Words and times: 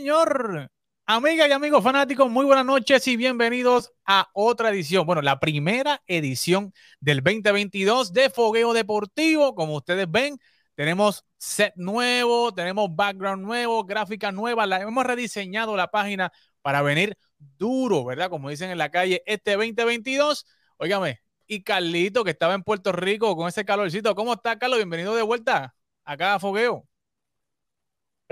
Señor. 0.00 0.70
Amigas 1.04 1.46
y 1.46 1.52
amigos 1.52 1.84
fanáticos, 1.84 2.30
muy 2.30 2.46
buenas 2.46 2.64
noches 2.64 3.06
y 3.06 3.18
bienvenidos 3.18 3.92
a 4.06 4.30
otra 4.32 4.70
edición, 4.70 5.04
bueno, 5.04 5.20
la 5.20 5.38
primera 5.38 6.02
edición 6.06 6.72
del 7.00 7.22
2022 7.22 8.14
de 8.14 8.30
Fogueo 8.30 8.72
Deportivo. 8.72 9.54
Como 9.54 9.76
ustedes 9.76 10.10
ven, 10.10 10.38
tenemos 10.74 11.26
set 11.36 11.74
nuevo, 11.76 12.54
tenemos 12.54 12.88
background 12.96 13.44
nuevo, 13.44 13.84
gráfica 13.84 14.32
nueva, 14.32 14.64
la, 14.64 14.80
hemos 14.80 15.04
rediseñado 15.04 15.76
la 15.76 15.90
página 15.90 16.32
para 16.62 16.80
venir 16.80 17.18
duro, 17.58 18.02
¿verdad? 18.02 18.30
Como 18.30 18.48
dicen 18.48 18.70
en 18.70 18.78
la 18.78 18.90
calle, 18.90 19.22
este 19.26 19.50
2022. 19.52 20.46
Óigame, 20.78 21.20
y 21.46 21.62
Carlito, 21.62 22.24
que 22.24 22.30
estaba 22.30 22.54
en 22.54 22.62
Puerto 22.62 22.90
Rico 22.92 23.36
con 23.36 23.48
ese 23.48 23.66
calorcito. 23.66 24.14
¿Cómo 24.14 24.32
está, 24.32 24.58
Carlos? 24.58 24.78
Bienvenido 24.78 25.14
de 25.14 25.22
vuelta 25.22 25.74
acá 26.04 26.36
a 26.36 26.40
Fogueo. 26.40 26.89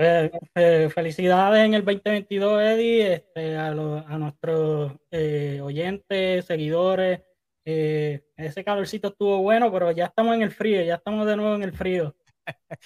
Eh, 0.01 0.31
eh, 0.55 0.89
felicidades 0.95 1.65
en 1.65 1.73
el 1.73 1.83
2022, 1.83 2.61
Eddie, 2.61 3.13
este, 3.15 3.57
a, 3.57 3.73
nuestros 3.73 4.93
eh, 5.11 5.59
oyentes, 5.61 6.45
seguidores. 6.45 7.19
ese 7.65 8.63
calorcito 8.63 9.09
estuvo 9.09 9.41
bueno, 9.41 9.69
pero 9.73 9.91
ya 9.91 10.05
estamos 10.05 10.35
en 10.35 10.43
el 10.43 10.51
frío, 10.51 10.81
ya 10.83 10.95
estamos 10.95 11.27
de 11.27 11.35
nuevo 11.35 11.53
en 11.55 11.63
el 11.63 11.73
frío. 11.73 12.15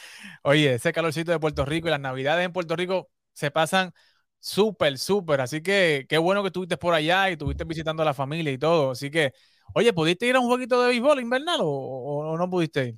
Oye, 0.44 0.74
ese 0.74 0.92
calorcito 0.92 1.32
de 1.32 1.40
Puerto 1.40 1.64
Rico 1.66 1.88
y 1.88 1.92
las 1.92 2.00
navidades 2.00 2.48
en 2.48 2.52
Puerto 2.52 2.76
Rico 2.76 3.12
se 3.32 3.52
pasan 3.52 3.94
súper, 4.40 4.98
súper. 4.98 5.42
Así 5.42 5.62
que 5.62 6.08
qué 6.10 6.18
bueno 6.18 6.42
que 6.42 6.48
estuviste 6.48 6.78
por 6.78 6.96
allá 6.96 7.30
y 7.30 7.34
estuviste 7.34 7.64
visitando 7.64 8.02
a 8.02 8.08
la 8.08 8.16
familia 8.16 8.52
y 8.52 8.58
todo. 8.58 8.90
Así 8.90 9.12
que, 9.12 9.34
oye, 9.76 9.94
¿pudiste 9.94 10.26
ir 10.26 10.36
a 10.36 10.40
un 10.40 10.48
jueguito 10.48 10.82
de 10.82 10.88
béisbol 10.90 11.20
invernal 11.20 11.60
o, 11.62 11.68
o 11.68 12.38
no 12.40 12.50
pudiste 12.50 12.88
ir? 12.88 12.96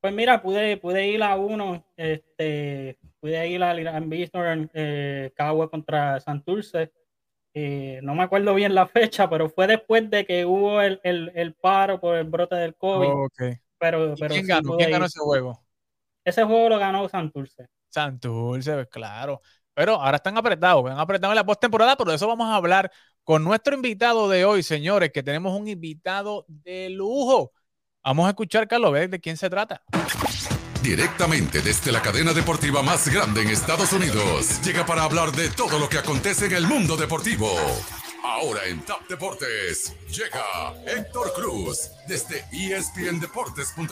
Pues 0.00 0.14
mira, 0.14 0.40
pude, 0.40 0.78
pude 0.78 1.08
ir 1.08 1.22
a 1.22 1.36
uno, 1.36 1.86
este, 1.94 2.98
pude 3.20 3.48
ir 3.48 3.62
a 3.62 3.74
Gran 3.74 4.08
Bistro 4.08 4.42
eh, 4.74 5.32
Cagua 5.34 5.70
contra 5.70 6.20
Santurce. 6.20 6.92
Eh, 7.52 8.00
no 8.02 8.14
me 8.14 8.22
acuerdo 8.22 8.54
bien 8.54 8.74
la 8.74 8.86
fecha, 8.86 9.28
pero 9.28 9.50
fue 9.50 9.66
después 9.66 10.08
de 10.08 10.24
que 10.24 10.44
hubo 10.44 10.80
el, 10.80 11.00
el, 11.02 11.32
el 11.34 11.54
paro 11.54 12.00
por 12.00 12.16
el 12.16 12.24
brote 12.24 12.54
del 12.54 12.76
COVID. 12.76 13.08
Oh, 13.08 13.28
pero, 13.78 14.14
pero 14.18 14.34
¿Quién, 14.34 14.46
ganó? 14.46 14.76
¿Quién 14.76 14.90
ganó 14.90 15.06
ese 15.06 15.20
juego? 15.20 15.60
Ese 16.24 16.44
juego 16.44 16.68
lo 16.68 16.78
ganó 16.78 17.08
Santurce. 17.08 17.66
Santurce, 17.88 18.74
pues, 18.74 18.88
claro. 18.88 19.40
Pero 19.74 19.94
ahora 19.94 20.16
están 20.16 20.36
apretados, 20.36 20.90
han 20.90 20.98
apretado 20.98 21.32
en 21.32 21.36
la 21.36 21.44
postemporada, 21.44 21.96
pero 21.96 22.10
de 22.10 22.16
eso 22.16 22.28
vamos 22.28 22.48
a 22.48 22.56
hablar 22.56 22.90
con 23.24 23.42
nuestro 23.42 23.74
invitado 23.74 24.28
de 24.28 24.44
hoy, 24.44 24.62
señores, 24.62 25.10
que 25.12 25.22
tenemos 25.22 25.58
un 25.58 25.68
invitado 25.68 26.44
de 26.48 26.90
lujo. 26.90 27.52
Vamos 28.04 28.26
a 28.26 28.30
escuchar, 28.30 28.66
Carlos, 28.68 28.92
de 28.92 29.20
quién 29.20 29.36
se 29.36 29.48
trata. 29.48 29.82
Directamente 30.82 31.60
desde 31.60 31.92
la 31.92 32.00
cadena 32.00 32.32
deportiva 32.32 32.82
más 32.82 33.06
grande 33.08 33.42
en 33.42 33.48
Estados 33.48 33.92
Unidos, 33.92 34.62
llega 34.64 34.86
para 34.86 35.02
hablar 35.02 35.30
de 35.32 35.50
todo 35.50 35.78
lo 35.78 35.88
que 35.88 35.98
acontece 35.98 36.46
en 36.46 36.52
el 36.54 36.66
mundo 36.66 36.96
deportivo. 36.96 37.50
Ahora 38.24 38.64
en 38.66 38.80
Top 38.82 39.06
Deportes, 39.06 39.94
llega 40.08 40.74
Héctor 40.86 41.32
Cruz 41.34 41.90
desde 42.08 42.44
espndeportes.com. 42.52 43.90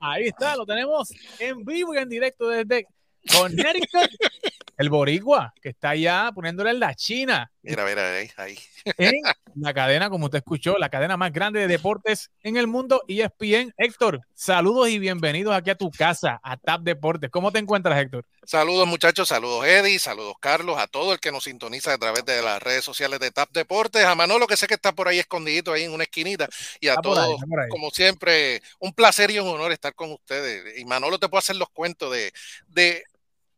Ahí 0.00 0.28
está, 0.28 0.56
lo 0.56 0.64
tenemos 0.64 1.12
en 1.38 1.64
vivo 1.64 1.94
y 1.94 1.98
en 1.98 2.08
directo 2.08 2.48
desde 2.48 2.86
Connecticut. 3.30 4.10
El 4.76 4.90
Boricua, 4.90 5.54
que 5.62 5.70
está 5.70 5.90
allá 5.90 6.30
poniéndole 6.34 6.70
en 6.70 6.80
la 6.80 6.94
China. 6.94 7.50
Mira, 7.62 7.84
mira, 7.86 8.14
ahí, 8.14 8.30
ahí. 8.36 8.58
En 8.98 9.14
la 9.54 9.72
cadena, 9.72 10.10
como 10.10 10.26
usted 10.26 10.38
escuchó, 10.38 10.76
la 10.76 10.90
cadena 10.90 11.16
más 11.16 11.32
grande 11.32 11.60
de 11.60 11.66
deportes 11.66 12.30
en 12.42 12.58
el 12.58 12.66
mundo, 12.66 13.02
ESPN. 13.08 13.72
Héctor, 13.78 14.20
saludos 14.34 14.90
y 14.90 14.98
bienvenidos 14.98 15.54
aquí 15.54 15.70
a 15.70 15.76
tu 15.76 15.90
casa, 15.90 16.40
a 16.42 16.58
TAP 16.58 16.82
Deportes. 16.82 17.30
¿Cómo 17.30 17.52
te 17.52 17.58
encuentras, 17.58 17.98
Héctor? 17.98 18.26
Saludos, 18.44 18.86
muchachos, 18.86 19.28
saludos, 19.28 19.64
Eddie, 19.64 19.98
saludos, 19.98 20.34
Carlos, 20.40 20.78
a 20.78 20.86
todo 20.86 21.14
el 21.14 21.20
que 21.20 21.32
nos 21.32 21.44
sintoniza 21.44 21.94
a 21.94 21.98
través 21.98 22.26
de 22.26 22.42
las 22.42 22.62
redes 22.62 22.84
sociales 22.84 23.18
de 23.18 23.30
TAP 23.30 23.50
Deportes, 23.52 24.04
a 24.04 24.14
Manolo, 24.14 24.46
que 24.46 24.58
sé 24.58 24.66
que 24.66 24.74
está 24.74 24.92
por 24.92 25.08
ahí 25.08 25.18
escondidito, 25.18 25.72
ahí 25.72 25.84
en 25.84 25.92
una 25.92 26.04
esquinita, 26.04 26.48
y 26.80 26.88
a 26.88 26.96
todos, 26.96 27.40
como 27.70 27.90
siempre, 27.90 28.62
un 28.78 28.92
placer 28.92 29.30
y 29.30 29.38
un 29.38 29.48
honor 29.48 29.72
estar 29.72 29.94
con 29.94 30.12
ustedes. 30.12 30.78
Y 30.78 30.84
Manolo 30.84 31.18
te 31.18 31.28
puede 31.30 31.38
hacer 31.38 31.56
los 31.56 31.70
cuentos 31.70 32.12
de, 32.12 32.32
de 32.68 33.04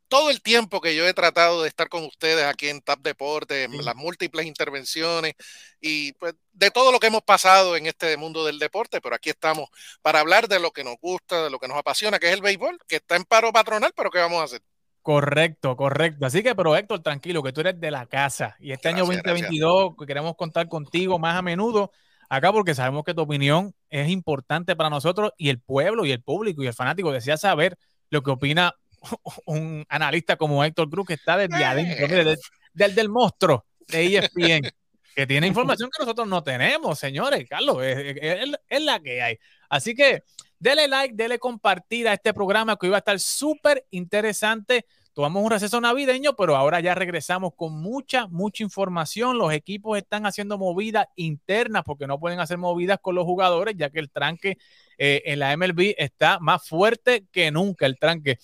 todo 0.08 0.30
el 0.30 0.42
tiempo 0.42 0.80
que 0.80 0.96
yo 0.96 1.06
he 1.06 1.14
tratado 1.14 1.62
de 1.62 1.69
estar 1.69 1.88
con 1.88 2.04
ustedes 2.04 2.44
aquí 2.44 2.69
en 2.69 2.80
TAP 2.80 3.00
Deportes, 3.00 3.66
en 3.66 3.84
las 3.84 3.94
múltiples 3.94 4.46
intervenciones 4.46 5.34
y 5.80 6.12
pues 6.14 6.34
de 6.52 6.70
todo 6.70 6.91
lo 6.91 6.98
que 6.98 7.06
hemos 7.06 7.22
pasado 7.22 7.76
en 7.76 7.86
este 7.86 8.16
mundo 8.16 8.44
del 8.44 8.58
deporte, 8.58 9.00
pero 9.00 9.14
aquí 9.14 9.30
estamos 9.30 9.69
para 10.02 10.20
hablar 10.20 10.48
de 10.48 10.58
lo 10.58 10.70
que 10.72 10.82
nos 10.82 10.96
gusta, 11.00 11.44
de 11.44 11.50
lo 11.50 11.58
que 11.58 11.69
nos 11.69 11.76
apasiona, 11.76 12.19
que 12.19 12.28
es 12.28 12.32
el 12.32 12.42
béisbol, 12.42 12.78
que 12.88 12.96
está 12.96 13.16
en 13.16 13.24
paro 13.24 13.52
patronal, 13.52 13.92
pero 13.94 14.10
¿qué 14.10 14.19
vamos 14.19 14.41
a 14.41 14.44
hacer? 14.44 14.62
Correcto, 15.02 15.76
correcto. 15.76 16.26
Así 16.26 16.42
que, 16.42 16.54
pero 16.54 16.76
Héctor, 16.76 17.00
tranquilo, 17.00 17.42
que 17.42 17.52
tú 17.52 17.60
eres 17.60 17.80
de 17.80 17.90
la 17.90 18.06
casa 18.06 18.56
y 18.58 18.72
este 18.72 18.88
año 18.88 19.06
2022 19.06 19.94
queremos 20.06 20.34
contar 20.36 20.69
contigo 20.69 21.19
más 21.19 21.36
a 21.36 21.42
menudo 21.42 21.92
acá 22.28 22.52
porque 22.52 22.75
sabemos 22.75 23.04
que 23.04 23.14
tu 23.14 23.22
opinión 23.22 23.75
es 23.88 24.08
importante 24.10 24.76
para 24.76 24.90
nosotros 24.90 25.32
y 25.38 25.48
el 25.48 25.60
pueblo 25.60 26.04
y 26.04 26.12
el 26.12 26.22
público 26.22 26.62
y 26.62 26.66
el 26.66 26.75
fanático 26.75 27.12
desea 27.12 27.36
saber 27.36 27.78
lo 28.10 28.22
que 28.22 28.30
opina 28.30 28.75
un 29.47 29.84
analista 29.88 30.36
como 30.36 30.64
Héctor 30.64 30.91
Cruz 30.91 31.06
que 31.06 31.14
está 31.14 31.36
desde 31.36 31.64
adentro, 31.64 32.36
del, 32.75 32.94
del 32.94 33.09
monstruo 33.09 33.64
de 33.88 34.19
ESPN, 34.19 34.70
que 35.14 35.26
tiene 35.26 35.47
información 35.47 35.91
que 35.91 36.03
nosotros 36.03 36.28
no 36.28 36.42
tenemos, 36.42 36.98
señores. 36.98 37.48
Carlos, 37.48 37.78
es, 37.82 38.82
la 38.82 39.00
que 39.00 39.22
hay. 39.22 39.38
Así 39.69 39.94
que 39.94 40.22
dele 40.58 40.88
like, 40.88 41.14
dele 41.14 41.38
compartir 41.38 42.08
a 42.08 42.12
este 42.12 42.32
programa 42.32 42.76
que 42.76 42.87
iba 42.87 42.97
a 42.97 43.00
estar 43.00 43.19
súper 43.19 43.84
interesante. 43.91 44.87
Tomamos 45.14 45.42
un 45.42 45.50
receso 45.50 45.81
navideño, 45.81 46.34
pero 46.37 46.54
ahora 46.54 46.78
ya 46.78 46.94
regresamos 46.94 47.53
con 47.56 47.72
mucha, 47.72 48.28
mucha 48.28 48.62
información. 48.62 49.37
Los 49.37 49.53
equipos 49.53 49.98
están 49.98 50.26
haciendo 50.26 50.58
movidas 50.58 51.08
internas 51.16 51.82
porque 51.84 52.06
no 52.06 52.20
pueden 52.20 52.38
hacer 52.38 52.58
movidas 52.58 53.00
con 53.03 53.16
los 53.16 53.25
jugadores, 53.25 53.75
ya 53.76 53.91
que 53.91 53.98
el 53.98 54.10
tranque 54.10 54.58
eh, 54.97 55.22
en 55.25 55.41
la 55.41 55.56
MLB 55.56 55.94
está 55.98 56.38
más 56.38 56.64
fuerte 56.69 57.26
que 57.32 57.50
nunca, 57.50 57.87
el 57.87 57.98
tranque. 57.98 58.38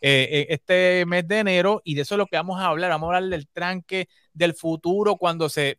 Eh, 0.00 0.28
eh, 0.30 0.46
este 0.50 1.04
mes 1.06 1.28
de 1.28 1.40
enero 1.40 1.82
y 1.84 1.94
de 1.94 2.02
eso 2.02 2.14
es 2.14 2.18
lo 2.18 2.26
que 2.26 2.36
vamos 2.36 2.60
a 2.60 2.66
hablar. 2.66 2.90
Vamos 2.90 3.12
a 3.12 3.16
hablar 3.16 3.30
del 3.30 3.48
tranque 3.48 4.08
del 4.32 4.54
futuro 4.54 5.16
cuando 5.16 5.48
se, 5.48 5.78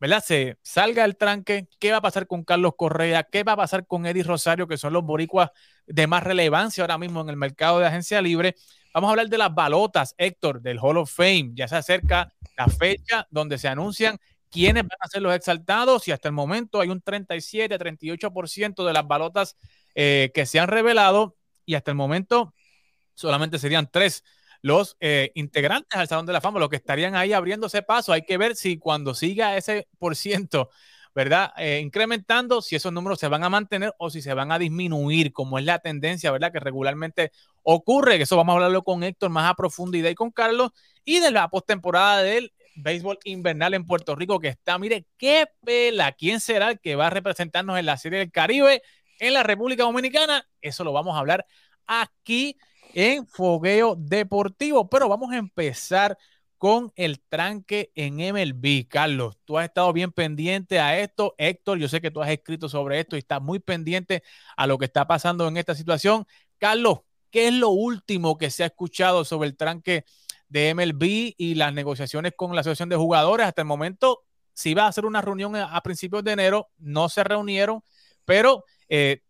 ¿verdad? 0.00 0.22
Se 0.24 0.56
salga 0.62 1.04
el 1.04 1.16
tranque. 1.16 1.68
¿Qué 1.78 1.90
va 1.90 1.98
a 1.98 2.02
pasar 2.02 2.26
con 2.26 2.44
Carlos 2.44 2.72
Correa? 2.76 3.24
¿Qué 3.24 3.42
va 3.42 3.52
a 3.52 3.56
pasar 3.56 3.86
con 3.86 4.06
Eddie 4.06 4.22
Rosario, 4.22 4.68
que 4.68 4.78
son 4.78 4.92
los 4.92 5.04
boricuas 5.04 5.50
de 5.86 6.06
más 6.06 6.22
relevancia 6.22 6.84
ahora 6.84 6.98
mismo 6.98 7.20
en 7.20 7.30
el 7.30 7.36
mercado 7.36 7.80
de 7.80 7.86
agencia 7.86 8.22
libre? 8.22 8.54
Vamos 8.94 9.08
a 9.08 9.10
hablar 9.10 9.28
de 9.28 9.38
las 9.38 9.54
balotas, 9.54 10.14
Héctor, 10.16 10.62
del 10.62 10.78
Hall 10.78 10.98
of 10.98 11.12
Fame. 11.12 11.50
Ya 11.54 11.68
se 11.68 11.76
acerca 11.76 12.32
la 12.56 12.66
fecha 12.68 13.26
donde 13.30 13.58
se 13.58 13.68
anuncian 13.68 14.18
quiénes 14.50 14.84
van 14.84 14.98
a 15.00 15.08
ser 15.08 15.22
los 15.22 15.34
exaltados 15.34 16.08
y 16.08 16.12
hasta 16.12 16.28
el 16.28 16.34
momento 16.34 16.80
hay 16.80 16.88
un 16.88 17.02
37, 17.02 17.78
38% 17.78 18.86
de 18.86 18.92
las 18.92 19.06
balotas 19.06 19.56
eh, 19.94 20.30
que 20.34 20.46
se 20.46 20.58
han 20.60 20.68
revelado 20.68 21.36
y 21.66 21.74
hasta 21.74 21.90
el 21.90 21.96
momento 21.96 22.54
solamente 23.16 23.58
serían 23.58 23.88
tres 23.90 24.22
los 24.62 24.96
eh, 25.00 25.30
integrantes 25.34 25.98
al 25.98 26.08
Salón 26.08 26.26
de 26.26 26.32
la 26.32 26.40
Fama, 26.40 26.58
los 26.58 26.68
que 26.68 26.76
estarían 26.76 27.14
ahí 27.14 27.32
abriéndose 27.32 27.82
paso. 27.82 28.12
Hay 28.12 28.22
que 28.22 28.38
ver 28.38 28.56
si 28.56 28.78
cuando 28.78 29.14
siga 29.14 29.56
ese 29.56 29.88
por 29.98 30.16
ciento, 30.16 30.70
¿verdad? 31.14 31.52
Eh, 31.56 31.80
incrementando, 31.82 32.60
si 32.62 32.76
esos 32.76 32.92
números 32.92 33.18
se 33.18 33.28
van 33.28 33.44
a 33.44 33.48
mantener 33.48 33.94
o 33.98 34.10
si 34.10 34.22
se 34.22 34.34
van 34.34 34.52
a 34.52 34.58
disminuir, 34.58 35.32
como 35.32 35.58
es 35.58 35.64
la 35.64 35.78
tendencia, 35.78 36.30
¿verdad? 36.30 36.52
Que 36.52 36.60
regularmente 36.60 37.32
ocurre. 37.62 38.20
Eso 38.20 38.36
vamos 38.36 38.52
a 38.52 38.56
hablarlo 38.56 38.82
con 38.82 39.02
Héctor 39.02 39.30
más 39.30 39.50
a 39.50 39.54
profundidad 39.54 40.10
y 40.10 40.14
con 40.14 40.30
Carlos. 40.30 40.72
Y 41.04 41.20
de 41.20 41.30
la 41.30 41.48
postemporada 41.48 42.22
del 42.22 42.52
béisbol 42.74 43.18
invernal 43.24 43.72
en 43.74 43.86
Puerto 43.86 44.14
Rico, 44.14 44.40
que 44.40 44.48
está, 44.48 44.78
mire, 44.78 45.06
qué 45.16 45.46
pela. 45.64 46.12
¿Quién 46.12 46.40
será 46.40 46.70
el 46.70 46.80
que 46.80 46.96
va 46.96 47.06
a 47.06 47.10
representarnos 47.10 47.78
en 47.78 47.86
la 47.86 47.96
Serie 47.96 48.18
del 48.18 48.30
Caribe 48.30 48.82
en 49.18 49.32
la 49.32 49.42
República 49.42 49.84
Dominicana? 49.84 50.46
Eso 50.60 50.84
lo 50.84 50.92
vamos 50.92 51.16
a 51.16 51.20
hablar 51.20 51.46
aquí 51.86 52.58
en 52.96 53.26
fogueo 53.26 53.94
deportivo. 53.94 54.88
Pero 54.88 55.06
vamos 55.06 55.30
a 55.30 55.36
empezar 55.36 56.16
con 56.56 56.92
el 56.96 57.20
tranque 57.20 57.92
en 57.94 58.20
MLB. 58.20 58.88
Carlos, 58.88 59.36
tú 59.44 59.58
has 59.58 59.66
estado 59.66 59.92
bien 59.92 60.12
pendiente 60.12 60.80
a 60.80 60.98
esto. 60.98 61.34
Héctor, 61.36 61.78
yo 61.78 61.88
sé 61.88 62.00
que 62.00 62.10
tú 62.10 62.22
has 62.22 62.30
escrito 62.30 62.70
sobre 62.70 62.98
esto 62.98 63.14
y 63.16 63.18
estás 63.18 63.42
muy 63.42 63.58
pendiente 63.58 64.22
a 64.56 64.66
lo 64.66 64.78
que 64.78 64.86
está 64.86 65.06
pasando 65.06 65.46
en 65.46 65.58
esta 65.58 65.74
situación. 65.74 66.26
Carlos, 66.56 67.00
¿qué 67.30 67.48
es 67.48 67.54
lo 67.54 67.68
último 67.68 68.38
que 68.38 68.50
se 68.50 68.62
ha 68.62 68.66
escuchado 68.66 69.26
sobre 69.26 69.50
el 69.50 69.56
tranque 69.58 70.06
de 70.48 70.74
MLB 70.74 71.34
y 71.36 71.54
las 71.54 71.74
negociaciones 71.74 72.32
con 72.34 72.54
la 72.54 72.62
Asociación 72.62 72.88
de 72.88 72.96
Jugadores? 72.96 73.46
Hasta 73.46 73.60
el 73.60 73.68
momento, 73.68 74.24
si 74.54 74.70
iba 74.70 74.84
a 74.84 74.88
hacer 74.88 75.04
una 75.04 75.20
reunión 75.20 75.54
a, 75.54 75.82
principios 75.82 76.24
de 76.24 76.32
enero, 76.32 76.70
no 76.78 77.10
se 77.10 77.24
reunieron, 77.24 77.82
pero 78.24 78.64
eh, 78.88 79.20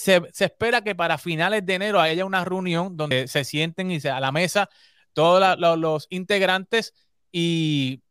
se, 0.00 0.22
espera 0.38 0.82
que 0.82 0.94
para 0.94 1.18
finales 1.18 1.64
de 1.66 1.74
enero 1.74 2.00
haya 2.00 2.24
una 2.24 2.42
reunión 2.42 2.96
donde 2.96 3.28
se 3.28 3.44
sienten 3.44 3.90
y 3.90 4.00
se, 4.00 4.08
a 4.08 4.18
la 4.18 4.32
mesa 4.32 4.70
todos 5.12 5.58
los 5.78 6.06
integrantes 6.08 6.94
y 7.30 8.02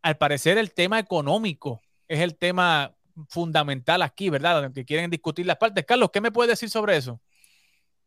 al 0.00 0.16
parecer 0.16 0.56
el 0.56 0.72
tema 0.72 0.98
económico 0.98 1.82
es 2.08 2.20
el 2.20 2.36
tema 2.36 2.94
fundamental 3.28 4.00
aquí, 4.02 4.30
¿verdad? 4.30 4.62
Donde 4.62 4.84
quieren 4.84 5.10
discutir 5.10 5.44
las 5.44 5.56
partes. 5.56 5.84
Carlos, 5.84 6.10
¿qué 6.10 6.20
me 6.20 6.32
puedes 6.32 6.50
decir 6.50 6.70
sobre 6.70 6.96
eso? 6.96 7.20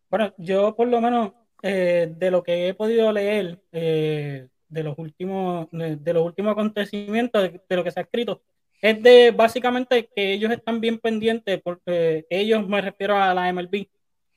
Bueno, 0.10 0.34
yo 0.38 0.76
por 0.76 0.88
lo 0.88 1.00
menos 1.00 1.34
eh, 1.62 2.12
de 2.18 2.32
lo 2.32 2.42
que 2.42 2.70
he 2.70 2.74
podido 2.74 3.12
leer 3.12 3.62
eh, 3.72 4.48
de 4.68 4.84
los 4.84 4.98
últimos 4.98 5.68
de, 5.72 6.14
los 6.14 6.26
últimos 6.26 6.54
acontecimientos, 6.54 7.52
de, 7.68 7.76
lo 7.76 7.84
que 7.84 7.92
se 7.92 8.00
ha 8.00 8.04
escrito, 8.04 8.42
es 8.82 9.02
de 9.02 9.32
básicamente 9.32 10.10
que 10.16 10.34
ellos 10.34 10.52
están 10.52 10.82
bien 10.82 11.00
pendientes, 11.00 11.62
porque 11.62 12.26
ellos 12.30 12.68
me 12.68 12.82
refiero 12.82 13.18
a 13.18 13.34
la 13.34 13.52
MLB, 13.52 13.88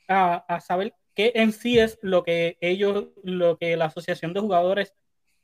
a, 0.09 0.37
a 0.49 0.61
saber 0.61 0.95
qué 1.15 1.33
en 1.35 1.53
sí 1.53 1.79
es 1.79 1.99
lo 2.03 2.23
que 2.23 2.57
ellos, 2.61 3.09
lo 3.23 3.59
que 3.59 3.77
la 3.77 3.87
asociación 3.87 4.33
de 4.33 4.41
jugadores 4.41 4.95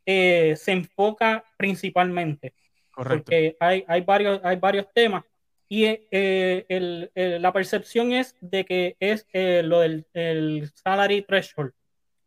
se 0.04 0.72
enfoca 0.72 1.44
principalmente. 1.56 2.54
Correcto. 2.92 3.24
Porque 3.24 3.56
hay, 3.60 3.84
hay, 3.88 4.00
varios, 4.02 4.40
hay 4.42 4.56
varios 4.56 4.86
temas 4.94 5.24
y 5.68 5.84
eh, 5.84 7.38
la 7.40 7.52
percepción 7.52 8.12
es 8.12 8.36
de 8.40 8.64
que 8.64 8.96
es 9.00 9.26
eh, 9.32 9.62
lo 9.64 9.80
del 9.80 10.06
el 10.14 10.70
salary 10.74 11.22
threshold, 11.22 11.72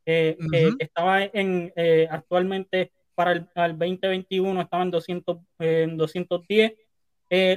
eh, 0.05 0.37
que 0.51 0.73
estaba 0.79 1.23
en 1.23 1.71
actualmente 2.09 2.91
para 3.19 3.33
el, 3.33 3.77
2021 3.77 4.61
estaba 4.61 4.83
en, 4.83 4.91
200, 4.91 5.37
en 5.59 5.97
210, 5.97 6.73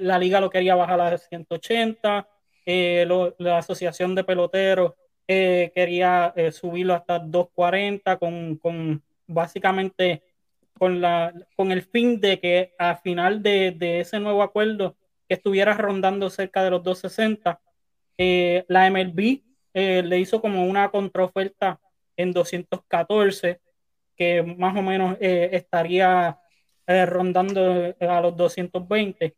la 0.03 0.19
liga 0.19 0.41
lo 0.41 0.51
quería 0.51 0.75
bajar 0.75 1.01
a 1.01 1.17
180, 1.17 2.29
la 2.67 3.59
asociación 3.59 4.17
de 4.17 4.25
peloteros 4.25 4.95
quería 5.27 6.35
subirlo 6.51 6.95
hasta 6.95 7.21
240 7.21 8.17
con, 8.17 8.57
con 8.57 9.03
básicamente 9.29 10.23
con, 10.79 11.01
la, 11.01 11.33
con 11.57 11.71
el 11.71 11.83
fin 11.83 12.21
de 12.21 12.41
que 12.41 12.75
a 12.77 12.97
final 12.97 13.41
de, 13.41 13.71
de 13.71 14.01
ese 14.01 14.19
nuevo 14.19 14.43
acuerdo 14.43 14.97
estuviera 15.29 15.75
rondando 15.75 16.31
cerca 16.31 16.63
de 16.65 16.71
los 16.71 16.83
260. 16.83 17.61
Eh, 18.19 18.65
la 18.69 18.91
MLB 18.91 19.43
eh, 19.75 20.03
le 20.03 20.19
hizo 20.19 20.41
como 20.41 20.67
una 20.67 20.91
contraoferta 20.91 21.81
en 22.17 22.33
214, 22.33 23.61
que 24.17 24.43
más 24.43 24.77
o 24.77 24.83
menos 24.83 25.17
eh, 25.21 25.51
estaría 25.53 26.39
rondando 26.87 27.95
a 28.01 28.21
los 28.21 28.37
220. 28.37 29.35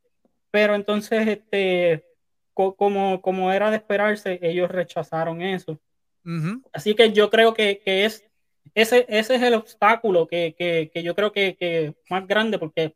Pero 0.50 0.75
entonces, 0.75 1.29
este, 1.29 2.05
como, 2.55 3.21
como 3.21 3.53
era 3.53 3.71
de 3.71 3.76
esperarse, 3.76 4.38
ellos 4.43 4.71
rechazaron 4.71 5.43
eso. 5.43 5.79
Así 6.73 6.94
que 6.94 7.12
yo 7.12 7.29
creo 7.29 7.53
que, 7.53 7.82
es 7.85 8.25
ese, 8.75 9.05
ese 9.09 9.35
es 9.35 9.43
el 9.43 9.55
obstáculo 9.55 10.26
que, 10.26 10.55
que, 10.56 11.03
yo 11.03 11.15
creo 11.15 11.32
que, 11.32 11.55
que 11.56 11.94
más 12.09 12.26
grande, 12.26 12.59
porque 12.59 12.94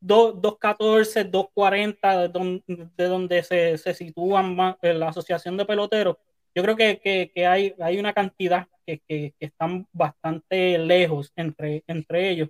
214, 0.00 1.24
240, 1.24 2.28
de 2.28 3.08
donde, 3.08 3.42
se, 3.42 3.78
se 3.78 3.94
sitúan 3.94 4.56
la 4.82 5.08
asociación 5.08 5.56
de 5.56 5.64
peloteros, 5.64 6.16
yo 6.54 6.62
creo 6.62 6.76
que, 6.76 7.30
que, 7.34 7.46
hay, 7.46 7.74
hay 7.80 7.98
una 7.98 8.12
cantidad 8.12 8.68
que, 8.86 9.00
que, 9.08 9.34
están 9.40 9.86
bastante 9.92 10.78
lejos 10.78 11.32
entre, 11.36 11.82
entre 11.86 12.30
ellos. 12.30 12.48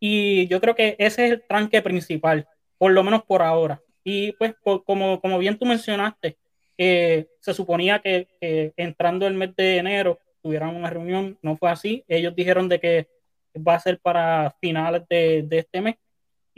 Y 0.00 0.46
yo 0.48 0.60
creo 0.60 0.74
que 0.74 0.96
ese 0.98 1.26
es 1.26 1.32
el 1.32 1.42
tranque 1.46 1.82
principal, 1.82 2.48
por 2.78 2.92
lo 2.92 3.02
menos 3.04 3.24
por 3.24 3.42
ahora. 3.42 3.80
Y 4.04 4.32
pues, 4.32 4.54
como, 4.84 5.20
como 5.20 5.38
bien 5.38 5.58
tú 5.58 5.66
mencionaste, 5.66 6.38
eh, 6.78 7.28
se 7.40 7.54
suponía 7.54 8.00
que, 8.00 8.28
entrando 8.76 9.26
el 9.26 9.34
mes 9.34 9.54
de 9.56 9.78
enero 9.78 10.18
tuvieran 10.42 10.76
una 10.76 10.90
reunión, 10.90 11.38
no 11.42 11.56
fue 11.56 11.70
así. 11.70 12.04
Ellos 12.08 12.34
dijeron 12.36 12.68
de 12.68 12.80
que 12.80 13.08
va 13.56 13.74
a 13.74 13.80
ser 13.80 13.98
para 14.00 14.54
finales 14.60 15.02
de, 15.08 15.42
de 15.42 15.58
este 15.58 15.80
mes 15.80 15.96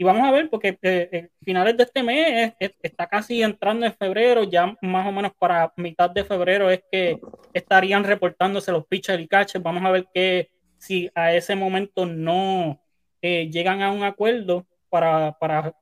y 0.01 0.05
vamos 0.05 0.25
a 0.25 0.31
ver, 0.31 0.49
porque 0.49 0.79
eh, 0.81 1.09
eh, 1.11 1.29
finales 1.43 1.75
de 1.75 1.83
este 1.83 2.01
mes 2.01 2.53
está 2.81 3.05
casi 3.07 3.43
entrando 3.43 3.85
en 3.85 3.93
febrero, 3.93 4.45
ya 4.45 4.73
más 4.81 5.05
o 5.05 5.11
menos 5.11 5.33
para 5.37 5.73
mitad 5.75 6.09
de 6.09 6.23
febrero 6.23 6.69
es 6.69 6.81
que 6.89 7.19
estarían 7.53 8.05
reportándose 8.05 8.71
los 8.71 8.87
pitchers 8.87 9.21
y 9.21 9.27
catchers. 9.27 9.61
Vamos 9.61 9.83
a 9.83 9.91
ver 9.91 10.07
que 10.13 10.51
si 10.77 11.11
a 11.13 11.33
ese 11.33 11.53
momento 11.53 12.05
no 12.05 12.81
eh, 13.21 13.49
llegan 13.51 13.81
a 13.81 13.91
un 13.91 14.03
acuerdo 14.03 14.65
para, 14.87 15.33
para 15.37 15.75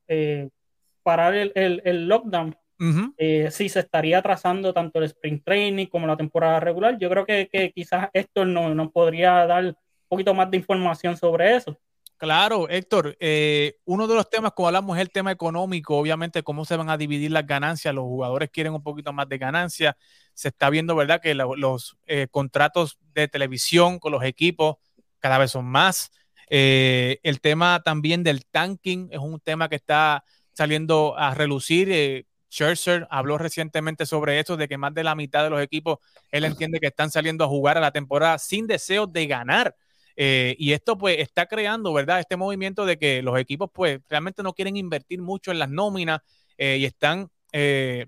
parar 1.03 1.35
el, 1.35 1.51
el, 1.85 2.07
lockdown, 2.07 2.57
si 3.51 3.69
se 3.69 3.79
estaría 3.81 4.17
atrasando 4.17 4.73
tanto 4.73 4.97
el 4.97 5.05
sprint 5.05 5.43
training 5.45 5.85
como 5.85 6.07
la 6.07 6.17
temporada 6.17 6.59
regular. 6.59 6.97
Yo 6.97 7.07
creo 7.11 7.23
que, 7.23 7.49
que 7.51 7.71
quizás 7.71 8.09
esto 8.13 8.45
nos 8.45 8.75
no 8.75 8.89
podría 8.89 9.45
dar 9.45 9.63
un 9.63 9.75
poquito 10.09 10.33
más 10.33 10.49
de 10.49 10.57
información 10.57 11.15
sobre 11.15 11.55
eso. 11.55 11.77
Claro, 12.19 12.67
Héctor, 12.67 13.15
eh, 13.19 13.75
uno 13.85 14.07
de 14.07 14.15
los 14.15 14.27
temas, 14.27 14.51
como 14.53 14.67
hablamos, 14.69 14.97
es 14.97 15.01
el 15.03 15.11
tema 15.11 15.31
económico, 15.31 15.95
obviamente, 15.97 16.41
cómo 16.41 16.65
se 16.65 16.75
van 16.75 16.89
a 16.89 16.97
dividir 16.97 17.29
las 17.31 17.45
ganancias, 17.45 17.93
los 17.93 18.05
jugadores 18.05 18.49
quieren 18.49 18.73
un 18.73 18.81
poquito 18.81 19.13
más 19.13 19.29
de 19.29 19.37
ganancias, 19.37 19.93
se 20.33 20.47
está 20.47 20.71
viendo, 20.71 20.95
¿verdad?, 20.95 21.21
que 21.21 21.35
los 21.35 21.95
eh, 22.07 22.27
contratos 22.31 22.97
de 23.13 23.27
televisión 23.27 23.99
con 23.99 24.11
los 24.13 24.23
equipos 24.23 24.77
cada 25.19 25.37
vez 25.37 25.51
son 25.51 25.65
más. 25.65 26.09
Eh, 26.49 27.19
el 27.21 27.39
tema 27.39 27.83
también 27.85 28.23
del 28.23 28.45
tanking 28.47 29.09
es 29.11 29.19
un 29.19 29.39
tema 29.39 29.69
que 29.69 29.75
está 29.75 30.23
saliendo 30.53 31.15
a 31.19 31.35
relucir. 31.35 32.25
Scherzer 32.49 33.05
habló 33.11 33.37
recientemente 33.37 34.07
sobre 34.07 34.39
eso, 34.39 34.57
de 34.57 34.67
que 34.67 34.77
más 34.79 34.91
de 34.95 35.03
la 35.03 35.13
mitad 35.13 35.43
de 35.43 35.51
los 35.51 35.61
equipos, 35.61 35.99
él 36.31 36.45
entiende 36.45 36.79
que 36.79 36.87
están 36.87 37.11
saliendo 37.11 37.43
a 37.43 37.47
jugar 37.47 37.77
a 37.77 37.81
la 37.81 37.91
temporada 37.91 38.39
sin 38.39 38.65
deseo 38.65 39.06
de 39.06 39.27
ganar. 39.27 39.75
Eh, 40.19 40.56
y 40.57 40.74
esto 40.74 40.97
pues 40.97 41.19
está 41.19 41.45
creando, 41.45 41.94
¿verdad? 41.94 42.19
Este 42.19 42.36
movimiento 42.36 42.86
de 42.86 42.97
que 42.97 43.21
los 43.21 43.40
equipos 43.40 43.69
pues 43.71 44.02
realmente 44.09 44.42
no 44.42 44.54
quieren 44.54 44.76
invertir 44.76 45.21
mucho 45.21 45.52
en 45.52 45.59
las 45.59 45.69
nóminas 45.69 46.21
eh, 46.57 46.78
y 46.80 46.86
están 46.86 47.30
eh, 47.52 48.07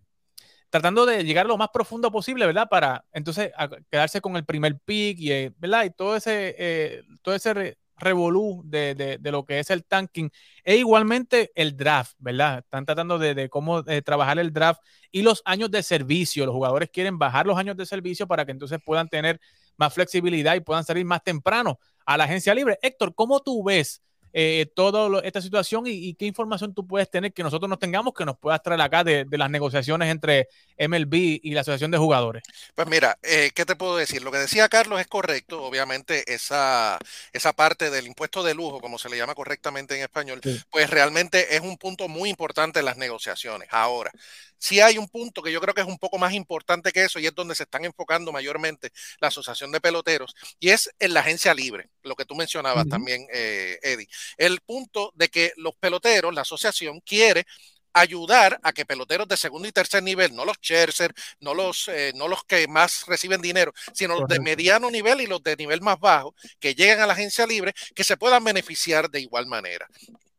tratando 0.71 1.05
de 1.05 1.23
llegar 1.23 1.45
lo 1.45 1.55
más 1.55 1.69
profundo 1.71 2.11
posible, 2.11 2.47
¿verdad? 2.47 2.67
Para 2.67 3.05
entonces 3.13 3.51
quedarse 3.91 4.21
con 4.21 4.35
el 4.37 4.43
primer 4.43 4.79
pick, 4.79 5.19
y, 5.19 5.49
¿verdad? 5.59 5.85
Y 5.85 5.91
todo 5.91 6.15
ese, 6.15 7.03
todo 7.21 7.35
ese 7.35 7.77
revolú 7.99 8.61
de, 8.65 8.95
de, 8.95 9.31
lo 9.31 9.45
que 9.45 9.59
es 9.59 9.69
el 9.69 9.85
tanking 9.85 10.29
e 10.63 10.77
igualmente 10.77 11.51
el 11.55 11.75
draft, 11.77 12.13
¿verdad? 12.19 12.59
Están 12.59 12.85
tratando 12.85 13.19
de, 13.19 13.35
de 13.35 13.49
cómo 13.49 13.83
trabajar 13.83 14.39
el 14.39 14.51
draft 14.53 14.81
y 15.11 15.21
los 15.21 15.41
años 15.45 15.71
de 15.71 15.83
servicio. 15.83 16.45
Los 16.45 16.55
jugadores 16.55 16.89
quieren 16.89 17.17
bajar 17.17 17.45
los 17.45 17.57
años 17.57 17.77
de 17.77 17.85
servicio 17.85 18.27
para 18.27 18.45
que 18.45 18.51
entonces 18.51 18.79
puedan 18.83 19.07
tener 19.07 19.39
más 19.77 19.93
flexibilidad 19.93 20.55
y 20.55 20.59
puedan 20.59 20.83
salir 20.83 21.05
más 21.05 21.23
temprano 21.23 21.79
a 22.05 22.17
la 22.17 22.25
agencia 22.25 22.53
libre. 22.53 22.77
Héctor, 22.81 23.15
¿cómo 23.15 23.39
tú 23.39 23.63
ves 23.63 24.01
eh, 24.33 24.67
toda 24.75 25.21
esta 25.23 25.41
situación 25.41 25.83
y, 25.87 26.13
qué 26.13 26.25
información 26.25 26.73
tú 26.73 26.85
puedes 26.85 27.09
tener 27.09 27.33
que 27.33 27.43
nosotros 27.43 27.69
no 27.69 27.77
tengamos 27.77 28.13
que 28.13 28.25
nos 28.25 28.37
puedas 28.37 28.61
traer 28.61 28.81
acá 28.81 29.03
de, 29.03 29.25
las 29.31 29.49
negociaciones 29.49 30.09
entre 30.09 30.47
MLB 30.77 31.39
y 31.41 31.51
la 31.51 31.61
Asociación 31.61 31.91
de 31.91 31.97
Jugadores? 31.97 32.43
Pues 32.75 32.87
mira, 32.87 33.17
eh, 33.23 33.51
¿qué 33.53 33.65
te 33.65 33.75
puedo 33.75 33.95
decir? 33.95 34.21
Lo 34.21 34.31
que 34.31 34.37
decía 34.37 34.69
Carlos 34.69 34.99
es 34.99 35.07
correcto, 35.07 35.63
obviamente 35.63 36.33
esa, 36.33 36.99
esa 37.31 37.53
parte 37.53 37.89
del 37.89 38.07
impuesto 38.07 38.43
de 38.43 38.53
lujo, 38.53 38.81
como 38.81 38.97
se 38.97 39.09
le 39.09 39.17
llama 39.17 39.35
correctamente 39.35 39.95
en 39.95 40.01
español, 40.01 40.41
pues 40.69 40.89
realmente 40.89 41.55
es 41.55 41.61
un 41.61 41.77
punto 41.77 42.07
muy 42.07 42.29
importante 42.29 42.79
en 42.79 42.85
las 42.85 42.97
negociaciones. 42.97 43.69
Ahora, 43.71 44.11
sí 44.59 44.79
hay 44.81 44.97
un 44.97 45.07
punto 45.07 45.41
que 45.41 45.51
yo 45.51 45.59
creo 45.61 45.73
que 45.73 45.81
es 45.81 45.87
un 45.87 45.97
poco 45.97 46.17
más 46.17 46.33
importante 46.33 46.91
que 46.91 47.03
eso 47.03 47.19
y 47.19 47.25
es 47.25 47.33
donde 47.33 47.55
se 47.55 47.63
están 47.63 47.85
enfocando 47.85 48.31
mayormente 48.31 48.91
la 49.19 49.29
Asociación 49.29 49.71
de 49.71 49.81
Peloteros 49.81 50.35
y 50.59 50.69
es 50.69 50.89
en 50.99 51.13
la 51.13 51.21
agencia 51.21 51.53
libre, 51.53 51.89
lo 52.03 52.15
que 52.15 52.25
tú 52.25 52.35
mencionabas 52.35 52.87
también, 52.87 53.25
eh, 53.33 53.79
Eddie. 53.81 54.07
El 54.37 54.59
punto 54.61 55.11
de 55.15 55.29
que 55.29 55.53
los 55.57 55.73
peloteros, 55.75 56.33
la 56.33 56.41
asociación 56.41 56.99
quiere 56.99 57.45
ayudar 57.93 58.59
a 58.61 58.71
que 58.71 58.85
peloteros 58.85 59.27
de 59.27 59.37
segundo 59.37 59.67
y 59.67 59.71
tercer 59.71 60.03
nivel, 60.03 60.35
no 60.35 60.45
los 60.45 60.59
Cherser, 60.59 61.13
no 61.39 61.53
los, 61.53 61.87
eh, 61.87 62.11
no 62.15 62.27
los 62.27 62.43
que 62.43 62.67
más 62.67 63.05
reciben 63.07 63.41
dinero, 63.41 63.73
sino 63.93 64.19
los 64.19 64.29
de 64.29 64.39
mediano 64.39 64.91
nivel 64.91 65.21
y 65.21 65.27
los 65.27 65.41
de 65.41 65.55
nivel 65.55 65.81
más 65.81 65.99
bajo, 65.99 66.35
que 66.59 66.75
lleguen 66.75 66.99
a 66.99 67.07
la 67.07 67.13
agencia 67.13 67.47
libre, 67.47 67.73
que 67.95 68.03
se 68.03 68.17
puedan 68.17 68.43
beneficiar 68.43 69.09
de 69.09 69.21
igual 69.21 69.47
manera 69.47 69.87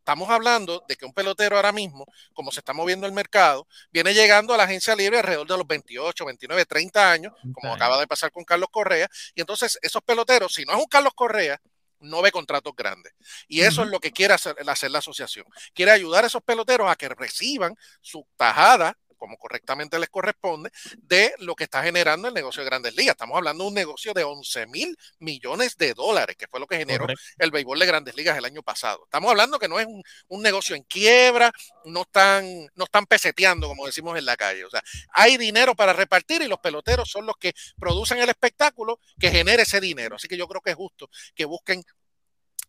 estamos 0.00 0.28
hablando 0.30 0.82
de 0.88 0.96
que 0.96 1.04
un 1.04 1.12
pelotero 1.12 1.56
ahora 1.56 1.72
mismo, 1.72 2.06
como 2.32 2.50
se 2.50 2.60
está 2.60 2.72
moviendo 2.72 3.06
el 3.06 3.12
mercado, 3.12 3.66
viene 3.92 4.12
llegando 4.12 4.52
a 4.52 4.56
la 4.56 4.64
agencia 4.64 4.96
libre 4.96 5.18
alrededor 5.18 5.46
de 5.46 5.56
los 5.56 5.66
28, 5.66 6.24
29, 6.24 6.66
30 6.66 7.12
años, 7.12 7.32
como 7.52 7.72
acaba 7.72 7.98
de 8.00 8.06
pasar 8.06 8.32
con 8.32 8.44
Carlos 8.44 8.68
Correa. 8.70 9.08
Y 9.34 9.40
entonces 9.40 9.78
esos 9.82 10.02
peloteros, 10.02 10.52
si 10.54 10.64
no 10.64 10.72
es 10.72 10.78
un 10.78 10.86
Carlos 10.86 11.12
Correa, 11.14 11.60
no 12.00 12.22
ve 12.22 12.32
contratos 12.32 12.72
grandes. 12.74 13.12
Y 13.46 13.60
eso 13.60 13.82
es 13.82 13.88
lo 13.88 14.00
que 14.00 14.10
quiere 14.10 14.34
hacer, 14.34 14.56
hacer, 14.66 14.90
la 14.90 14.98
asociación. 14.98 15.46
Quiere 15.74 15.92
ayudar 15.92 16.24
a 16.24 16.26
esos 16.26 16.42
peloteros 16.42 16.90
a 16.90 16.96
que 16.96 17.08
reciban 17.08 17.76
su 18.00 18.26
tajada 18.36 18.96
como 19.20 19.36
correctamente 19.36 19.98
les 19.98 20.08
corresponde, 20.08 20.70
de 20.96 21.34
lo 21.38 21.54
que 21.54 21.64
está 21.64 21.82
generando 21.82 22.28
el 22.28 22.34
negocio 22.34 22.62
de 22.62 22.70
grandes 22.70 22.96
ligas. 22.96 23.12
Estamos 23.12 23.36
hablando 23.36 23.64
de 23.64 23.68
un 23.68 23.74
negocio 23.74 24.14
de 24.14 24.24
11 24.24 24.66
mil 24.66 24.96
millones 25.18 25.76
de 25.76 25.92
dólares, 25.92 26.36
que 26.36 26.48
fue 26.48 26.58
lo 26.58 26.66
que 26.66 26.78
generó 26.78 27.06
el 27.38 27.50
béisbol 27.50 27.78
de 27.78 27.86
grandes 27.86 28.16
ligas 28.16 28.38
el 28.38 28.46
año 28.46 28.62
pasado. 28.62 29.02
Estamos 29.04 29.30
hablando 29.30 29.58
que 29.58 29.68
no 29.68 29.78
es 29.78 29.86
un, 29.86 30.02
un, 30.28 30.42
negocio 30.42 30.74
en 30.74 30.82
quiebra, 30.84 31.52
no 31.84 32.02
están, 32.02 32.66
no 32.74 32.84
están 32.84 33.04
peseteando, 33.04 33.68
como 33.68 33.86
decimos 33.86 34.18
en 34.18 34.24
la 34.24 34.36
calle. 34.36 34.64
O 34.64 34.70
sea, 34.70 34.82
hay 35.12 35.36
dinero 35.36 35.74
para 35.74 35.92
repartir 35.92 36.40
y 36.42 36.48
los 36.48 36.58
peloteros 36.58 37.10
son 37.10 37.26
los 37.26 37.36
que 37.36 37.52
producen 37.78 38.18
el 38.18 38.30
espectáculo 38.30 39.00
que 39.18 39.30
genere 39.30 39.64
ese 39.64 39.80
dinero. 39.80 40.16
Así 40.16 40.28
que 40.28 40.38
yo 40.38 40.48
creo 40.48 40.62
que 40.62 40.70
es 40.70 40.76
justo 40.76 41.10
que 41.34 41.44
busquen 41.44 41.84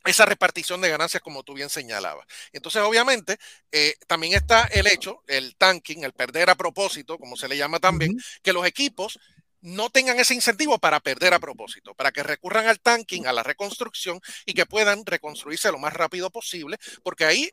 esa 0.06 0.26
repartición 0.26 0.82
de 0.82 0.90
ganancias 0.90 1.22
como 1.22 1.44
tú 1.44 1.54
bien 1.54 1.70
señalabas. 1.70 2.26
Entonces, 2.52 2.82
obviamente, 2.82 3.38
eh, 3.72 3.96
también 4.08 4.34
está 4.34 4.64
el 4.66 4.88
hecho, 4.88 5.24
el 5.28 5.56
tanking, 5.56 6.04
el 6.04 6.14
perder 6.14 6.50
a 6.50 6.56
propósito, 6.56 7.18
como 7.18 7.36
se 7.36 7.48
le 7.48 7.58
llama 7.58 7.80
también, 7.80 8.18
que 8.42 8.54
los 8.54 8.66
equipos 8.66 9.20
no 9.62 9.90
tengan 9.90 10.20
ese 10.20 10.34
incentivo 10.34 10.80
para 10.80 11.00
perder 11.00 11.34
a 11.34 11.40
propósito, 11.40 11.94
para 11.94 12.12
que 12.12 12.24
recurran 12.24 12.68
al 12.68 12.80
tanking, 12.80 13.28
a 13.28 13.34
la 13.34 13.44
reconstrucción 13.44 14.20
y 14.46 14.54
que 14.54 14.66
puedan 14.66 15.06
reconstruirse 15.06 15.72
lo 15.72 15.78
más 15.78 15.94
rápido 15.94 16.32
posible, 16.32 16.78
porque 17.04 17.26
ahí, 17.26 17.52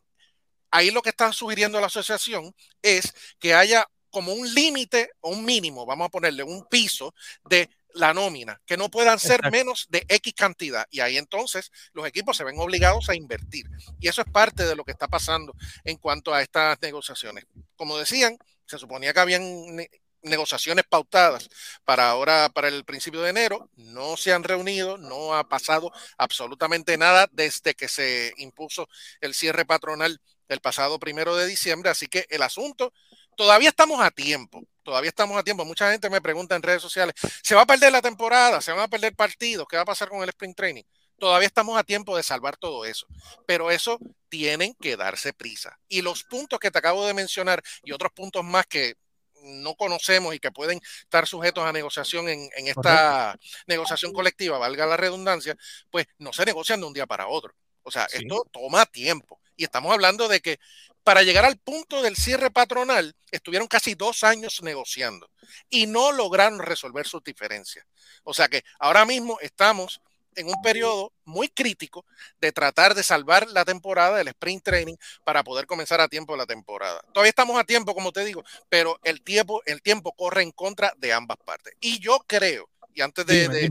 ahí 0.70 0.90
lo 0.90 1.02
que 1.02 1.10
está 1.10 1.32
sugiriendo 1.32 1.80
la 1.80 1.86
asociación 1.86 2.54
es 2.82 3.14
que 3.38 3.54
haya 3.54 3.86
como 4.10 4.32
un 4.32 4.52
límite 4.54 5.10
o 5.20 5.30
un 5.30 5.44
mínimo, 5.44 5.84
vamos 5.84 6.06
a 6.06 6.10
ponerle 6.10 6.42
un 6.42 6.66
piso 6.66 7.14
de 7.44 7.68
la 7.94 8.14
nómina, 8.14 8.60
que 8.66 8.76
no 8.76 8.90
puedan 8.90 9.18
ser 9.18 9.50
menos 9.50 9.86
de 9.88 10.04
X 10.08 10.34
cantidad. 10.34 10.86
Y 10.90 11.00
ahí 11.00 11.16
entonces 11.16 11.70
los 11.92 12.06
equipos 12.06 12.36
se 12.36 12.44
ven 12.44 12.58
obligados 12.58 13.08
a 13.08 13.14
invertir. 13.14 13.66
Y 14.00 14.08
eso 14.08 14.22
es 14.22 14.30
parte 14.30 14.64
de 14.64 14.76
lo 14.76 14.84
que 14.84 14.92
está 14.92 15.08
pasando 15.08 15.54
en 15.84 15.96
cuanto 15.96 16.32
a 16.32 16.42
estas 16.42 16.80
negociaciones. 16.80 17.46
Como 17.76 17.98
decían, 17.98 18.38
se 18.66 18.78
suponía 18.78 19.12
que 19.12 19.20
habían 19.20 19.76
negociaciones 20.22 20.84
pautadas 20.88 21.48
para 21.84 22.10
ahora, 22.10 22.50
para 22.50 22.68
el 22.68 22.84
principio 22.84 23.22
de 23.22 23.30
enero, 23.30 23.70
no 23.76 24.16
se 24.16 24.32
han 24.32 24.44
reunido, 24.44 24.98
no 24.98 25.34
ha 25.34 25.48
pasado 25.48 25.92
absolutamente 26.16 26.96
nada 26.98 27.28
desde 27.32 27.74
que 27.74 27.88
se 27.88 28.32
impuso 28.36 28.88
el 29.20 29.34
cierre 29.34 29.64
patronal 29.64 30.20
el 30.48 30.60
pasado 30.60 30.98
primero 30.98 31.36
de 31.36 31.46
diciembre, 31.46 31.90
así 31.90 32.06
que 32.06 32.26
el 32.30 32.42
asunto 32.42 32.92
todavía 33.36 33.68
estamos 33.68 34.00
a 34.00 34.10
tiempo, 34.10 34.62
todavía 34.88 35.10
estamos 35.10 35.36
a 35.36 35.42
tiempo. 35.42 35.66
Mucha 35.66 35.90
gente 35.92 36.08
me 36.08 36.22
pregunta 36.22 36.56
en 36.56 36.62
redes 36.62 36.80
sociales, 36.80 37.14
¿se 37.42 37.54
va 37.54 37.60
a 37.60 37.66
perder 37.66 37.92
la 37.92 38.00
temporada? 38.00 38.62
¿Se 38.62 38.72
van 38.72 38.80
a 38.80 38.88
perder 38.88 39.14
partidos? 39.14 39.66
¿Qué 39.68 39.76
va 39.76 39.82
a 39.82 39.84
pasar 39.84 40.08
con 40.08 40.22
el 40.22 40.30
sprint 40.30 40.56
training? 40.56 40.82
Todavía 41.18 41.46
estamos 41.46 41.78
a 41.78 41.84
tiempo 41.84 42.16
de 42.16 42.22
salvar 42.22 42.56
todo 42.56 42.86
eso, 42.86 43.06
pero 43.44 43.70
eso 43.70 43.98
tienen 44.30 44.74
que 44.80 44.96
darse 44.96 45.34
prisa. 45.34 45.78
Y 45.88 46.00
los 46.00 46.24
puntos 46.24 46.58
que 46.58 46.70
te 46.70 46.78
acabo 46.78 47.06
de 47.06 47.12
mencionar 47.12 47.62
y 47.82 47.92
otros 47.92 48.12
puntos 48.12 48.42
más 48.44 48.66
que 48.66 48.94
no 49.42 49.74
conocemos 49.74 50.34
y 50.34 50.38
que 50.38 50.52
pueden 50.52 50.80
estar 51.02 51.26
sujetos 51.26 51.64
a 51.64 51.72
negociación 51.72 52.30
en, 52.30 52.48
esta 52.56 53.38
negociación 53.66 54.14
colectiva, 54.14 54.56
valga 54.56 54.86
la 54.86 54.96
redundancia, 54.96 55.54
pues 55.90 56.06
no 56.16 56.32
se 56.32 56.46
negocian 56.46 56.80
de 56.80 56.86
un 56.86 56.94
día 56.94 57.06
para 57.06 57.28
otro. 57.28 57.54
O 57.82 57.90
sea, 57.90 58.06
esto 58.06 58.46
toma 58.50 58.86
tiempo. 58.86 59.38
Y 59.54 59.64
estamos 59.64 59.92
hablando 59.92 60.28
de 60.28 60.40
que 60.40 60.58
para 61.08 61.22
llegar 61.22 61.46
al 61.46 61.56
punto 61.56 62.02
del 62.02 62.16
cierre 62.16 62.50
patronal, 62.50 63.16
estuvieron 63.30 63.66
casi 63.66 63.94
dos 63.94 64.24
años 64.24 64.60
negociando 64.62 65.30
y 65.70 65.86
no 65.86 66.12
lograron 66.12 66.58
resolver 66.58 67.06
sus 67.06 67.24
diferencias. 67.24 67.86
O 68.24 68.34
sea 68.34 68.46
que 68.46 68.62
ahora 68.78 69.06
mismo 69.06 69.38
estamos 69.40 70.02
en 70.34 70.48
un 70.48 70.60
periodo 70.62 71.14
muy 71.24 71.48
crítico 71.48 72.04
de 72.42 72.52
tratar 72.52 72.94
de 72.94 73.02
salvar 73.02 73.48
la 73.48 73.64
temporada 73.64 74.18
del 74.18 74.28
sprint 74.28 74.62
training 74.62 74.96
para 75.24 75.42
poder 75.42 75.64
comenzar 75.64 75.98
a 76.02 76.08
tiempo 76.08 76.36
la 76.36 76.44
temporada. 76.44 77.00
Todavía 77.14 77.30
estamos 77.30 77.58
a 77.58 77.64
tiempo, 77.64 77.94
como 77.94 78.12
te 78.12 78.22
digo, 78.26 78.44
pero 78.68 79.00
el 79.02 79.22
tiempo, 79.22 79.62
el 79.64 79.80
tiempo 79.80 80.12
corre 80.12 80.42
en 80.42 80.50
contra 80.50 80.92
de 80.98 81.14
ambas 81.14 81.38
partes. 81.42 81.72
Y 81.80 82.00
yo 82.00 82.22
creo, 82.26 82.68
y 82.92 83.00
antes 83.00 83.24
de, 83.24 83.70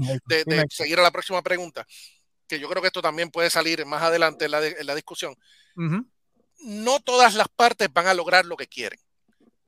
seguir 0.71 0.97
a 0.97 1.03
la 1.03 1.11
próxima 1.11 1.43
pregunta, 1.43 1.85
que 2.47 2.59
yo 2.59 2.67
creo 2.67 2.81
que 2.81 2.87
esto 2.87 3.03
también 3.03 3.29
puede 3.29 3.51
salir 3.51 3.85
más 3.85 4.01
adelante 4.01 4.45
en 4.45 4.51
la, 4.87 4.95
discusión, 4.95 5.35
no 6.59 6.99
todas 6.99 7.35
las 7.35 7.47
partes 7.49 7.91
van 7.91 8.07
a 8.07 8.13
lograr 8.13 8.45
lo 8.45 8.57
que 8.57 8.67
quieren. 8.67 8.99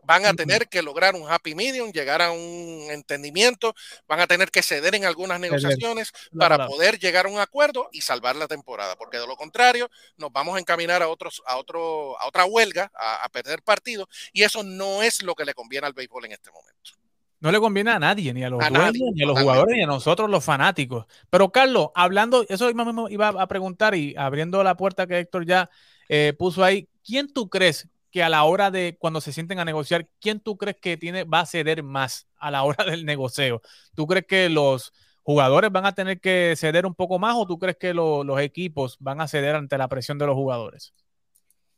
Van 0.03 0.25
a 0.25 0.33
tener 0.33 0.67
que 0.69 0.81
lograr 0.81 1.13
un 1.13 1.29
happy 1.29 1.53
medium, 1.53 1.91
llegar 1.91 2.19
a 2.19 2.31
un 2.31 2.87
entendimiento, 2.89 3.75
van 4.07 4.19
a 4.19 4.25
tener 4.25 4.49
que 4.49 4.63
ceder 4.63 4.95
en 4.95 5.05
algunas 5.05 5.39
negociaciones 5.39 6.11
para 6.35 6.65
poder 6.65 6.97
llegar 6.97 7.27
a 7.27 7.29
un 7.29 7.37
acuerdo 7.37 7.89
y 7.91 8.01
salvar 8.01 8.35
la 8.35 8.47
temporada, 8.47 8.95
porque 8.95 9.19
de 9.19 9.27
lo 9.27 9.35
contrario 9.35 9.87
nos 10.17 10.31
vamos 10.31 10.55
a 10.55 10.59
encaminar 10.59 11.03
a 11.03 11.09
otros 11.09 11.43
a 11.45 11.57
otro 11.57 12.19
a 12.19 12.27
otra 12.27 12.45
huelga, 12.45 12.91
a, 12.95 13.29
perder 13.29 13.61
partidos 13.61 14.07
y 14.33 14.41
eso 14.41 14.63
no 14.63 15.03
es 15.03 15.21
lo 15.21 15.35
que 15.35 15.45
le 15.45 15.53
conviene 15.53 15.85
al 15.85 15.93
béisbol 15.93 16.25
en 16.25 16.31
este 16.31 16.49
momento. 16.49 16.91
No 17.39 17.51
le 17.51 17.59
conviene 17.59 17.91
a 17.91 17.99
nadie, 17.99 18.33
ni 18.33 18.43
a 18.43 18.49
los 18.49 18.59
dueños, 18.67 19.11
ni 19.13 19.23
a 19.23 19.27
los 19.27 19.39
jugadores, 19.39 19.77
ni 19.77 19.83
a 19.83 19.87
nosotros 19.87 20.29
los 20.29 20.43
fanáticos. 20.43 21.05
Pero 21.29 21.51
Carlos, 21.51 21.89
hablando, 21.93 22.45
eso 22.49 22.73
mismo 22.73 23.07
iba 23.09 23.27
a 23.27 23.47
preguntar 23.47 23.93
y 23.93 24.15
abriendo 24.17 24.61
la 24.63 24.75
puerta 24.75 25.07
que 25.07 25.19
Héctor 25.19 25.45
ya 25.45 25.69
eh, 26.09 26.33
puso 26.37 26.63
ahí, 26.63 26.89
¿quién 27.03 27.31
tú 27.31 27.49
crees 27.49 27.87
que 28.11 28.23
a 28.23 28.29
la 28.29 28.43
hora 28.43 28.71
de 28.71 28.97
cuando 28.99 29.21
se 29.21 29.31
sienten 29.31 29.59
a 29.59 29.65
negociar, 29.65 30.07
¿quién 30.19 30.39
tú 30.39 30.57
crees 30.57 30.77
que 30.77 30.97
tiene, 30.97 31.23
va 31.23 31.41
a 31.41 31.45
ceder 31.45 31.83
más 31.83 32.27
a 32.37 32.51
la 32.51 32.63
hora 32.63 32.83
del 32.89 33.05
negocio? 33.05 33.61
¿Tú 33.95 34.07
crees 34.07 34.25
que 34.25 34.49
los 34.49 34.91
jugadores 35.23 35.71
van 35.71 35.85
a 35.85 35.93
tener 35.93 36.19
que 36.19 36.55
ceder 36.57 36.85
un 36.85 36.95
poco 36.95 37.19
más 37.19 37.35
o 37.37 37.45
tú 37.45 37.59
crees 37.59 37.77
que 37.77 37.93
los 37.93 38.41
equipos 38.41 38.97
van 38.99 39.21
a 39.21 39.27
ceder 39.27 39.55
ante 39.55 39.77
la 39.77 39.87
presión 39.87 40.17
de 40.17 40.25
los 40.25 40.35
jugadores? 40.35 40.93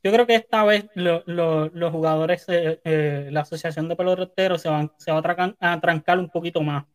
Yo 0.03 0.11
creo 0.11 0.25
que 0.25 0.35
esta 0.35 0.63
vez 0.63 0.85
los 0.95 1.91
jugadores, 1.91 2.45
eh, 2.47 2.81
eh, 2.83 3.29
la 3.31 3.41
Asociación 3.41 3.87
de 3.87 3.95
Peloteros 3.95 4.61
se, 4.61 4.69
van, 4.69 4.91
se 4.97 5.11
va 5.11 5.21
a, 5.59 5.79
trancar 5.79 6.17
un 6.17 6.29
poquito 6.29 6.61
más. 6.61 6.85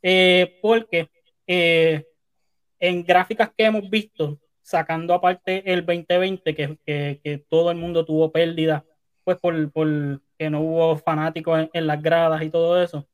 Eh, 0.00 0.58
porque 0.62 1.08
en 1.46 3.04
gráficas 3.04 3.50
que 3.56 3.64
hemos 3.64 3.88
visto, 3.90 4.38
sacando 4.62 5.14
aparte 5.14 5.72
el 5.72 5.84
2020, 5.84 6.54
que, 6.54 6.78
que, 6.86 7.44
todo 7.48 7.70
el 7.70 7.76
mundo 7.76 8.04
tuvo 8.04 8.30
pérdida, 8.32 8.84
pues 9.24 9.38
por, 9.38 9.70
por 9.72 10.20
que 10.38 10.50
no 10.50 10.60
hubo 10.60 10.96
fanáticos 10.96 11.68
en, 11.72 11.86
las 11.86 12.00
gradas 12.00 12.42
y 12.42 12.50
todo 12.50 12.82
eso. 12.82 13.06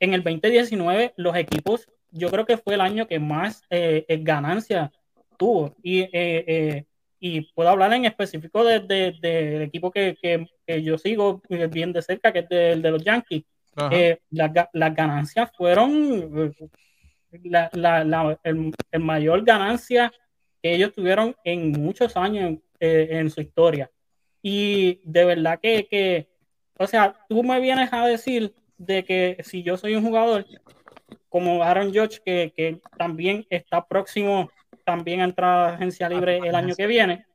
En 0.00 0.14
el 0.14 0.22
2019, 0.22 1.14
los 1.16 1.36
equipos, 1.36 1.88
yo 2.10 2.30
creo 2.30 2.44
que 2.44 2.58
fue 2.58 2.74
el 2.74 2.80
año 2.80 3.06
que 3.06 3.18
más 3.18 3.62
eh, 3.70 4.04
eh, 4.08 4.18
ganancia 4.22 4.92
tuvo. 5.38 5.74
Y, 5.82 6.08
eh, 6.12 6.84
y 7.18 7.40
puedo 7.52 7.70
hablar 7.70 7.92
en 7.94 8.04
específico 8.04 8.64
del 8.64 8.86
de, 8.88 9.64
equipo 9.64 9.90
que, 9.90 10.16
que, 10.20 10.82
yo 10.82 10.98
sigo 10.98 11.42
bien 11.70 11.92
de 11.92 12.02
cerca, 12.02 12.32
que 12.32 12.40
es 12.40 12.46
el 12.50 12.82
de 12.82 12.90
los 12.90 13.02
Yankees. 13.02 13.44
Las, 14.30 14.52
las, 14.72 14.94
ganancias 14.94 15.50
fueron 15.54 16.54
la, 17.44 17.70
la, 17.72 18.38
el, 18.42 18.72
el, 18.90 19.00
mayor 19.00 19.44
ganancia 19.44 20.10
ellos 20.74 20.92
tuvieron 20.92 21.36
en 21.44 21.72
muchos 21.72 22.16
años 22.16 22.58
eh, 22.80 23.08
en 23.10 23.30
su 23.30 23.40
historia. 23.40 23.90
Y 24.42 25.00
de 25.04 25.24
verdad 25.24 25.58
que, 25.60 26.28
o 26.78 26.86
sea, 26.86 27.16
tú 27.28 27.42
me 27.42 27.60
vienes 27.60 27.92
a 27.92 28.06
decir 28.06 28.54
de 28.78 29.04
que 29.04 29.38
si 29.42 29.62
yo 29.62 29.76
soy 29.76 29.94
un 29.96 30.04
jugador 30.04 30.46
como 31.28 31.62
Aaron 31.62 31.92
Judge, 31.92 32.20
que, 32.24 32.80
también 32.96 33.46
está 33.50 33.86
próximo 33.86 34.50
también 34.84 35.20
a 35.20 35.24
entrar 35.24 35.50
a 35.50 35.74
agencia 35.74 36.08
libre 36.08 36.38
el 36.38 36.54
año 36.54 36.74
que 36.76 36.86
viene, 36.86 37.26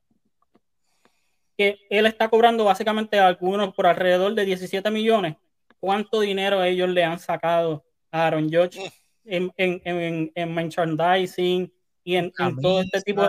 que 1.56 1.78
él 1.90 2.06
está 2.06 2.28
cobrando 2.28 2.64
básicamente 2.64 3.18
algunos 3.18 3.74
por 3.74 3.86
alrededor 3.86 4.34
de 4.34 4.44
17 4.44 4.90
millones. 4.90 5.36
¿Cuánto 5.80 6.20
dinero 6.20 6.64
ellos 6.64 6.88
le 6.88 7.04
han 7.04 7.18
sacado 7.18 7.84
a 8.10 8.26
Aaron 8.26 8.50
Judge 8.50 8.80
en, 9.24 9.52
en, 9.56 9.82
en, 9.84 10.32
en 10.34 10.54
merchandising, 10.54 11.70
y 12.04 12.16
en, 12.16 12.32
todo 12.32 12.80
este 12.80 13.00
tipo 13.02 13.22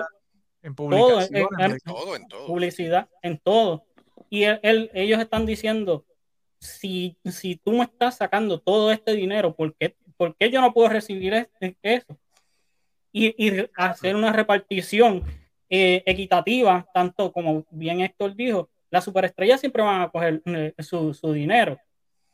en 0.63 0.75
todo, 0.75 1.21
en, 1.21 1.77
todo, 1.83 2.15
en 2.15 2.27
todo. 2.27 2.47
publicidad, 2.47 3.09
en 3.21 3.37
todo. 3.37 3.85
Y 4.29 4.43
él, 4.43 4.89
ellos 4.93 5.19
están 5.19 5.45
diciendo, 5.45 6.05
si, 6.59 7.17
si 7.25 7.57
tú 7.57 7.73
me 7.73 7.83
estás 7.83 8.17
sacando 8.17 8.59
todo 8.59 8.91
este 8.91 9.13
dinero, 9.13 9.53
¿por 9.55 9.75
qué, 9.75 9.95
por 10.15 10.35
qué 10.37 10.49
yo 10.49 10.61
no 10.61 10.73
puedo 10.73 10.89
recibir 10.89 11.33
este, 11.33 11.77
eso? 11.81 12.17
Y, 13.11 13.35
y 13.45 13.69
hacer 13.75 14.15
una 14.15 14.31
repartición 14.31 15.23
eh, 15.69 16.01
equitativa, 16.05 16.87
tanto 16.93 17.31
como 17.31 17.65
bien 17.71 18.01
Héctor 18.01 18.35
dijo, 18.35 18.69
las 18.89 19.03
superestrellas 19.03 19.59
siempre 19.59 19.83
van 19.83 20.01
a 20.01 20.09
coger 20.09 20.41
eh, 20.45 20.73
su, 20.79 21.13
su, 21.13 21.33
dinero, 21.33 21.77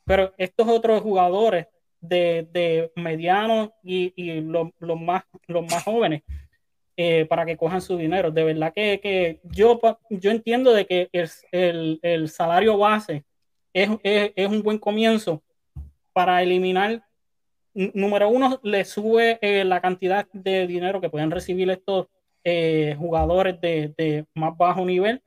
pero 0.06 0.34
estos 0.38 0.68
otros 0.68 1.02
jugadores 1.02 1.68
de, 2.02 2.48
de 2.52 2.92
medianos 2.96 3.70
y, 3.84 4.14
y 4.16 4.42
los, 4.42 4.70
más, 5.00 5.24
los 5.48 5.64
más 5.64 5.84
jóvenes 5.84 6.24
eh, 7.02 7.26
para 7.26 7.46
que 7.46 7.58
cojan 7.58 7.82
su 7.82 7.98
dinero. 7.98 8.32
De 8.32 8.44
verdad 8.44 8.74
que, 8.74 9.00
que 9.00 9.40
yo, 9.44 9.80
yo 10.10 10.32
entiendo 10.32 10.74
de 10.74 10.86
que 10.86 11.10
el, 11.14 11.30
el, 11.52 12.00
el 12.02 12.30
salario 12.30 12.78
base 12.78 13.24
es, 13.74 13.90
es, 14.04 14.48
un 14.48 14.62
buen 14.64 14.78
comienzo 14.80 15.42
para 16.12 16.42
eliminar, 16.42 17.04
número 17.74 18.28
uno, 18.30 18.60
le 18.64 18.84
sube 18.84 19.40
eh, 19.42 19.64
la 19.64 19.80
cantidad 19.80 20.28
de 20.34 20.68
dinero 20.68 21.00
que 21.00 21.10
pueden 21.10 21.32
recibir 21.32 21.70
estos 21.70 22.08
eh, 22.44 22.96
jugadores 22.98 23.62
de, 23.62 23.94
de, 23.98 24.26
más 24.34 24.58
bajo 24.58 24.84
nivel 24.84 25.22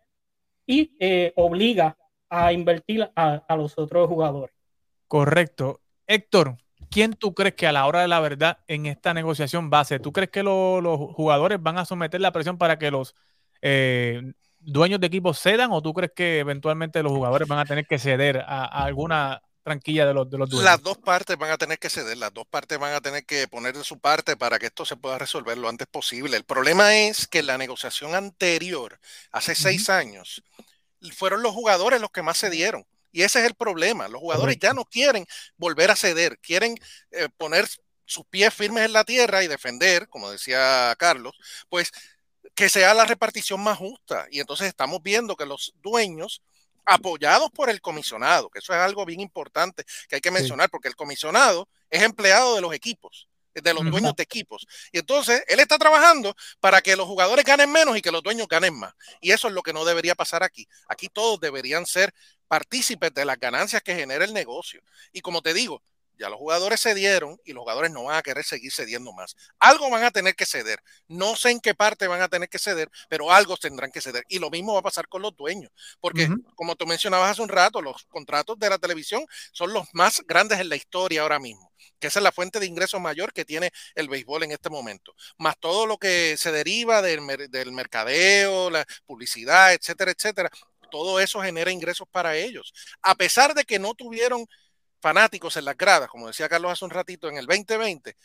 y 0.67 0.93
obliga 1.37 1.97
a 2.29 2.52
invertir 2.52 3.11
a, 3.17 3.43
a 3.49 3.57
los 3.57 3.79
otros 3.79 4.09
jugadores. 4.09 4.55
Correcto. 5.09 5.81
Héctor, 6.07 6.57
¿quién 6.91 7.15
tú 7.15 7.35
crees 7.35 7.55
que 7.55 7.67
a 7.67 7.73
la 7.73 7.87
hora 7.87 8.03
de 8.03 8.09
la 8.09 8.21
verdad 8.21 8.59
en 8.69 8.87
esta 8.87 9.15
negociación 9.15 9.71
va 9.73 9.81
a 9.81 9.85
ser? 9.85 10.01
¿Tú 10.01 10.13
crees 10.13 10.31
que 10.31 10.43
los 10.43 10.99
jugadores 11.15 11.61
van 11.61 11.79
a 11.79 11.85
someter 11.85 12.21
la 12.21 12.33
presión 12.33 12.59
para 12.59 12.79
que 12.79 12.91
los 12.91 13.15
eh, 13.63 14.33
dueños 14.61 15.01
de 15.01 15.07
equipos 15.07 15.41
cedan 15.41 15.73
o 15.73 15.83
tú 15.83 15.93
crees 15.93 16.13
que 16.15 16.39
eventualmente 16.39 17.03
los 17.03 17.13
jugadores 17.13 17.49
van 17.49 17.59
a 17.59 17.65
tener 17.65 17.87
que 17.87 17.99
ceder 17.99 18.45
a, 18.47 18.65
alguna 18.65 19.43
tranquilla 19.63 20.07
de 20.07 20.15
los, 20.15 20.29
de 20.29 20.39
los 20.39 20.51
dueños? 20.51 20.65
Las 20.65 20.83
dos 20.83 20.99
partes 20.99 21.37
van 21.37 21.51
a 21.51 21.59
tener 21.59 21.79
que 21.79 21.89
ceder, 21.89 22.17
las 22.17 22.35
dos 22.35 22.47
partes 22.47 22.79
van 22.79 22.95
a 22.95 23.01
tener 23.01 23.25
que 23.25 23.49
poner 23.49 23.77
de 23.77 23.85
su 23.85 23.99
parte 23.99 24.37
para 24.37 24.59
que 24.59 24.67
esto 24.67 24.85
se 24.85 24.97
pueda 24.97 25.19
resolver 25.19 25.57
lo 25.57 25.69
antes 25.69 25.87
posible. 25.87 26.37
El 26.37 26.45
problema 26.45 26.95
es 26.97 27.27
que 27.27 27.43
la 27.43 27.59
negociación 27.59 28.15
anterior, 28.15 28.99
hace 29.31 29.55
seis 29.55 29.89
años, 29.89 30.43
fueron 31.15 31.43
los 31.43 31.53
jugadores 31.53 32.01
los 32.01 32.11
que 32.11 32.23
más 32.23 32.39
cedieron 32.39 32.85
Y 33.12 33.23
ese 33.23 33.40
es 33.40 33.47
el 33.47 33.54
problema. 33.54 34.09
Los 34.09 34.21
jugadores 34.21 34.59
ya 34.59 34.73
no 34.73 34.85
quieren 34.85 35.26
volver 35.57 35.90
a 35.90 35.97
ceder, 35.97 36.38
quieren 36.38 36.75
eh, 37.11 37.28
poner 37.37 37.69
sus 38.04 38.25
pies 38.26 38.52
firmes 38.52 38.85
en 38.85 38.92
la 38.92 39.04
tierra 39.04 39.45
y 39.45 39.49
defender, 39.49 40.09
como 40.09 40.31
decía 40.31 40.95
Carlos, 40.99 41.35
pues 41.69 41.92
que 42.54 42.69
sea 42.69 42.95
la 42.95 43.04
repartición 43.04 43.62
más 43.62 43.78
justa. 43.78 44.26
Y 44.31 44.40
entonces 44.40 44.69
estamos 44.69 45.02
viendo 45.02 45.37
que 45.37 45.47
los 45.47 45.75
dueños, 45.83 46.42
apoyados 46.85 47.50
por 47.50 47.71
el 47.71 47.81
comisionado, 47.81 48.50
que 48.50 48.59
eso 48.59 48.73
es 48.73 48.81
algo 48.81 49.07
bien 49.07 49.21
importante 49.21 49.85
que 50.09 50.16
hay 50.16 50.21
que 50.21 50.31
mencionar, 50.31 50.69
porque 50.69 50.88
el 50.88 50.97
comisionado 50.97 51.69
es 51.90 52.02
empleado 52.02 52.54
de 52.57 52.61
los 52.61 52.75
equipos 52.75 53.28
de 53.55 53.75
los 53.75 53.85
dueños 53.91 54.15
de 54.17 54.23
equipos. 54.23 54.67
Y 54.93 54.99
entonces 54.99 55.43
él 55.49 55.61
está 55.61 55.79
trabajando 55.79 56.35
para 56.61 56.81
que 56.81 56.97
los 56.97 57.07
jugadores 57.07 57.45
ganen 57.45 57.71
menos 57.71 57.97
y 57.97 58.03
que 58.03 58.11
los 58.11 58.23
dueños 58.23 58.49
ganen 58.49 58.75
más. 58.75 58.95
Y 59.21 59.33
eso 59.33 59.49
es 59.49 59.55
lo 59.55 59.63
que 59.63 59.73
no 59.73 59.85
debería 59.85 60.15
pasar 60.15 60.43
aquí. 60.43 60.67
Aquí 60.89 61.09
todos 61.09 61.41
deberían 61.41 61.87
ser 61.87 62.15
partícipes 62.49 63.15
de 63.15 63.25
las 63.25 63.39
ganancias 63.39 63.83
que 63.83 63.95
genera 63.95 64.25
el 64.25 64.35
negocio. 64.35 64.83
Y 65.13 65.21
como 65.21 65.43
te 65.43 65.55
digo, 65.55 65.83
ya 66.19 66.28
los 66.28 66.38
jugadores 66.38 66.81
cedieron 66.81 67.40
y 67.45 67.52
los 67.52 67.62
jugadores 67.62 67.90
no 67.90 68.04
van 68.04 68.16
a 68.16 68.23
querer 68.23 68.45
seguir 68.45 68.73
cediendo 68.73 69.12
más. 69.12 69.37
Algo 69.59 69.90
van 69.90 70.04
a 70.04 70.11
tener 70.11 70.35
que 70.35 70.47
ceder. 70.47 70.81
No 71.09 71.37
sé 71.37 71.50
en 71.50 71.61
qué 71.61 71.75
parte 71.75 72.07
van 72.07 72.23
a 72.23 72.28
tener 72.28 72.49
que 72.49 72.59
ceder, 72.59 72.90
pero 73.09 73.33
algo 73.33 73.57
tendrán 73.57 73.90
que 73.90 74.00
ceder. 74.00 74.25
Y 74.28 74.38
lo 74.38 74.50
mismo 74.50 74.75
va 74.75 74.81
a 74.81 74.83
pasar 74.83 75.09
con 75.09 75.23
los 75.23 75.37
dueños, 75.37 75.71
porque 76.00 76.28
como 76.54 76.76
tú 76.76 76.87
mencionabas 76.87 77.33
hace 77.33 77.42
un 77.42 77.49
rato, 77.49 77.83
los 77.83 78.04
contratos 78.04 78.59
de 78.59 78.71
la 78.71 78.78
televisión 78.78 79.25
son 79.52 79.73
los 79.73 79.87
más 79.92 80.23
grandes 80.26 80.61
en 80.61 80.69
la 80.69 80.76
historia 80.76 81.23
ahora 81.23 81.38
mismo 81.38 81.73
que 81.99 82.09
esa 82.09 82.19
es 82.19 82.25
la 82.25 82.33
fuente 82.33 82.61
de 82.61 82.66
ingresos 82.66 83.00
mayor 83.00 83.33
que 83.33 83.45
tiene 83.45 83.71
el 83.95 84.09
béisbol 84.09 84.42
en 84.42 84.52
este 84.52 84.71
momento, 84.71 85.14
más 85.38 85.59
todo 85.59 85.87
lo 85.87 85.99
que 85.99 86.37
se 86.37 86.52
deriva 86.52 87.00
del, 87.02 87.21
del 87.50 87.73
mercadeo, 87.73 88.71
la 88.71 88.85
publicidad, 89.07 89.73
etcétera, 89.73 90.11
etcétera, 90.11 90.50
todo 90.90 91.21
eso 91.21 91.40
genera 91.40 91.71
ingresos 91.71 92.07
para 92.11 92.37
ellos. 92.37 92.73
A 93.02 93.14
pesar 93.14 93.54
de 93.54 93.64
que 93.64 93.78
no 93.78 93.95
tuvieron 93.95 94.47
fanáticos 95.03 95.57
en 95.57 95.67
las 95.67 95.77
gradas, 95.77 96.09
como 96.09 96.29
decía 96.29 96.49
Carlos 96.49 96.73
hace 96.73 96.85
un 96.85 96.93
ratito, 96.93 97.29
en 97.29 97.37
el 97.37 97.47
2020, 97.47 98.17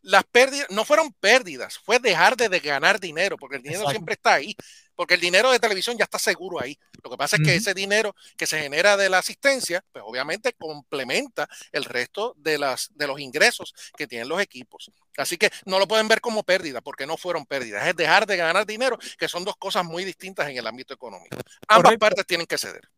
las 0.00 0.24
pérdidas 0.24 0.66
no 0.70 0.84
fueron 0.84 1.12
pérdidas, 1.12 1.78
fue 1.78 2.00
dejar 2.00 2.36
de, 2.36 2.58
ganar 2.58 2.98
dinero, 2.98 3.36
porque 3.36 3.56
el 3.56 3.62
dinero 3.62 3.88
siempre 3.88 4.14
está 4.14 4.34
ahí, 4.34 4.56
porque 4.96 5.14
el 5.14 5.20
dinero 5.20 5.52
de 5.52 5.60
televisión 5.60 5.96
ya 5.96 6.04
está 6.04 6.18
seguro 6.18 6.60
ahí. 6.60 6.76
Lo 7.04 7.10
que 7.10 7.16
pasa 7.16 7.36
es 7.36 7.42
que 7.42 7.54
ese 7.54 7.72
dinero 7.72 8.14
que 8.36 8.46
se 8.46 8.60
genera 8.60 8.96
de 8.96 9.08
la 9.08 9.18
asistencia, 9.18 9.84
pues 9.92 10.04
obviamente 10.06 10.54
complementa 10.54 11.48
el 11.70 11.84
resto 11.84 12.34
de, 12.36 12.58
las, 12.58 12.90
de 12.94 13.06
los 13.06 13.20
ingresos 13.20 13.74
que 13.96 14.06
tienen 14.06 14.28
los 14.28 14.40
equipos. 14.40 14.90
Así 15.16 15.36
que 15.36 15.50
no 15.66 15.78
lo 15.78 15.86
pueden 15.86 16.08
ver 16.08 16.20
como 16.20 16.42
pérdida, 16.42 16.80
porque 16.80 17.06
no 17.06 17.16
fueron 17.16 17.46
pérdidas, 17.46 17.86
es 17.86 17.94
dejar 17.94 18.26
de 18.26 18.36
ganar 18.36 18.66
dinero, 18.66 18.98
que 19.18 19.28
son 19.28 19.44
dos 19.44 19.56
cosas 19.56 19.84
muy 19.84 20.04
distintas 20.04 20.48
en 20.48 20.56
el 20.56 20.66
ámbito 20.66 20.94
económico. 20.94 21.36
Ambas 21.68 21.96
partes 21.96 22.26
tienen 22.26 22.46
que 22.46 22.58
ceder. 22.58 22.88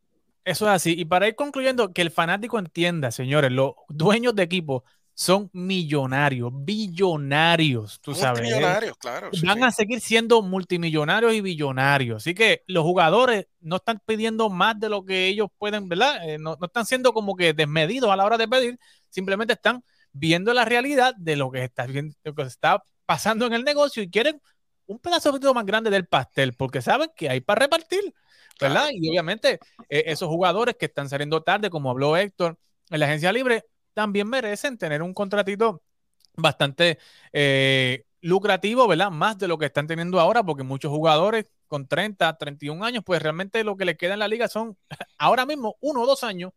Eso 0.44 0.66
es 0.66 0.72
así. 0.72 0.94
Y 0.98 1.04
para 1.04 1.28
ir 1.28 1.34
concluyendo, 1.34 1.92
que 1.92 2.02
el 2.02 2.10
fanático 2.10 2.58
entienda, 2.58 3.10
señores, 3.10 3.50
los 3.50 3.72
dueños 3.88 4.34
de 4.34 4.42
equipo 4.42 4.84
son 5.14 5.48
millonarios, 5.52 6.50
billonarios, 6.52 8.00
tú 8.00 8.14
sabes. 8.14 8.40
¿eh? 8.40 8.42
Multimillonarios, 8.42 8.96
claro. 8.98 9.30
Van 9.44 9.62
a 9.62 9.70
seguir 9.70 10.00
siendo 10.00 10.42
multimillonarios 10.42 11.32
y 11.34 11.40
billonarios. 11.40 12.22
Así 12.22 12.34
que 12.34 12.62
los 12.66 12.82
jugadores 12.82 13.46
no 13.60 13.76
están 13.76 14.02
pidiendo 14.04 14.50
más 14.50 14.78
de 14.78 14.88
lo 14.88 15.04
que 15.04 15.28
ellos 15.28 15.48
pueden, 15.56 15.88
¿verdad? 15.88 16.28
Eh, 16.28 16.38
no, 16.38 16.58
están 16.60 16.84
siendo 16.84 17.12
como 17.12 17.36
que 17.36 17.52
desmedidos 17.52 18.10
a 18.10 18.16
la 18.16 18.24
hora 18.24 18.36
de 18.36 18.48
pedir, 18.48 18.78
simplemente 19.08 19.52
están 19.52 19.84
viendo 20.12 20.52
la 20.52 20.64
realidad 20.64 21.14
de 21.16 21.36
lo 21.36 21.50
que 21.50 21.62
está, 21.64 21.86
lo 21.86 22.34
que 22.34 22.42
está 22.42 22.84
pasando 23.06 23.46
en 23.46 23.52
el 23.52 23.64
negocio 23.64 24.02
y 24.02 24.10
quieren 24.10 24.40
un 24.86 24.98
pedazo 24.98 25.32
más 25.54 25.66
grande 25.66 25.90
del 25.90 26.06
pastel 26.06 26.54
porque 26.54 26.82
saben 26.82 27.10
que 27.16 27.28
hay 27.28 27.40
para 27.40 27.60
repartir, 27.60 28.14
¿verdad? 28.60 28.88
Y 28.92 29.08
obviamente 29.08 29.58
eh, 29.88 30.04
esos 30.06 30.28
jugadores 30.28 30.76
que 30.76 30.86
están 30.86 31.08
saliendo 31.08 31.42
tarde, 31.42 31.70
como 31.70 31.90
habló 31.90 32.16
Héctor 32.16 32.58
en 32.90 33.00
la 33.00 33.06
agencia 33.06 33.32
libre, 33.32 33.64
también 33.94 34.28
merecen 34.28 34.78
tener 34.78 35.02
un 35.02 35.14
contratito 35.14 35.82
bastante 36.36 36.98
eh, 37.32 38.04
lucrativo, 38.20 38.86
¿verdad? 38.88 39.10
Más 39.10 39.38
de 39.38 39.48
lo 39.48 39.58
que 39.58 39.66
están 39.66 39.86
teniendo 39.86 40.20
ahora, 40.20 40.42
porque 40.42 40.62
muchos 40.62 40.90
jugadores 40.90 41.46
con 41.68 41.86
30, 41.86 42.36
31 42.36 42.84
años, 42.84 43.02
pues 43.04 43.22
realmente 43.22 43.62
lo 43.64 43.76
que 43.76 43.84
les 43.84 43.96
queda 43.96 44.14
en 44.14 44.20
la 44.20 44.28
liga 44.28 44.48
son 44.48 44.76
ahora 45.18 45.46
mismo 45.46 45.76
uno 45.80 46.02
o 46.02 46.06
dos 46.06 46.24
años 46.24 46.52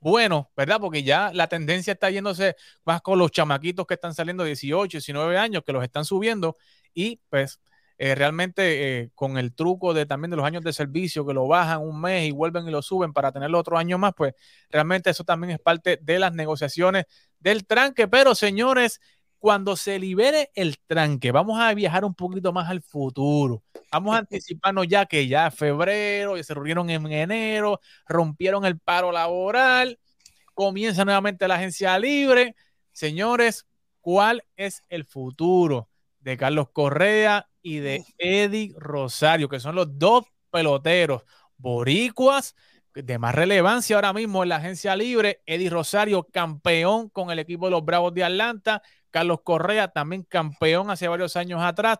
buenos, 0.00 0.46
¿verdad? 0.56 0.78
Porque 0.80 1.02
ya 1.02 1.32
la 1.34 1.48
tendencia 1.48 1.92
está 1.92 2.10
yéndose 2.10 2.56
más 2.84 3.02
con 3.02 3.18
los 3.18 3.30
chamaquitos 3.30 3.86
que 3.86 3.94
están 3.94 4.14
saliendo 4.14 4.44
18, 4.44 4.98
19 4.98 5.38
años, 5.38 5.62
que 5.64 5.72
los 5.72 5.82
están 5.82 6.04
subiendo 6.04 6.56
y 6.94 7.20
pues 7.28 7.60
eh, 8.00 8.14
realmente 8.14 9.00
eh, 9.00 9.10
con 9.16 9.38
el 9.38 9.52
truco 9.52 9.92
de 9.92 10.06
también 10.06 10.30
de 10.30 10.36
los 10.36 10.46
años 10.46 10.62
de 10.62 10.72
servicio 10.72 11.26
que 11.26 11.34
lo 11.34 11.48
bajan 11.48 11.80
un 11.82 12.00
mes 12.00 12.28
y 12.28 12.30
vuelven 12.30 12.68
y 12.68 12.70
lo 12.70 12.80
suben 12.80 13.12
para 13.12 13.32
tenerlo 13.32 13.58
otro 13.58 13.76
año 13.76 13.98
más, 13.98 14.14
pues 14.16 14.34
realmente 14.70 15.10
eso 15.10 15.24
también 15.24 15.50
es 15.50 15.58
parte 15.58 15.98
de 16.00 16.18
las 16.20 16.32
negociaciones 16.32 17.06
del 17.40 17.66
tranque. 17.66 18.06
Pero 18.06 18.36
señores, 18.36 19.00
cuando 19.40 19.74
se 19.74 19.98
libere 19.98 20.52
el 20.54 20.78
tranque, 20.86 21.32
vamos 21.32 21.60
a 21.60 21.74
viajar 21.74 22.04
un 22.04 22.14
poquito 22.14 22.52
más 22.52 22.70
al 22.70 22.82
futuro. 22.82 23.64
Vamos 23.90 24.14
a 24.14 24.18
anticiparnos 24.18 24.86
ya 24.86 25.06
que 25.06 25.26
ya 25.26 25.50
febrero, 25.50 26.36
ya 26.36 26.44
se 26.44 26.54
reunieron 26.54 26.90
en 26.90 27.10
enero, 27.10 27.80
rompieron 28.06 28.64
el 28.64 28.78
paro 28.78 29.10
laboral, 29.10 29.98
comienza 30.54 31.04
nuevamente 31.04 31.48
la 31.48 31.56
agencia 31.56 31.98
libre. 31.98 32.54
Señores, 32.92 33.66
¿cuál 34.00 34.44
es 34.56 34.84
el 34.88 35.04
futuro 35.04 35.88
de 36.20 36.36
Carlos 36.36 36.68
Correa 36.70 37.47
y 37.62 37.78
de 37.78 38.04
Eddie 38.18 38.74
Rosario, 38.76 39.48
que 39.48 39.60
son 39.60 39.74
los 39.74 39.98
dos 39.98 40.24
peloteros 40.50 41.22
boricuas 41.56 42.54
de 42.94 43.18
más 43.18 43.34
relevancia 43.34 43.96
ahora 43.96 44.12
mismo 44.12 44.42
en 44.42 44.48
la 44.50 44.56
agencia 44.56 44.96
libre. 44.96 45.42
Eddie 45.46 45.70
Rosario, 45.70 46.24
campeón 46.24 47.08
con 47.10 47.30
el 47.30 47.38
equipo 47.38 47.66
de 47.66 47.72
los 47.72 47.84
Bravos 47.84 48.14
de 48.14 48.24
Atlanta. 48.24 48.82
Carlos 49.10 49.40
Correa, 49.42 49.88
también 49.88 50.22
campeón 50.22 50.90
hace 50.90 51.08
varios 51.08 51.36
años 51.36 51.62
atrás. 51.62 51.98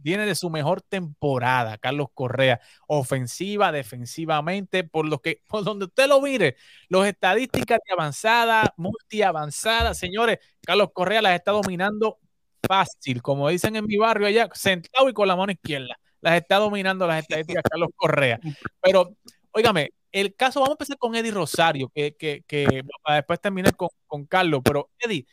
Viene 0.00 0.26
de 0.26 0.36
su 0.36 0.48
mejor 0.48 0.80
temporada, 0.80 1.76
Carlos 1.76 2.06
Correa, 2.14 2.60
ofensiva, 2.86 3.72
defensivamente, 3.72 4.84
por 4.84 5.06
lo 5.06 5.20
que, 5.20 5.42
por 5.48 5.64
donde 5.64 5.86
usted 5.86 6.06
lo 6.06 6.20
mire, 6.22 6.56
los 6.88 7.04
estadísticas 7.04 7.80
de 7.84 7.92
avanzada, 7.94 8.74
multi 8.76 9.22
avanzada, 9.22 9.94
señores, 9.94 10.38
Carlos 10.62 10.90
Correa 10.92 11.20
las 11.20 11.34
está 11.34 11.50
dominando 11.50 12.20
fácil, 12.68 13.22
como 13.22 13.48
dicen 13.48 13.74
en 13.76 13.86
mi 13.86 13.96
barrio 13.96 14.26
allá, 14.26 14.48
sentado 14.52 15.08
y 15.08 15.12
con 15.12 15.26
la 15.26 15.36
mano 15.36 15.52
izquierda. 15.52 15.98
Las 16.20 16.34
está 16.34 16.56
dominando 16.56 17.06
las 17.06 17.22
estadísticas 17.22 17.62
Carlos 17.68 17.90
Correa. 17.96 18.38
Pero, 18.80 19.16
óigame, 19.52 19.90
el 20.12 20.34
caso, 20.34 20.60
vamos 20.60 20.70
a 20.70 20.74
empezar 20.74 20.98
con 20.98 21.14
Eddie 21.14 21.30
Rosario, 21.30 21.90
que, 21.94 22.14
que, 22.16 22.42
que 22.46 22.82
para 23.02 23.16
después 23.16 23.40
terminar 23.40 23.74
con, 23.76 23.88
con 24.06 24.26
Carlos. 24.26 24.60
Pero, 24.64 24.90
Eddie, 24.98 25.26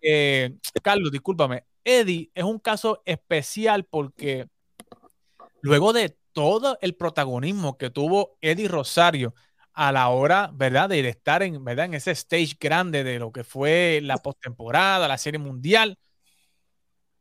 eh, 0.00 0.56
Carlos, 0.82 1.10
discúlpame. 1.10 1.64
Eddie 1.84 2.30
es 2.34 2.44
un 2.44 2.58
caso 2.58 3.02
especial 3.04 3.84
porque 3.84 4.46
luego 5.60 5.92
de 5.92 6.16
todo 6.32 6.78
el 6.82 6.94
protagonismo 6.94 7.78
que 7.78 7.90
tuvo 7.90 8.36
Eddie 8.40 8.68
Rosario 8.68 9.34
a 9.72 9.92
la 9.92 10.08
hora, 10.08 10.50
¿verdad? 10.54 10.88
De 10.88 11.08
estar 11.08 11.42
en, 11.42 11.64
¿verdad? 11.64 11.86
En 11.86 11.94
ese 11.94 12.10
stage 12.10 12.56
grande 12.60 13.04
de 13.04 13.18
lo 13.18 13.32
que 13.32 13.44
fue 13.44 14.00
la 14.02 14.18
postemporada, 14.18 15.08
la 15.08 15.18
serie 15.18 15.38
mundial 15.38 15.98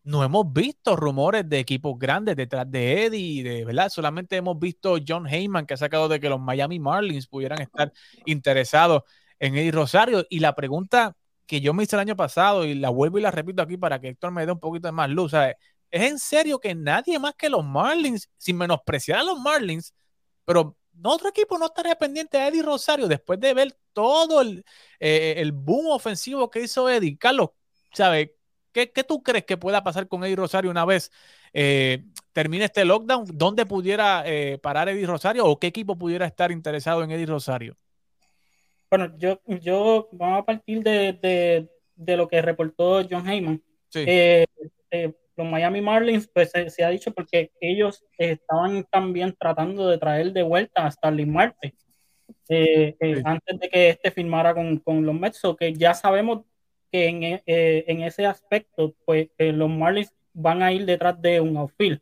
no 0.07 0.23
hemos 0.23 0.53
visto 0.53 0.95
rumores 0.95 1.49
de 1.49 1.59
equipos 1.59 1.99
grandes 1.99 2.37
detrás 2.37 2.69
de 2.71 3.05
Eddie, 3.05 3.43
de 3.43 3.65
verdad, 3.65 3.89
solamente 3.89 4.37
hemos 4.37 4.57
visto 4.57 4.97
John 5.05 5.27
Heyman 5.27 5.65
que 5.65 5.73
ha 5.73 5.77
sacado 5.77 6.07
de 6.07 6.21
que 6.21 6.29
los 6.29 6.39
Miami 6.39 6.79
Marlins 6.79 7.27
pudieran 7.27 7.61
estar 7.61 7.91
interesados 8.25 9.03
en 9.37 9.57
Eddie 9.57 9.73
Rosario. 9.73 10.25
Y 10.29 10.39
la 10.39 10.55
pregunta 10.55 11.17
que 11.45 11.59
yo 11.59 11.73
me 11.73 11.83
hice 11.83 11.97
el 11.97 11.99
año 11.99 12.15
pasado, 12.15 12.63
y 12.63 12.73
la 12.75 12.89
vuelvo 12.89 13.17
y 13.17 13.21
la 13.21 13.31
repito 13.31 13.61
aquí 13.61 13.75
para 13.75 13.99
que 13.99 14.07
Héctor 14.07 14.31
me 14.31 14.45
dé 14.45 14.53
un 14.53 14.61
poquito 14.61 14.87
de 14.87 14.93
más 14.93 15.09
luz, 15.09 15.33
¿es 15.33 15.55
en 15.91 16.19
serio 16.19 16.57
que 16.59 16.73
nadie 16.73 17.19
más 17.19 17.35
que 17.35 17.49
los 17.49 17.65
Marlins, 17.65 18.29
sin 18.37 18.57
menospreciar 18.57 19.19
a 19.19 19.23
los 19.23 19.37
Marlins, 19.37 19.93
pero 20.45 20.77
otro 21.03 21.27
equipo 21.27 21.57
no 21.57 21.65
estaría 21.65 21.95
pendiente 21.97 22.37
de 22.37 22.47
Eddie 22.47 22.63
Rosario 22.63 23.09
después 23.09 23.41
de 23.41 23.53
ver 23.53 23.77
todo 23.91 24.39
el, 24.39 24.63
eh, 25.01 25.35
el 25.37 25.51
boom 25.51 25.87
ofensivo 25.87 26.49
que 26.49 26.61
hizo 26.61 26.89
Eddie? 26.89 27.17
Carlos, 27.17 27.49
¿sabe? 27.93 28.36
¿Qué, 28.85 29.03
tú 29.03 29.23
crees 29.23 29.45
que 29.45 29.57
pueda 29.57 29.83
pasar 29.83 30.07
con 30.07 30.23
Eddie 30.23 30.35
Rosario 30.35 30.69
una 30.69 30.85
vez 30.85 31.11
eh, 31.51 32.03
termine 32.31 32.65
este 32.65 32.85
lockdown? 32.85 33.25
¿Dónde 33.33 33.65
pudiera 33.65 34.23
eh, 34.25 34.59
parar 34.59 34.89
Eddie 34.89 35.07
Rosario 35.07 35.45
o 35.45 35.59
qué 35.59 35.67
equipo 35.67 35.97
pudiera 35.97 36.27
estar 36.27 36.51
interesado 36.51 37.03
en 37.03 37.11
Eddie 37.11 37.25
Rosario? 37.25 37.75
Bueno, 38.89 39.17
yo, 39.17 39.41
yo 39.47 40.09
vamos 40.11 40.41
a 40.41 40.45
partir 40.45 40.83
de, 40.83 41.67
lo 41.95 42.27
que 42.27 42.41
reportó 42.41 43.01
John 43.09 43.27
Heyman. 43.27 43.61
Eh, 43.95 44.45
los 45.35 45.47
Miami 45.47 45.81
Marlins, 45.81 46.27
pues 46.27 46.51
se, 46.51 46.83
ha 46.83 46.89
dicho 46.89 47.11
porque 47.11 47.51
ellos 47.59 48.05
estaban 48.17 48.83
también 48.85 49.35
tratando 49.37 49.87
de 49.87 49.97
traer 49.97 50.31
de 50.33 50.43
vuelta 50.43 50.85
a 50.85 50.91
Starling 50.91 51.31
Marte 51.31 51.73
antes 53.23 53.59
de 53.59 53.69
que 53.69 53.89
este 53.89 54.11
firmara 54.11 54.53
con, 54.53 54.77
con 54.77 55.05
los 55.05 55.15
Mets, 55.15 55.43
o 55.45 55.55
que 55.55 55.73
ya 55.73 55.93
sabemos 55.93 56.45
que 56.91 57.07
en, 57.07 57.23
eh, 57.23 57.41
en 57.87 58.01
ese 58.01 58.25
aspecto, 58.25 58.93
pues 59.05 59.29
eh, 59.37 59.51
los 59.51 59.69
Marlins 59.69 60.13
van 60.33 60.61
a 60.61 60.71
ir 60.71 60.85
detrás 60.85 61.19
de 61.21 61.41
un 61.41 61.57
outfield. 61.57 62.01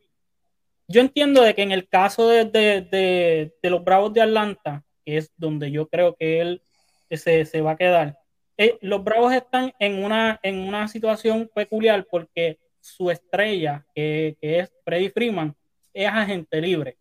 Yo 0.87 1.01
entiendo 1.01 1.41
de 1.41 1.55
que 1.55 1.63
en 1.63 1.71
el 1.71 1.87
caso 1.87 2.27
de, 2.27 2.45
de, 2.45 3.51
de, 3.61 3.69
los 3.69 3.83
Bravos 3.83 4.13
de 4.13 4.21
Atlanta, 4.21 4.83
que 5.03 5.17
es 5.17 5.31
donde 5.37 5.71
yo 5.71 5.87
creo 5.87 6.15
que 6.15 6.41
él 6.41 6.61
se, 7.09 7.45
se 7.45 7.61
va 7.61 7.71
a 7.71 7.77
quedar. 7.77 8.19
Eh, 8.57 8.77
los 8.81 9.03
Bravos 9.03 9.33
están 9.33 9.73
en 9.79 10.03
una, 10.03 10.39
en 10.43 10.59
una 10.59 10.87
situación 10.87 11.49
peculiar 11.53 12.05
porque 12.09 12.59
su 12.79 13.09
estrella, 13.09 13.85
que, 13.95 14.37
que 14.39 14.59
es 14.59 14.71
Freddy 14.83 15.09
Freeman, 15.09 15.55
es 15.93 16.07
agente 16.07 16.61
libre. 16.61 16.97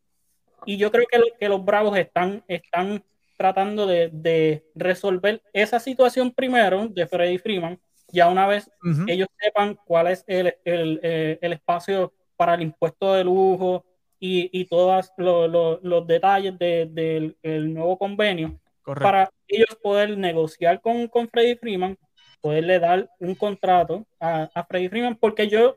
Y 0.64 0.79
yo 0.79 0.90
creo 0.90 1.05
que, 1.11 1.20
que 1.38 1.49
los 1.49 1.62
Bravos 1.62 1.99
están, 1.99 2.42
están 2.49 3.05
tratando 3.37 3.87
de, 3.87 4.11
de, 4.12 4.64
resolver 4.75 5.42
esa 5.53 5.81
situación 5.81 6.33
primero 6.33 6.88
de 6.88 7.07
Freddy 7.07 7.38
Freeman, 7.38 7.79
ya 8.09 8.29
una 8.29 8.47
vez 8.47 8.70
ellos 9.09 9.29
sepan 9.38 9.77
cuál 9.85 10.09
es 10.09 10.25
el, 10.27 10.55
el, 10.64 11.01
eh, 11.03 11.38
el, 11.40 11.53
espacio 11.53 12.12
para 12.37 12.55
el 12.55 12.62
impuesto 12.62 13.14
de 13.14 13.25
lujo 13.25 13.85
y, 14.20 14.51
y 14.53 14.66
todos 14.66 15.11
los 15.16 16.07
detalles 16.07 16.57
del 16.59 16.94
de, 17.42 17.59
nuevo 17.61 17.99
convenio, 17.99 18.59
para 18.85 19.31
ellos 19.49 19.77
poder 19.83 20.16
negociar 20.16 20.81
con, 20.81 21.09
con 21.09 21.29
Freddy 21.29 21.57
Freeman, 21.57 21.99
poderle 22.40 22.79
dar 22.79 23.11
un 23.18 23.35
contrato 23.35 24.07
a, 24.20 24.49
a 24.55 24.64
Freddy 24.64 24.88
Freeman, 24.88 25.16
porque 25.16 25.49
yo, 25.49 25.77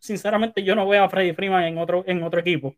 sinceramente, 0.00 0.62
yo 0.62 0.74
no 0.74 0.88
veo 0.88 1.04
a 1.04 1.08
Freddy 1.08 1.34
Freeman 1.34 1.64
en 1.64 1.78
otro, 1.78 2.02
en 2.06 2.22
otro 2.22 2.40
equipo. 2.40 2.74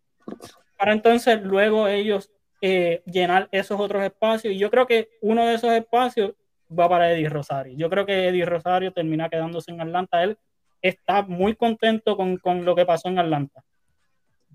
Para 0.77 0.93
entonces 0.93 1.41
luego 1.43 1.89
ellos 1.89 2.31
eh, 2.61 3.03
llenar 3.07 3.49
esos 3.53 3.81
otros 3.81 4.03
espacios. 4.03 4.55
Y 4.55 4.59
yo 4.59 4.71
creo 4.71 4.87
que 4.87 5.09
uno 5.21 5.47
de 5.47 5.55
esos 5.55 5.71
espacios 5.73 6.33
va 6.77 6.89
para 6.89 7.13
Eddie 7.13 7.29
Rosario. 7.29 7.75
Yo 7.77 7.89
creo 7.89 8.05
que 8.05 8.29
Eddie 8.29 8.45
Rosario 8.45 8.93
termina 8.93 9.29
quedándose 9.29 9.71
en 9.71 9.81
Atlanta. 9.81 10.23
Él 10.23 10.39
está 10.83 11.23
muy 11.23 11.57
contento 11.57 12.17
con, 12.17 12.37
con 12.39 12.65
lo 12.65 12.75
que 12.75 12.87
pasó 12.87 13.09
en 13.09 13.19
Atlanta. 13.19 13.65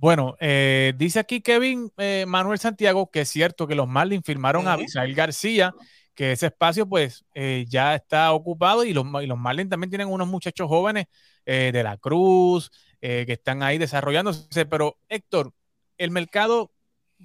Bueno, 0.04 0.36
eh, 0.42 0.92
dice 0.98 1.20
aquí 1.20 1.40
Kevin 1.40 1.90
eh, 1.98 2.26
Manuel 2.28 2.60
Santiago 2.60 3.10
que 3.10 3.22
es 3.22 3.30
cierto 3.30 3.66
que 3.68 3.74
los 3.74 3.88
Marlins 3.88 4.26
firmaron 4.26 4.68
a 4.68 4.76
Misael 4.76 5.16
García, 5.16 5.74
que 6.14 6.34
ese 6.34 6.48
espacio 6.48 6.86
pues 6.86 7.24
eh, 7.34 7.64
ya 7.70 7.96
está 7.96 8.34
ocupado 8.34 8.84
y 8.84 8.94
los, 8.94 9.06
y 9.24 9.28
los 9.28 9.38
Marlins 9.38 9.70
también 9.70 9.90
tienen 9.90 10.10
unos 10.10 10.28
muchachos 10.28 10.68
jóvenes 10.68 11.06
de 11.46 11.84
la 11.84 11.96
Cruz 11.96 12.70
que 13.00 13.32
están 13.32 13.64
ahí 13.64 13.78
desarrollándose. 13.78 14.66
Pero 14.66 14.98
Héctor, 15.08 15.54
el 15.98 16.12
mercado 16.12 16.73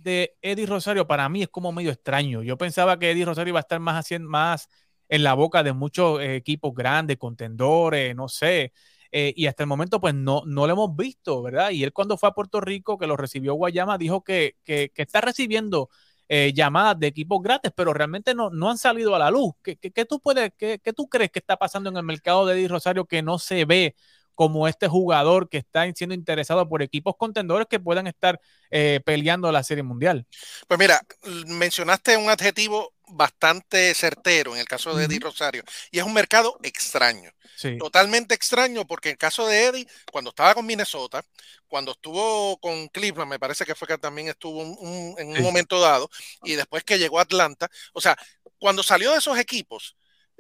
de 0.03 0.37
Eddie 0.43 0.67
Rosario 0.67 1.07
para 1.07 1.29
mí 1.29 1.43
es 1.43 1.49
como 1.49 1.73
medio 1.73 1.91
extraño. 1.91 2.43
Yo 2.43 2.57
pensaba 2.59 2.99
que 2.99 3.11
Eddie 3.11 3.25
Rosario 3.25 3.51
iba 3.53 3.61
a 3.61 3.63
estar 3.63 3.81
más 3.81 3.97
haciendo 3.97 4.29
más 4.29 4.69
en 5.09 5.23
la 5.23 5.35
boca 5.35 5.63
de 5.63 5.73
muchos 5.73 6.21
equipos 6.23 6.75
grandes, 6.75 7.17
contendores, 7.19 8.15
no 8.15 8.29
sé. 8.29 8.73
Eh, 9.11 9.33
y 9.37 9.47
hasta 9.47 9.63
el 9.63 9.69
momento 9.69 10.01
pues 10.01 10.15
no, 10.15 10.43
no 10.47 10.67
lo 10.67 10.73
hemos 10.73 10.97
visto, 10.97 11.43
¿verdad? 11.43 11.71
Y 11.71 11.83
él 11.85 11.93
cuando 11.93 12.19
fue 12.19 12.29
a 12.29 12.33
Puerto 12.33 12.61
Rico, 12.61 12.99
que 12.99 13.07
lo 13.07 13.17
recibió 13.17 13.55
Guayama, 13.55 13.97
dijo 13.99 14.23
que, 14.23 14.57
que, 14.65 14.91
que 14.95 15.03
está 15.03 15.21
recibiendo 15.21 15.89
eh, 16.29 16.53
llamadas 16.55 16.99
de 16.99 17.07
equipos 17.07 17.41
gratis, 17.43 17.73
pero 17.75 17.95
realmente 17.95 18.35
no, 18.35 18.51
no 18.51 18.71
han 18.71 18.77
salido 18.79 19.15
a 19.15 19.19
la 19.19 19.31
luz. 19.31 19.55
¿Qué, 19.63 19.77
qué, 19.79 20.05
tú 20.05 20.21
puedes, 20.21 20.53
qué, 20.59 20.79
qué, 20.83 20.93
tú 20.93 21.09
crees 21.09 21.31
que 21.31 21.39
está 21.39 21.57
pasando 21.57 21.89
en 21.89 21.97
el 21.97 22.03
mercado 22.03 22.45
de 22.47 22.55
Eddie 22.55 22.69
Rosario 22.69 23.07
que 23.07 23.23
no 23.23 23.39
se 23.39 23.65
ve 23.65 23.95
como 24.39 24.69
este 24.69 24.87
jugador 24.87 25.49
que 25.49 25.59
está 25.59 25.93
siendo 25.97 26.15
interesado 26.15 26.69
por 26.69 26.81
equipos 26.81 27.17
contendores 27.17 27.67
que 27.69 27.81
puedan 27.81 28.07
estar 28.07 28.41
eh, 28.71 29.01
peleando 29.05 29.51
la 29.51 29.65
Serie 29.65 29.83
Mundial? 29.83 30.29
Pues 30.69 30.79
mira, 30.79 31.05
mencionaste 31.47 32.17
un 32.17 32.31
adjetivo 32.31 32.95
bastante 33.09 33.93
certero 33.95 34.55
en 34.55 34.61
el 34.61 34.67
caso 34.67 34.95
de 34.95 35.07
Eddie 35.07 35.19
Rosario 35.19 35.65
y 35.91 35.99
es 35.99 36.05
un 36.05 36.13
mercado 36.13 36.57
extraño. 36.63 37.33
Totalmente 37.81 38.37
extraño 38.37 38.87
porque 38.87 39.09
en 39.09 39.15
el 39.15 39.19
caso 39.19 39.45
de 39.45 39.65
Eddie, 39.65 39.89
cuando 40.13 40.31
estaba 40.31 40.55
con 40.55 40.65
Minnesota, 40.65 41.21
cuando 41.67 41.91
estuvo 41.91 42.59
con 42.59 42.87
Cleveland, 42.91 43.29
me 43.29 43.41
parece 43.41 43.65
que 43.65 43.75
fue 43.75 43.89
que 43.89 43.99
también 43.99 44.29
estuvo 44.29 44.63
en 44.63 45.37
un 45.37 45.43
momento 45.43 45.81
dado, 45.81 46.09
y 46.45 46.55
después 46.55 46.85
que 46.85 46.97
llegó 46.97 47.19
a 47.19 47.23
Atlanta, 47.23 47.69
o 47.93 48.01
sea, 48.01 48.17
cuando 48.61 48.85
salió 48.85 49.11
de 49.11 49.19
esos 49.19 49.37
equipos, 49.37 49.97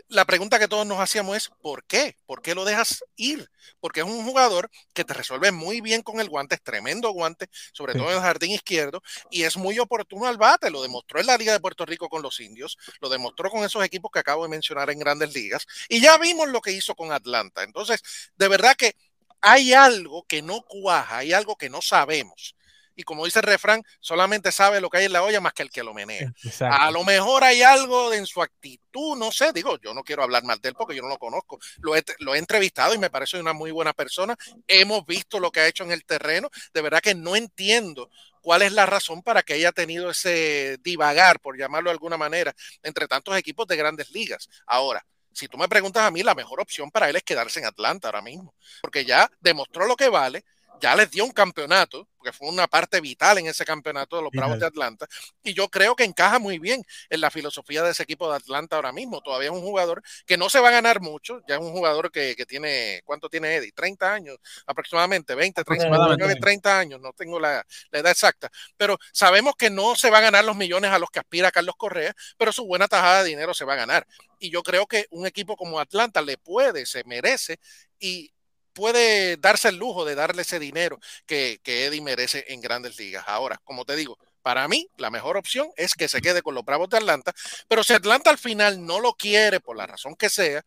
la 0.08 0.24
pregunta 0.24 0.58
que 0.58 0.68
todos 0.68 0.86
nos 0.86 1.00
hacíamos 1.00 1.36
es, 1.36 1.50
¿por 1.60 1.84
qué? 1.84 2.16
¿Por 2.26 2.40
qué 2.40 2.54
lo 2.54 2.64
dejas 2.64 3.04
ir? 3.16 3.50
Porque 3.80 4.00
es 4.00 4.06
un 4.06 4.24
jugador 4.24 4.70
que 4.94 5.04
te 5.04 5.14
resuelve 5.14 5.52
muy 5.52 5.80
bien 5.80 6.02
con 6.02 6.20
el 6.20 6.28
guante, 6.28 6.54
es 6.54 6.62
tremendo 6.62 7.10
guante, 7.10 7.48
sobre 7.72 7.94
todo 7.94 8.08
en 8.10 8.16
el 8.16 8.22
jardín 8.22 8.52
izquierdo, 8.52 9.02
y 9.30 9.42
es 9.42 9.56
muy 9.56 9.78
oportuno 9.78 10.26
al 10.26 10.38
bate, 10.38 10.70
lo 10.70 10.82
demostró 10.82 11.20
en 11.20 11.26
la 11.26 11.36
Liga 11.36 11.52
de 11.52 11.60
Puerto 11.60 11.84
Rico 11.84 12.08
con 12.08 12.22
los 12.22 12.40
indios, 12.40 12.78
lo 13.00 13.08
demostró 13.08 13.50
con 13.50 13.64
esos 13.64 13.84
equipos 13.84 14.10
que 14.12 14.20
acabo 14.20 14.44
de 14.44 14.48
mencionar 14.48 14.90
en 14.90 14.98
grandes 14.98 15.34
ligas, 15.34 15.66
y 15.88 16.00
ya 16.00 16.16
vimos 16.18 16.48
lo 16.48 16.60
que 16.60 16.72
hizo 16.72 16.94
con 16.94 17.12
Atlanta. 17.12 17.62
Entonces, 17.62 18.02
de 18.36 18.48
verdad 18.48 18.76
que 18.76 18.94
hay 19.40 19.72
algo 19.72 20.24
que 20.24 20.42
no 20.42 20.62
cuaja, 20.62 21.18
hay 21.18 21.32
algo 21.32 21.56
que 21.56 21.70
no 21.70 21.82
sabemos 21.82 22.54
y 22.98 23.04
como 23.04 23.24
dice 23.24 23.38
el 23.38 23.44
refrán, 23.44 23.80
solamente 24.00 24.50
sabe 24.50 24.80
lo 24.80 24.90
que 24.90 24.98
hay 24.98 25.04
en 25.04 25.12
la 25.12 25.22
olla 25.22 25.40
más 25.40 25.52
que 25.52 25.62
el 25.62 25.70
que 25.70 25.84
lo 25.84 25.94
menea. 25.94 26.32
A 26.68 26.90
lo 26.90 27.04
mejor 27.04 27.44
hay 27.44 27.62
algo 27.62 28.12
en 28.12 28.26
su 28.26 28.42
actitud, 28.42 29.16
no 29.16 29.30
sé, 29.30 29.52
digo, 29.52 29.78
yo 29.78 29.94
no 29.94 30.02
quiero 30.02 30.24
hablar 30.24 30.42
mal 30.42 30.60
de 30.60 30.70
él 30.70 30.74
porque 30.76 30.96
yo 30.96 31.02
no 31.02 31.08
lo 31.08 31.16
conozco, 31.16 31.60
lo 31.78 31.94
he, 31.94 32.02
lo 32.18 32.34
he 32.34 32.38
entrevistado 32.38 32.94
y 32.94 32.98
me 32.98 33.08
parece 33.08 33.38
una 33.38 33.52
muy 33.52 33.70
buena 33.70 33.92
persona, 33.92 34.36
hemos 34.66 35.06
visto 35.06 35.38
lo 35.38 35.52
que 35.52 35.60
ha 35.60 35.68
hecho 35.68 35.84
en 35.84 35.92
el 35.92 36.04
terreno, 36.04 36.50
de 36.74 36.82
verdad 36.82 37.00
que 37.00 37.14
no 37.14 37.36
entiendo 37.36 38.10
cuál 38.42 38.62
es 38.62 38.72
la 38.72 38.84
razón 38.84 39.22
para 39.22 39.44
que 39.44 39.52
haya 39.52 39.70
tenido 39.70 40.10
ese 40.10 40.78
divagar, 40.82 41.38
por 41.38 41.56
llamarlo 41.56 41.90
de 41.90 41.94
alguna 41.94 42.16
manera, 42.16 42.52
entre 42.82 43.06
tantos 43.06 43.36
equipos 43.36 43.68
de 43.68 43.76
grandes 43.76 44.10
ligas. 44.10 44.48
Ahora, 44.66 45.06
si 45.32 45.46
tú 45.46 45.56
me 45.56 45.68
preguntas 45.68 46.02
a 46.02 46.10
mí, 46.10 46.24
la 46.24 46.34
mejor 46.34 46.60
opción 46.60 46.90
para 46.90 47.08
él 47.08 47.14
es 47.14 47.22
quedarse 47.22 47.60
en 47.60 47.66
Atlanta 47.66 48.08
ahora 48.08 48.22
mismo, 48.22 48.56
porque 48.82 49.04
ya 49.04 49.30
demostró 49.38 49.86
lo 49.86 49.94
que 49.94 50.08
vale, 50.08 50.44
ya 50.80 50.94
les 50.96 51.10
dio 51.10 51.24
un 51.24 51.30
campeonato, 51.30 52.08
porque 52.16 52.32
fue 52.32 52.48
una 52.48 52.66
parte 52.66 53.00
vital 53.00 53.38
en 53.38 53.46
ese 53.46 53.64
campeonato 53.64 54.16
de 54.16 54.22
los 54.22 54.32
Bravos 54.32 54.58
de 54.58 54.66
Atlanta, 54.66 55.06
y 55.42 55.54
yo 55.54 55.68
creo 55.68 55.94
que 55.94 56.04
encaja 56.04 56.38
muy 56.38 56.58
bien 56.58 56.82
en 57.10 57.20
la 57.20 57.30
filosofía 57.30 57.82
de 57.82 57.90
ese 57.90 58.02
equipo 58.02 58.28
de 58.30 58.36
Atlanta 58.36 58.76
ahora 58.76 58.92
mismo. 58.92 59.20
Todavía 59.20 59.48
es 59.48 59.54
un 59.54 59.62
jugador 59.62 60.02
que 60.26 60.36
no 60.36 60.50
se 60.50 60.60
va 60.60 60.68
a 60.68 60.72
ganar 60.72 61.00
mucho, 61.00 61.40
ya 61.48 61.56
es 61.56 61.60
un 61.60 61.72
jugador 61.72 62.10
que, 62.10 62.34
que 62.36 62.46
tiene, 62.46 63.02
¿cuánto 63.04 63.28
tiene 63.28 63.56
Eddie? 63.56 63.72
30 63.72 64.12
años 64.12 64.38
aproximadamente, 64.66 65.34
20, 65.34 65.64
30, 65.64 66.16
30 66.40 66.78
años, 66.78 67.00
no 67.00 67.12
tengo 67.12 67.38
la, 67.40 67.64
la, 67.90 67.98
edad 67.98 68.12
exacta, 68.12 68.50
pero 68.76 68.98
sabemos 69.12 69.54
que 69.56 69.70
no 69.70 69.96
se 69.96 70.10
va 70.10 70.18
a 70.18 70.22
ganar 70.22 70.44
los 70.44 70.56
millones 70.56 70.90
a 70.90 70.98
los 70.98 71.10
que 71.10 71.20
aspira 71.20 71.50
Carlos 71.50 71.76
Correa, 71.76 72.14
pero 72.36 72.52
su 72.52 72.66
buena 72.66 72.88
tajada 72.88 73.22
de 73.22 73.30
dinero 73.30 73.54
se 73.54 73.64
va 73.64 73.74
a 73.74 73.76
ganar. 73.76 74.06
Y 74.38 74.50
yo 74.50 74.62
creo 74.62 74.86
que 74.86 75.06
un 75.10 75.26
equipo 75.26 75.56
como 75.56 75.80
Atlanta 75.80 76.22
le 76.22 76.38
puede, 76.38 76.86
se 76.86 77.02
merece 77.04 77.58
y 77.98 78.32
puede 78.78 79.36
darse 79.38 79.70
el 79.70 79.76
lujo 79.76 80.04
de 80.04 80.14
darle 80.14 80.42
ese 80.42 80.60
dinero 80.60 81.00
que, 81.26 81.58
que 81.64 81.86
Eddie 81.86 82.00
merece 82.00 82.44
en 82.46 82.60
grandes 82.60 82.96
ligas. 82.96 83.24
Ahora, 83.26 83.60
como 83.64 83.84
te 83.84 83.96
digo, 83.96 84.16
para 84.40 84.68
mí, 84.68 84.88
la 84.96 85.10
mejor 85.10 85.36
opción 85.36 85.68
es 85.76 85.94
que 85.94 86.06
se 86.06 86.20
quede 86.20 86.42
con 86.42 86.54
los 86.54 86.64
Bravos 86.64 86.88
de 86.88 86.96
Atlanta, 86.96 87.34
pero 87.66 87.82
si 87.82 87.92
Atlanta 87.92 88.30
al 88.30 88.38
final 88.38 88.86
no 88.86 89.00
lo 89.00 89.14
quiere, 89.14 89.58
por 89.58 89.76
la 89.76 89.84
razón 89.84 90.14
que 90.14 90.30
sea, 90.30 90.64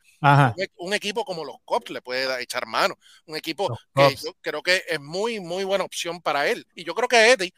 un, 0.75 0.93
equipo 0.93 1.23
como 1.23 1.45
los 1.45 1.55
Cubs 1.63 1.89
le 1.89 2.01
puede 2.01 2.43
echar 2.43 2.65
mano. 2.65 2.95
Un 3.27 3.37
equipo 3.37 3.79
que 3.95 4.15
yo 4.17 4.33
creo 4.41 4.61
que 4.61 4.83
es 4.87 4.99
muy, 4.99 5.39
muy 5.39 5.63
buena 5.63 5.85
opción 5.85 6.21
para 6.21 6.47
él. 6.47 6.67
Y 6.75 6.83
yo 6.83 6.93
creo 6.93 7.07
que 7.07 7.31
Eddie, 7.31 7.53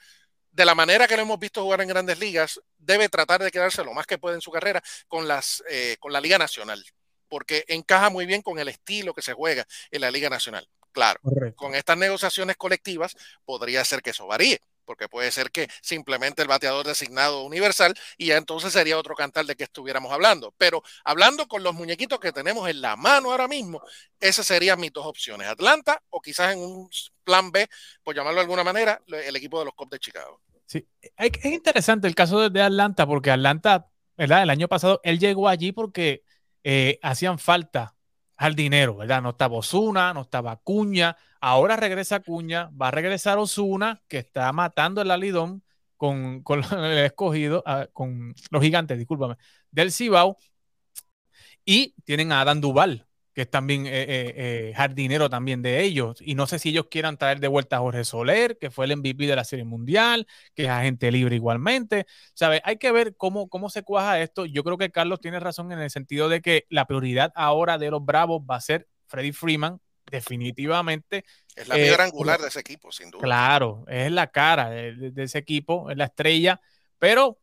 de 0.51 0.65
la 0.65 0.75
manera 0.75 1.07
que 1.07 1.15
lo 1.15 1.23
hemos 1.23 1.39
visto 1.39 1.63
jugar 1.63 1.81
en 1.81 1.87
grandes 1.87 2.19
ligas, 2.19 2.61
debe 2.77 3.09
tratar 3.09 3.41
de 3.41 3.51
quedarse 3.51 3.83
lo 3.83 3.93
más 3.93 4.05
que 4.05 4.19
puede 4.19 4.35
en 4.35 4.41
su 4.41 4.51
carrera 4.51 4.83
con, 5.07 5.27
las, 5.27 5.63
eh, 5.67 5.97
con 5.99 6.13
la 6.13 6.21
Liga 6.21 6.37
Nacional 6.37 6.85
porque 7.33 7.65
encaja 7.67 8.11
muy 8.11 8.27
bien 8.27 8.43
con 8.43 8.59
el 8.59 8.67
estilo 8.67 9.11
que 9.11 9.23
se 9.23 9.33
juega 9.33 9.65
en 9.89 10.01
la 10.01 10.11
Liga 10.11 10.29
Nacional. 10.29 10.69
Claro, 10.91 11.19
con 11.55 11.73
estas 11.73 11.97
negociaciones 11.97 12.57
colectivas 12.57 13.15
podría 13.43 13.83
ser 13.83 14.03
que 14.03 14.11
eso 14.11 14.27
varíe, 14.27 14.61
porque 14.85 15.09
puede 15.09 15.31
ser 15.31 15.49
que 15.49 15.67
simplemente 15.81 16.43
el 16.43 16.47
bateador 16.47 16.85
designado 16.85 17.43
universal 17.43 17.95
y 18.19 18.27
ya 18.27 18.37
entonces 18.37 18.71
sería 18.71 18.99
otro 18.99 19.15
cantar 19.15 19.47
de 19.47 19.55
que 19.55 19.63
estuviéramos 19.63 20.11
hablando. 20.11 20.53
Pero 20.59 20.83
hablando 21.03 21.47
con 21.47 21.63
los 21.63 21.73
muñequitos 21.73 22.19
que 22.19 22.31
tenemos 22.31 22.69
en 22.69 22.81
la 22.81 22.95
mano 22.97 23.31
ahora 23.31 23.47
mismo, 23.47 23.81
esas 24.19 24.45
serían 24.45 24.79
mis 24.79 24.93
dos 24.93 25.07
opciones, 25.07 25.47
Atlanta 25.47 25.99
o 26.11 26.21
quizás 26.21 26.53
en 26.53 26.59
un 26.59 26.87
plan 27.23 27.51
B, 27.51 27.67
por 28.03 28.15
llamarlo 28.15 28.41
de 28.41 28.43
alguna 28.43 28.63
manera, 28.63 29.01
el 29.07 29.35
equipo 29.35 29.57
de 29.57 29.65
los 29.65 29.73
Cubs 29.73 29.89
de 29.89 29.97
Chicago. 29.97 30.39
Sí, 30.67 30.87
es 31.17 31.45
interesante 31.45 32.07
el 32.07 32.13
caso 32.13 32.47
de 32.47 32.61
Atlanta, 32.61 33.07
porque 33.07 33.31
Atlanta, 33.31 33.89
¿verdad? 34.15 34.43
El 34.43 34.51
año 34.51 34.67
pasado 34.67 35.01
él 35.03 35.17
llegó 35.17 35.49
allí 35.49 35.71
porque 35.71 36.21
eh, 36.63 36.99
hacían 37.01 37.39
falta 37.39 37.95
al 38.37 38.55
dinero, 38.55 38.97
¿verdad? 38.97 39.21
No 39.21 39.31
estaba 39.31 39.57
Osuna, 39.57 40.13
no 40.13 40.21
estaba 40.21 40.57
Cuña, 40.57 41.17
ahora 41.39 41.75
regresa 41.75 42.19
Cuña, 42.21 42.69
va 42.79 42.89
a 42.89 42.91
regresar 42.91 43.37
Osuna, 43.37 44.01
que 44.07 44.17
está 44.19 44.51
matando 44.53 45.01
el 45.01 45.11
alidón 45.11 45.63
con, 45.97 46.41
con 46.43 46.61
el 46.83 46.97
escogido, 47.05 47.63
ah, 47.65 47.87
con 47.93 48.35
los 48.51 48.61
gigantes, 48.61 48.97
discúlpame, 48.97 49.35
del 49.71 49.91
Cibao, 49.91 50.37
y 51.65 51.95
tienen 52.03 52.31
a 52.31 52.41
Adam 52.41 52.61
Duval, 52.61 53.07
que 53.33 53.41
es 53.41 53.49
también 53.49 53.87
eh, 53.87 53.89
eh, 53.89 54.33
eh, 54.35 54.73
jardinero 54.75 55.29
también 55.29 55.61
de 55.61 55.81
ellos. 55.81 56.17
Y 56.21 56.35
no 56.35 56.45
sé 56.47 56.59
si 56.59 56.69
ellos 56.69 56.87
quieran 56.89 57.17
traer 57.17 57.39
de 57.39 57.47
vuelta 57.47 57.77
a 57.77 57.79
Jorge 57.79 58.03
Soler, 58.03 58.57
que 58.57 58.69
fue 58.69 58.85
el 58.85 58.95
MVP 58.97 59.25
de 59.25 59.35
la 59.35 59.43
Serie 59.43 59.65
Mundial, 59.65 60.27
que 60.53 60.63
es 60.63 60.69
agente 60.69 61.11
libre 61.11 61.35
igualmente. 61.35 62.05
¿Sabes? 62.33 62.61
Hay 62.63 62.77
que 62.77 62.91
ver 62.91 63.15
cómo, 63.15 63.49
cómo 63.49 63.69
se 63.69 63.83
cuaja 63.83 64.21
esto. 64.21 64.45
Yo 64.45 64.63
creo 64.63 64.77
que 64.77 64.91
Carlos 64.91 65.19
tiene 65.19 65.39
razón 65.39 65.71
en 65.71 65.79
el 65.79 65.89
sentido 65.89 66.29
de 66.29 66.41
que 66.41 66.65
la 66.69 66.85
prioridad 66.85 67.31
ahora 67.35 67.77
de 67.77 67.89
los 67.89 68.05
Bravos 68.05 68.41
va 68.49 68.57
a 68.57 68.61
ser 68.61 68.87
Freddy 69.07 69.31
Freeman, 69.31 69.79
definitivamente. 70.09 71.25
Es 71.55 71.67
la 71.67 71.75
piedra 71.75 72.03
angular 72.03 72.39
de 72.39 72.49
ese 72.49 72.59
equipo, 72.59 72.91
sin 72.91 73.09
duda. 73.09 73.23
Claro, 73.23 73.83
es 73.87 74.11
la 74.11 74.27
cara 74.27 74.69
de, 74.69 75.11
ese 75.17 75.39
equipo, 75.39 75.89
es 75.89 75.97
la 75.97 76.05
estrella, 76.05 76.61
pero 76.99 77.39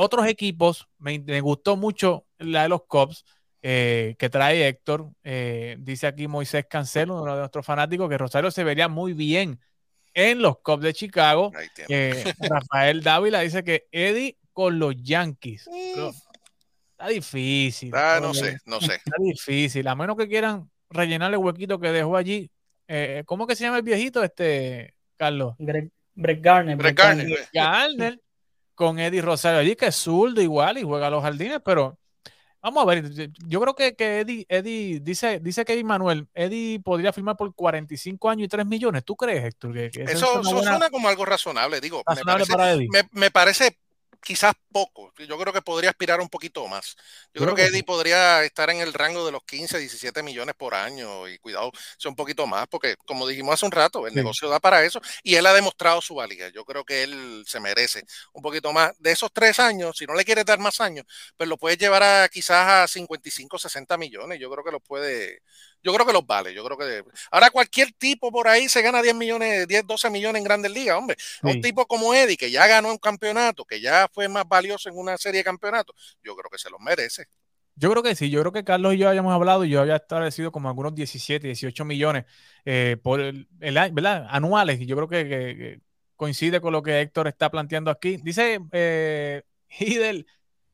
otros 0.00 0.28
equipos, 0.28 0.88
me, 0.98 1.40
gustó 1.40 1.76
mucho 1.76 2.26
la 2.38 2.62
de 2.62 2.68
los 2.68 2.84
Cubs. 2.86 3.24
Eh, 3.62 4.14
que 4.18 4.30
trae 4.30 4.68
Héctor. 4.68 5.10
Eh, 5.24 5.76
dice 5.80 6.06
aquí 6.06 6.28
Moisés 6.28 6.66
Cancelo, 6.68 7.22
uno 7.22 7.34
de 7.34 7.40
nuestros 7.40 7.66
fanáticos, 7.66 8.08
que 8.08 8.18
Rosario 8.18 8.50
se 8.50 8.64
vería 8.64 8.88
muy 8.88 9.12
bien 9.12 9.60
en 10.14 10.42
los 10.42 10.58
Cubs 10.58 10.82
de 10.82 10.92
Chicago. 10.92 11.52
Rafael 12.40 13.02
Dávila 13.02 13.40
dice 13.40 13.64
que 13.64 13.86
Eddie 13.90 14.36
con 14.52 14.78
los 14.78 14.94
Yankees. 15.02 15.68
Está 15.68 17.08
difícil. 17.08 17.92
Ah, 17.94 18.18
no 18.20 18.34
sé, 18.34 18.58
no 18.66 18.80
sé. 18.80 18.96
Está 18.96 19.16
difícil, 19.20 19.86
a 19.86 19.94
menos 19.94 20.16
que 20.16 20.28
quieran 20.28 20.70
rellenar 20.90 21.32
el 21.32 21.38
huequito 21.38 21.78
que 21.78 21.92
dejó 21.92 22.16
allí. 22.16 22.50
Eh, 22.88 23.22
¿Cómo 23.26 23.46
que 23.46 23.54
se 23.54 23.64
llama 23.64 23.76
el 23.76 23.82
viejito 23.82 24.22
este, 24.24 24.94
Carlos? 25.16 25.54
Brett 25.58 25.92
Garner. 26.42 26.76
Brett 26.76 26.96
Garner. 26.96 27.48
Garner 27.52 28.20
con 28.74 28.98
Eddie 28.98 29.22
Rosario 29.22 29.60
allí, 29.60 29.76
que 29.76 29.86
es 29.86 29.96
zurdo 29.96 30.40
igual 30.40 30.78
y 30.78 30.82
juega 30.82 31.08
a 31.08 31.10
los 31.10 31.22
jardines, 31.22 31.60
pero 31.64 31.98
vamos 32.62 32.82
a 32.82 32.86
ver, 32.86 33.30
yo 33.46 33.60
creo 33.60 33.74
que, 33.74 33.94
que 33.94 34.20
Eddie, 34.20 34.46
Eddie 34.48 35.00
dice, 35.00 35.40
dice 35.40 35.64
que 35.64 35.82
Manuel, 35.84 36.26
Eddie 36.34 36.80
podría 36.80 37.12
firmar 37.12 37.36
por 37.36 37.54
45 37.54 38.30
años 38.30 38.46
y 38.46 38.48
3 38.48 38.66
millones. 38.66 39.04
¿Tú 39.04 39.16
crees, 39.16 39.44
Héctor? 39.44 39.72
Que, 39.72 39.90
eso, 40.04 40.42
suena 40.42 40.90
como 40.90 41.08
algo 41.08 41.24
razonable, 41.24 41.80
digo. 41.80 42.02
Razonable 42.06 42.46
para 42.46 42.72
Eddie. 42.72 42.88
Me, 42.92 43.08
me, 43.12 43.30
parece 43.30 43.78
quizás 44.22 44.54
poco. 44.70 45.12
Yo 45.18 45.38
creo 45.38 45.52
que 45.52 45.62
podría 45.62 45.90
aspirar 45.90 46.20
un 46.20 46.28
poquito 46.28 46.66
más. 46.68 46.96
Yo, 47.32 47.42
creo, 47.42 47.54
que 47.54 47.64
Eddie 47.64 47.82
podría 47.82 48.44
estar 48.44 48.70
en 48.70 48.80
el 48.80 48.92
rango 48.92 49.24
de 49.24 49.32
los 49.32 49.42
15, 49.44 49.78
17 49.78 50.22
millones 50.22 50.54
por 50.56 50.74
año 50.74 51.28
y 51.28 51.38
cuidado, 51.38 51.72
sea 51.96 52.10
un 52.10 52.16
poquito 52.16 52.46
más, 52.46 52.66
porque 52.68 52.96
como 53.06 53.26
dijimos 53.26 53.54
hace 53.54 53.66
un 53.66 53.72
rato, 53.72 54.06
el 54.06 54.14
negocio 54.14 54.48
da 54.48 54.60
para 54.60 54.84
eso 54.84 55.00
y 55.22 55.34
él 55.36 55.46
ha 55.46 55.54
demostrado 55.54 56.00
su 56.00 56.14
valía. 56.14 56.48
Yo 56.50 56.64
creo 56.64 56.84
que 56.84 57.02
él 57.04 57.44
se 57.46 57.60
merece 57.60 58.04
un 58.32 58.42
poquito 58.42 58.72
más. 58.72 58.92
De 58.98 59.12
esos 59.12 59.32
tres 59.32 59.58
años, 59.58 59.96
si 59.96 60.06
no 60.06 60.14
le 60.14 60.24
quiere 60.24 60.44
dar 60.44 60.58
más 60.58 60.80
años, 60.80 61.06
pues 61.36 61.48
lo 61.48 61.56
puedes 61.56 61.78
llevar 61.78 62.02
a 62.02 62.28
quizás 62.28 62.68
a 62.68 62.88
55, 62.88 63.58
60 63.58 63.96
millones. 63.96 64.38
Yo 64.40 64.50
creo 64.50 64.64
que 64.64 64.72
lo 64.72 64.80
puede, 64.80 65.42
yo 65.82 65.92
creo 65.92 66.06
que 66.06 66.12
los 66.12 66.26
vale. 66.26 66.54
Yo 66.54 66.64
creo 66.64 66.76
que 66.76 67.04
ahora 67.30 67.50
cualquier 67.50 67.92
tipo 67.92 68.30
por 68.30 68.48
ahí 68.48 68.68
se 68.68 68.82
gana 68.82 69.02
10 69.02 69.14
millones, 69.14 69.66
10, 69.68 69.86
12 69.86 70.10
millones 70.10 70.40
en 70.40 70.44
Grandes 70.44 70.72
Ligas, 70.72 70.96
hombre. 70.96 71.16
Un 71.42 71.60
tipo 71.60 71.86
como 71.86 72.14
Eddie, 72.14 72.36
que 72.36 72.50
ya 72.50 72.66
ganó 72.66 72.90
un 72.90 72.98
campeonato, 72.98 73.64
que 73.64 73.80
ya 73.80 74.08
fue 74.12 74.28
más 74.28 74.46
valioso 74.46 74.88
en 74.88 74.98
una 74.98 75.16
serie 75.16 75.38
de 75.38 75.44
campeonatos, 75.44 76.18
yo 76.22 76.34
creo 76.36 76.50
que 76.50 76.58
se 76.58 76.70
los 76.70 76.80
merece. 76.80 77.26
Yo 77.80 77.92
creo 77.92 78.02
que 78.02 78.16
sí, 78.16 78.28
yo 78.28 78.40
creo 78.40 78.52
que 78.52 78.64
Carlos 78.64 78.94
y 78.94 78.98
yo 78.98 79.08
habíamos 79.08 79.32
hablado 79.32 79.64
y 79.64 79.70
yo 79.70 79.80
había 79.80 79.96
establecido 79.96 80.50
como 80.50 80.68
algunos 80.68 80.96
17, 80.96 81.46
18 81.46 81.84
millones 81.84 82.24
eh, 82.64 82.96
por 83.00 83.20
el, 83.20 83.46
¿verdad? 83.60 84.26
anuales 84.30 84.80
y 84.80 84.86
yo 84.86 84.96
creo 84.96 85.08
que, 85.08 85.80
coincide 86.16 86.60
con 86.60 86.72
lo 86.72 86.82
que 86.82 87.00
Héctor 87.00 87.28
está 87.28 87.48
planteando 87.50 87.92
aquí. 87.92 88.16
Dice 88.16 88.58
eh, 88.72 89.42
Hidel, 89.78 90.26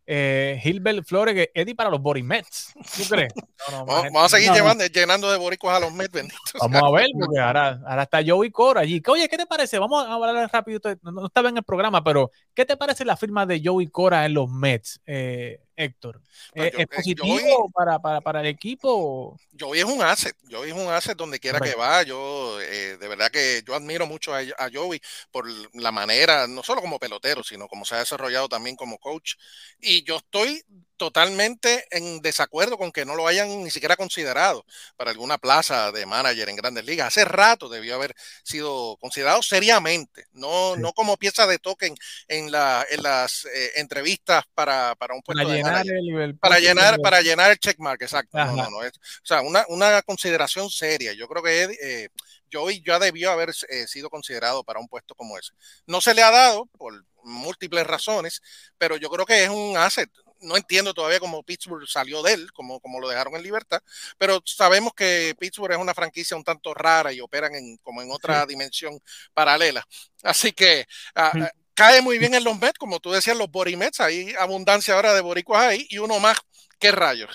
eh, 0.07 0.59
Gilbert 0.63 1.05
Flores, 1.05 1.35
que 1.35 1.51
Eddie 1.55 1.75
para 1.75 1.91
los 1.91 2.01
Body 2.01 2.23
Mets. 2.23 2.73
¿Tú 2.75 3.05
crees? 3.09 3.33
vamos, 3.87 4.25
a 4.25 4.29
seguir 4.29 4.53
llenando 4.93 5.31
de 5.31 5.39
boricuas 5.39 5.77
a 5.77 5.81
los 5.81 5.93
Mets, 5.93 6.23
Vamos 6.61 6.83
a 6.83 6.91
ver, 6.91 7.07
porque 7.19 7.39
ahora, 7.39 7.81
ahora 7.87 8.03
está 8.03 8.21
Joey 8.27 8.51
Cora 8.51 8.83
allí. 8.83 9.03
Oye, 9.07 9.29
¿qué 9.29 9.37
te 9.37 9.47
parece? 9.47 9.79
Vamos 9.79 10.07
a 10.07 10.13
hablar 10.13 10.51
rápido. 10.53 10.81
No, 11.03 11.27
estaba 11.27 11.49
en 11.49 11.59
el 11.59 11.65
programa, 11.65 12.05
pero 12.05 12.31
¿qué 12.55 12.65
te 12.65 12.77
parece 12.77 13.05
la 13.05 13.17
firma 13.17 13.47
de 13.47 13.61
Joey 13.65 13.89
Cora 13.89 14.27
en 14.27 14.35
los 14.35 14.51
Mets? 14.51 15.01
Eh, 15.07 15.61
Héctor. 15.77 16.21
¿Es, 16.55 16.87
positivo 16.87 17.71
para, 17.73 17.99
para, 17.99 18.21
para, 18.21 18.41
el 18.41 18.47
equipo? 18.47 19.37
Joey 19.59 19.81
es 19.81 19.87
un 19.87 20.03
asset, 20.03 20.37
Joey 20.51 20.71
es 20.71 20.77
un 20.77 20.93
asset 20.93 21.17
donde 21.17 21.41
quiera 21.41 21.61
que 21.61 21.75
va. 21.75 22.03
Yo, 22.03 22.61
eh, 22.61 22.97
de 22.97 23.09
verdad 23.09 23.31
que 23.31 23.63
yo 23.67 23.75
admiro 23.75 24.07
mucho 24.07 24.35
a, 24.35 24.39
a, 24.39 24.71
Joey 24.73 25.01
por 25.31 25.47
la 25.75 25.93
manera, 25.93 26.47
no 26.47 26.63
solo 26.63 26.81
como 26.81 26.99
pelotero, 26.99 27.43
sino 27.43 27.69
como 27.69 27.85
se 27.85 27.97
ha 27.97 27.99
desarrollado 27.99 28.49
también 28.49 28.77
como 28.77 28.99
coach. 28.99 29.35
Y 29.81 30.05
yo 30.05 30.17
estoy 30.17 30.65
totalmente 30.97 31.87
en 31.91 32.21
desacuerdo 32.21 32.79
con 32.79 32.93
que 32.93 33.05
no 33.05 33.17
lo 33.17 33.27
hayan 33.27 33.63
ni 33.63 33.71
siquiera 33.71 33.97
considerado 33.97 34.65
para 34.97 35.11
alguna 35.11 35.39
plaza 35.39 35.91
de 35.93 36.07
manager 36.07 36.49
en 36.49 36.57
grandes 36.57 36.85
ligas. 36.85 37.09
Hace 37.09 37.25
rato 37.25 37.69
debió 37.69 37.97
haber 37.97 38.15
sido 38.43 38.97
considerado 39.01 39.43
seriamente, 39.43 40.27
no, 40.33 40.77
no 40.77 40.93
como 40.93 41.17
pieza 41.17 41.47
de 41.47 41.59
token 41.59 41.95
en, 42.29 42.51
la, 42.53 42.87
en 42.91 43.03
las 43.03 43.45
eh, 43.47 43.73
entrevistas 43.77 44.45
para, 44.55 44.95
para 44.95 45.15
un 45.15 45.23
puesto 45.23 45.49
de 45.49 45.64
llenar 45.65 45.87
el, 45.87 46.39
para 46.39 46.59
llenar 46.59 46.99
para 47.01 47.21
llenar 47.21 47.51
el 47.51 47.59
checkmark, 47.59 48.03
exacto. 48.03 48.37
No, 48.39 48.57
no, 48.57 48.71
no, 48.71 48.83
es, 48.83 48.93
o 48.97 49.27
sea, 49.27 49.43
una, 49.43 49.65
una, 49.69 50.03
consideración 50.03 50.71
seria. 50.71 51.13
Yo 51.13 51.29
creo 51.29 51.43
que 51.43 51.77
eh, 51.83 52.09
Joey 52.53 52.83
ya 52.85 52.99
debió 52.99 53.31
haber 53.31 53.51
eh, 53.69 53.87
sido 53.87 54.11
considerado 54.11 54.65
para 54.65 54.81
un 54.81 54.89
puesto 54.89 55.15
como 55.15 55.39
ese. 55.39 55.53
No 55.87 56.01
se 56.01 56.15
le 56.15 56.23
ha 56.23 56.31
dado 56.31 56.67
por 56.67 57.05
múltiples 57.23 57.87
razones, 57.87 58.43
pero 58.79 58.97
yo 58.97 59.09
creo 59.11 59.27
que 59.27 59.45
es 59.45 59.51
un 59.51 59.77
asset 59.77 60.11
no 60.45 60.57
entiendo 60.57 60.95
todavía 60.95 61.21
cómo 61.21 61.43
Pittsburgh 61.43 61.89
salió 61.89 62.23
de 62.23 62.35
él, 62.35 62.53
como, 62.53 62.81
como 62.81 63.01
lo 63.01 63.09
dejaron 63.09 63.35
en 63.35 63.43
libertad, 63.43 63.81
pero 64.19 64.43
sabemos 64.45 64.93
que 64.95 65.35
Pittsburgh 65.39 65.73
es 65.73 65.79
una 65.79 65.95
franquicia 65.95 66.37
un 66.37 66.45
tanto 66.45 66.75
rara 66.75 67.13
y 67.13 67.21
operan 67.21 67.55
en, 67.55 67.77
como 67.79 68.03
en 68.03 68.11
otra 68.11 68.47
dimensión 68.47 69.01
paralela. 69.33 69.87
Así 70.23 70.53
que 70.53 70.87
ah, 71.15 71.33
ah, 71.35 71.51
cae 71.75 72.01
muy 72.03 72.19
bien 72.19 72.35
en 72.35 72.45
los 72.45 72.59
Mets, 72.59 72.79
como 72.79 73.01
tú 73.01 73.11
decías, 73.11 73.37
los 73.37 73.51
Borimets, 73.51 74.01
hay 74.01 74.33
abundancia 74.39 74.95
ahora 74.95 75.13
de 75.15 75.21
boricuas 75.21 75.63
ahí 75.63 75.87
y 75.91 75.99
uno 75.99 76.21
más. 76.21 76.39
¿Qué 76.79 76.91
rayos? 76.91 77.31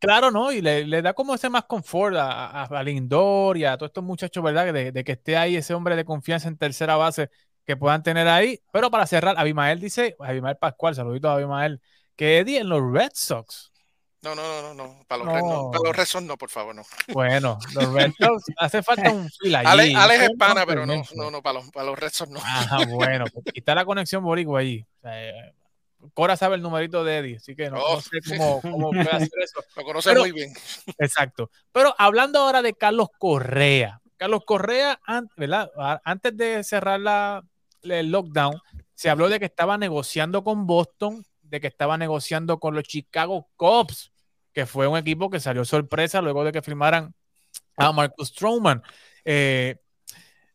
Claro, 0.00 0.30
¿no? 0.30 0.50
Y 0.52 0.60
le, 0.60 1.00
da 1.00 1.14
como 1.14 1.34
ese 1.34 1.48
más 1.48 1.64
confort 1.64 2.16
a, 2.16 2.64
a, 2.64 2.82
Lindor 2.82 3.56
y 3.56 3.64
a 3.64 3.76
todos 3.76 3.90
estos 3.90 4.02
muchachos, 4.02 4.42
¿verdad? 4.42 4.72
De, 4.72 4.92
de, 4.92 5.04
que 5.04 5.12
esté 5.12 5.36
ahí 5.36 5.56
ese 5.56 5.74
hombre 5.74 5.96
de 5.96 6.04
confianza 6.04 6.48
en 6.48 6.58
tercera 6.58 6.96
base 6.96 7.30
que 7.64 7.76
puedan 7.76 8.02
tener 8.02 8.28
ahí. 8.28 8.60
Pero 8.72 8.90
para 8.90 9.06
cerrar, 9.06 9.38
Abimael 9.38 9.80
dice, 9.80 10.16
Abimael 10.18 10.56
Pascual, 10.56 10.94
saludito 10.94 11.28
a 11.28 11.34
Abimael, 11.34 11.80
que 12.16 12.38
Eddie 12.38 12.58
en 12.58 12.68
los 12.68 12.82
Red 12.92 13.12
Sox. 13.14 13.71
No, 14.22 14.36
no, 14.36 14.62
no, 14.62 14.74
no, 14.74 15.04
para 15.08 15.24
los, 15.24 15.34
Red, 15.34 15.40
no. 15.40 15.70
Para 15.72 15.82
los 15.82 15.96
Red 15.96 16.20
no, 16.22 16.36
por 16.36 16.48
favor, 16.48 16.72
no. 16.72 16.84
Bueno, 17.08 17.58
los 17.74 17.92
Red 17.92 18.12
Sox 18.16 18.44
hace 18.56 18.80
falta 18.80 19.10
un 19.10 19.28
fila 19.28 19.60
allí. 19.66 19.94
Alex, 19.96 20.22
es 20.22 20.30
pana, 20.38 20.64
pero 20.64 20.86
no, 20.86 21.02
no, 21.16 21.30
no, 21.32 21.42
para 21.42 21.54
los, 21.54 21.70
para 21.72 21.86
los 21.86 21.98
Red 21.98 22.10
Sox 22.12 22.30
no. 22.30 22.38
Ah, 22.40 22.84
bueno, 22.88 23.24
pues, 23.32 23.46
está 23.52 23.74
la 23.74 23.84
conexión 23.84 24.22
boricua 24.22 24.60
allí. 24.60 24.86
O 24.98 25.00
sea, 25.00 25.28
eh, 25.28 25.54
Cora 26.14 26.36
sabe 26.36 26.54
el 26.54 26.62
numerito 26.62 27.02
de 27.02 27.18
Eddie, 27.18 27.36
así 27.38 27.56
que 27.56 27.68
no, 27.68 27.78
oh, 27.82 28.00
sé 28.00 28.18
cómo, 28.28 28.60
cómo, 28.60 28.90
puede 28.90 29.10
hacer 29.10 29.42
eso. 29.42 29.60
Lo 29.76 29.82
conoce 29.82 30.14
muy 30.14 30.30
bien. 30.30 30.52
Exacto. 30.98 31.50
Pero 31.72 31.92
hablando 31.98 32.38
ahora 32.38 32.62
de 32.62 32.74
Carlos 32.74 33.08
Correa. 33.18 34.00
Carlos 34.16 34.42
Correa, 34.46 35.00
¿verdad? 35.36 35.68
antes 36.04 36.36
de 36.36 36.62
cerrar 36.62 37.00
la, 37.00 37.42
el 37.82 38.12
lockdown, 38.12 38.56
se 38.94 39.10
habló 39.10 39.28
de 39.28 39.40
que 39.40 39.46
estaba 39.46 39.78
negociando 39.78 40.44
con 40.44 40.64
Boston 40.64 41.24
de 41.52 41.60
que 41.60 41.66
estaba 41.66 41.98
negociando 41.98 42.58
con 42.58 42.74
los 42.74 42.84
Chicago 42.84 43.46
Cubs, 43.56 44.10
que 44.52 44.66
fue 44.66 44.86
un 44.86 44.98
equipo 44.98 45.30
que 45.30 45.40
salió 45.40 45.64
sorpresa 45.64 46.20
luego 46.20 46.44
de 46.44 46.52
que 46.52 46.62
firmaran 46.62 47.14
a 47.76 47.92
Marcus 47.92 48.28
Stroman. 48.28 48.82
Eh, 49.24 49.76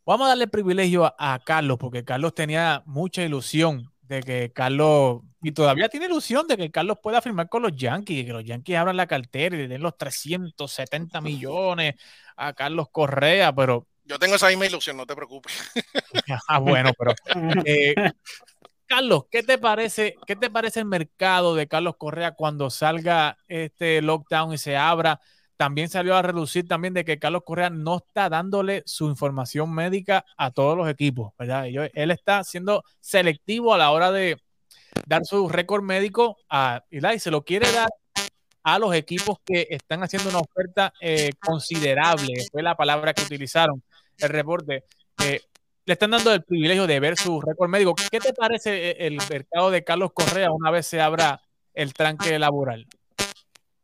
vamos 0.05 0.25
a 0.25 0.29
darle 0.29 0.47
privilegio 0.47 1.13
a, 1.17 1.39
Carlos, 1.43 1.77
porque 1.79 2.03
Carlos 2.03 2.33
tenía 2.33 2.83
mucha 2.85 3.23
ilusión 3.23 3.91
de 4.01 4.23
que 4.23 4.51
Carlos, 4.53 5.21
y 5.41 5.51
todavía 5.51 5.89
tiene 5.89 6.05
ilusión 6.05 6.47
de 6.47 6.57
que 6.57 6.71
Carlos 6.71 6.97
pueda 7.01 7.21
firmar 7.21 7.49
con 7.49 7.63
los 7.63 7.75
Yankees, 7.75 8.25
que 8.25 8.33
los 8.33 8.43
Yankees 8.43 8.77
abran 8.77 8.95
la 8.95 9.07
cartera 9.07 9.57
y 9.57 9.67
den 9.67 9.81
los 9.81 9.97
370 9.97 11.19
millones 11.21 11.95
a 12.35 12.53
Carlos 12.53 12.87
Correa, 12.91 13.53
pero... 13.53 13.87
Yo 14.05 14.17
tengo 14.17 14.35
esa 14.35 14.47
misma 14.47 14.65
ilusión, 14.65 14.95
no 14.95 15.05
te 15.05 15.15
preocupes. 15.15 15.53
ah, 16.47 16.59
bueno, 16.59 16.91
pero 16.97 17.13
eh, 17.65 17.93
Carlos, 18.87 19.25
¿qué 19.29 19.43
te 19.43 19.57
parece, 19.57 20.15
qué 20.25 20.35
te 20.35 20.49
parece 20.49 20.79
el 20.79 20.85
mercado 20.85 21.55
de 21.55 21.67
Carlos 21.67 21.97
Correa 21.97 22.31
cuando 22.31 22.69
salga 22.69 23.37
este 23.47 24.01
lockdown 24.01 24.53
y 24.53 24.57
se 24.57 24.77
abra? 24.77 25.19
También 25.57 25.89
salió 25.89 26.15
a 26.15 26.21
reducir 26.21 26.67
también 26.67 26.93
de 26.93 27.03
que 27.03 27.19
Carlos 27.19 27.43
Correa 27.45 27.69
no 27.69 27.97
está 27.97 28.29
dándole 28.29 28.83
su 28.85 29.09
información 29.09 29.73
médica 29.73 30.23
a 30.37 30.51
todos 30.51 30.77
los 30.77 30.89
equipos, 30.89 31.33
¿verdad? 31.37 31.65
él 31.67 32.11
está 32.11 32.43
siendo 32.43 32.83
selectivo 33.01 33.73
a 33.73 33.77
la 33.77 33.91
hora 33.91 34.11
de 34.11 34.37
dar 35.05 35.25
su 35.25 35.49
récord 35.49 35.83
médico 35.83 36.37
a 36.49 36.83
y 36.89 37.19
se 37.19 37.31
lo 37.31 37.43
quiere 37.43 37.69
dar 37.71 37.89
a 38.63 38.79
los 38.79 38.93
equipos 38.93 39.37
que 39.45 39.67
están 39.69 40.03
haciendo 40.03 40.29
una 40.29 40.39
oferta 40.39 40.93
eh, 41.01 41.31
considerable, 41.39 42.45
fue 42.51 42.61
la 42.61 42.75
palabra 42.75 43.13
que 43.13 43.23
utilizaron 43.23 43.81
el 44.17 44.29
reporte. 44.29 44.83
Eh, 45.23 45.41
le 45.87 45.93
están 45.93 46.11
dando 46.11 46.33
el 46.33 46.43
privilegio 46.43 46.85
de 46.85 46.99
ver 46.99 47.15
su 47.15 47.39
récord 47.39 47.69
médico. 47.69 47.95
¿Qué 48.11 48.19
te 48.19 48.33
parece 48.33 48.89
eh, 48.89 48.95
el 49.07 49.17
mercado 49.29 49.71
de 49.71 49.85
Carlos 49.85 50.11
Correa 50.13 50.51
una 50.51 50.69
vez 50.69 50.85
se 50.85 50.99
abra 50.99 51.41
el 51.73 51.93
tranque 51.93 52.37
laboral? 52.37 52.85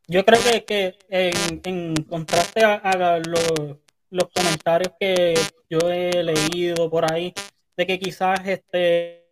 Yo 0.06 0.22
creo 0.22 0.38
que, 0.66 0.98
en, 1.08 1.94
contraste 2.04 2.62
a, 2.62 3.18
los, 3.20 4.28
comentarios 4.34 4.92
que 5.00 5.32
yo 5.70 5.90
he 5.90 6.22
leído 6.22 6.90
por 6.90 7.10
ahí, 7.10 7.32
de 7.74 7.86
que 7.86 7.98
quizás 7.98 8.38
este 8.46 9.24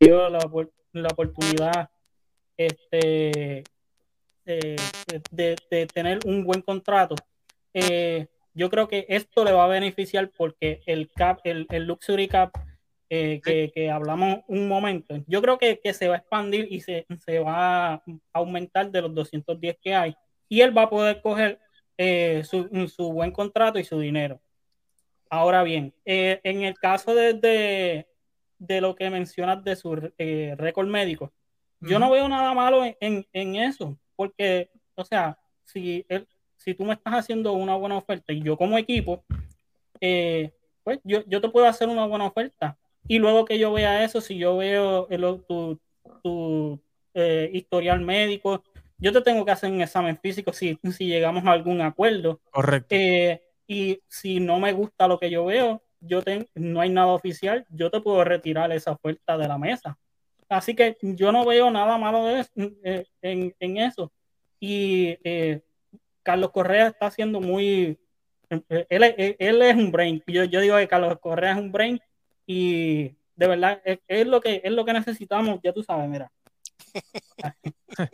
dio 0.00 0.30
la, 0.30 0.38
oportunidad 1.10 1.90
este, 2.56 3.64
de, 4.46 5.86
tener 5.92 6.20
un 6.24 6.42
buen 6.42 6.62
contrato, 6.62 7.16
eh, 7.74 8.28
yo 8.54 8.70
creo 8.70 8.88
que 8.88 9.04
esto 9.08 9.44
le 9.44 9.52
va 9.52 9.64
a 9.64 9.68
beneficiar 9.68 10.30
porque 10.30 10.80
el 10.86 11.10
cap, 11.10 11.40
el, 11.44 11.66
el 11.70 11.84
luxury 11.84 12.28
cap 12.28 12.56
eh, 13.10 13.70
que, 13.72 13.90
hablamos 13.90 14.40
un 14.48 14.66
momento. 14.66 15.14
Yo 15.26 15.40
creo 15.42 15.58
que, 15.58 15.78
se 15.92 16.08
va 16.08 16.14
a 16.16 16.18
expandir 16.18 16.66
y 16.70 16.80
se, 16.80 17.06
se, 17.24 17.38
va 17.38 17.94
a 17.94 18.02
aumentar 18.32 18.90
de 18.90 19.02
los 19.02 19.14
210 19.14 19.76
que 19.80 19.94
hay. 19.94 20.16
Y 20.48 20.62
él 20.62 20.76
va 20.76 20.82
a 20.82 20.90
poder 20.90 21.20
coger 21.20 21.60
eh, 21.96 22.42
su, 22.44 22.68
su, 22.88 23.12
buen 23.12 23.30
contrato 23.30 23.78
y 23.78 23.84
su 23.84 24.00
dinero. 24.00 24.40
Ahora 25.30 25.62
bien, 25.62 25.94
eh, 26.04 26.40
en 26.44 26.62
el 26.62 26.74
caso 26.74 27.14
de, 27.14 28.06
de, 28.58 28.80
lo 28.80 28.94
que 28.94 29.10
mencionas 29.10 29.62
de 29.62 29.76
su 29.76 29.94
récord 29.94 30.88
médico, 30.88 31.32
yo 31.80 31.98
no 31.98 32.10
veo 32.10 32.28
nada 32.28 32.54
malo 32.54 32.82
en, 32.84 33.26
en, 33.32 33.56
eso, 33.56 33.98
porque, 34.16 34.70
o 34.94 35.04
sea, 35.04 35.38
si, 35.64 36.04
él, 36.08 36.26
si 36.64 36.74
tú 36.74 36.84
me 36.84 36.94
estás 36.94 37.14
haciendo 37.14 37.52
una 37.52 37.76
buena 37.76 37.96
oferta 37.96 38.32
y 38.32 38.42
yo 38.42 38.56
como 38.56 38.78
equipo, 38.78 39.24
pues 40.00 41.00
yo, 41.04 41.24
yo 41.26 41.40
te 41.40 41.48
puedo 41.48 41.66
hacer 41.66 41.88
una 41.88 42.06
buena 42.06 42.26
oferta 42.26 42.76
y 43.06 43.18
luego 43.18 43.44
que 43.44 43.58
yo 43.58 43.72
vea 43.72 44.04
eso, 44.04 44.20
si 44.20 44.38
yo 44.38 44.56
veo 44.56 45.08
el, 45.10 45.20
tu, 45.46 45.78
tu 46.22 46.80
eh, 47.12 47.50
historial 47.52 48.00
médico, 48.00 48.62
yo 48.98 49.12
te 49.12 49.20
tengo 49.20 49.44
que 49.44 49.50
hacer 49.50 49.70
un 49.70 49.82
examen 49.82 50.18
físico 50.18 50.52
si, 50.52 50.78
si 50.92 51.06
llegamos 51.06 51.44
a 51.44 51.52
algún 51.52 51.80
acuerdo. 51.82 52.40
Correcto. 52.50 52.88
Eh, 52.90 53.42
y 53.66 54.00
si 54.08 54.40
no 54.40 54.58
me 54.58 54.72
gusta 54.72 55.08
lo 55.08 55.18
que 55.18 55.30
yo 55.30 55.44
veo, 55.44 55.82
yo 56.00 56.22
no 56.54 56.80
hay 56.80 56.90
nada 56.90 57.08
oficial, 57.08 57.66
yo 57.70 57.90
te 57.90 58.00
puedo 58.00 58.24
retirar 58.24 58.72
esa 58.72 58.92
oferta 58.92 59.36
de 59.36 59.48
la 59.48 59.58
mesa. 59.58 59.98
Así 60.48 60.74
que 60.74 60.96
yo 61.00 61.32
no 61.32 61.44
veo 61.44 61.70
nada 61.70 61.98
malo 61.98 62.24
de 62.24 62.46
eh, 62.84 63.06
en, 63.22 63.54
en, 63.58 63.76
eso. 63.78 64.12
Y 64.60 65.16
Carlos 66.24 66.50
Correa 66.50 66.88
está 66.88 67.06
haciendo 67.06 67.40
muy... 67.40 68.00
Él, 68.48 69.14
él, 69.38 69.62
es 69.62 69.76
un 69.76 69.92
brain. 69.92 70.22
Yo, 70.26 70.44
yo 70.44 70.60
digo 70.60 70.76
que 70.76 70.88
Carlos 70.88 71.18
Correa 71.20 71.52
es 71.52 71.58
un 71.58 71.70
brain 71.70 72.00
y 72.46 73.14
de 73.36 73.46
verdad 73.48 73.80
es, 73.84 74.26
lo 74.26 74.40
que 74.40 74.60
es 74.64 74.72
lo 74.72 74.84
que 74.84 74.92
necesitamos, 74.92 75.60
ya 75.62 75.72
tú 75.72 75.82
sabes, 75.82 76.08
mira. 76.08 76.30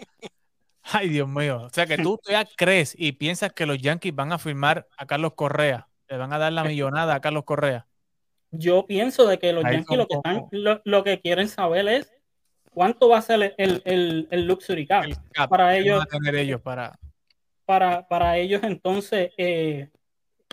Ay, 0.83 1.09
Dios 1.09 1.29
mío. 1.29 1.63
O 1.63 1.71
sea 1.71 1.87
que 1.87 1.99
tú 1.99 2.19
ya 2.29 2.45
crees 2.57 2.95
y 2.99 3.13
piensas 3.13 3.53
que 3.53 3.67
los 3.67 3.79
Yankees 3.79 4.15
van 4.15 4.33
a 4.33 4.39
firmar 4.39 4.89
a 4.97 5.07
Carlos 5.07 5.35
Correa, 5.35 5.89
le 6.09 6.17
van 6.17 6.33
a 6.33 6.39
dar 6.39 6.53
la 6.53 6.65
millonada 6.65 7.15
a 7.15 7.21
Carlos 7.21 7.45
Correa. 7.45 7.87
Yo 8.51 8.87
pienso 8.87 9.27
de 9.27 9.39
que 9.39 9.53
los 9.53 9.63
Yankees 9.63 9.97
lo 9.97 10.07
que 10.09 10.15
están, 10.15 10.49
lo, 10.51 11.05
que 11.05 11.21
quieren 11.21 11.49
saber 11.49 11.87
es 11.87 12.13
cuánto 12.73 13.09
va 13.09 13.19
a 13.19 13.23
ser 13.23 13.55
el, 13.59 13.83
el, 13.85 14.27
el 14.31 14.47
luxury 14.47 14.87
cap, 14.87 15.07
para 15.49 15.77
ellos, 15.77 16.05
ellos 16.35 16.61
para... 16.61 16.99
para 17.71 18.09
para 18.09 18.37
ellos 18.37 18.65
entonces 18.65 19.31
eh, 19.37 19.91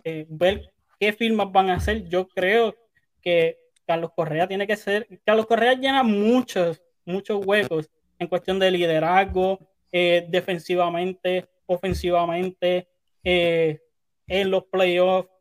eh, 0.04 0.28
ver 0.30 0.72
qué 1.00 1.14
firmas 1.14 1.52
van 1.52 1.72
a 1.72 1.78
hacer. 1.78 2.08
Yo 2.08 2.28
creo 2.28 2.76
que 3.24 3.58
Carlos 3.88 4.12
Correa 4.16 4.48
tiene 4.48 4.68
que 4.68 4.78
ser, 4.78 5.08
Carlos 5.26 5.48
Correa 5.48 5.74
llena 5.74 6.04
muchos, 6.04 6.80
muchos 7.06 7.44
huecos 7.44 7.90
en 8.20 8.28
cuestión 8.28 8.60
de 8.60 8.70
liderazgo, 8.70 9.58
eh, 9.92 10.28
defensivamente, 10.30 11.48
ofensivamente, 11.66 12.88
en 13.24 14.52
los 14.52 14.66
playoffs. 14.66 15.32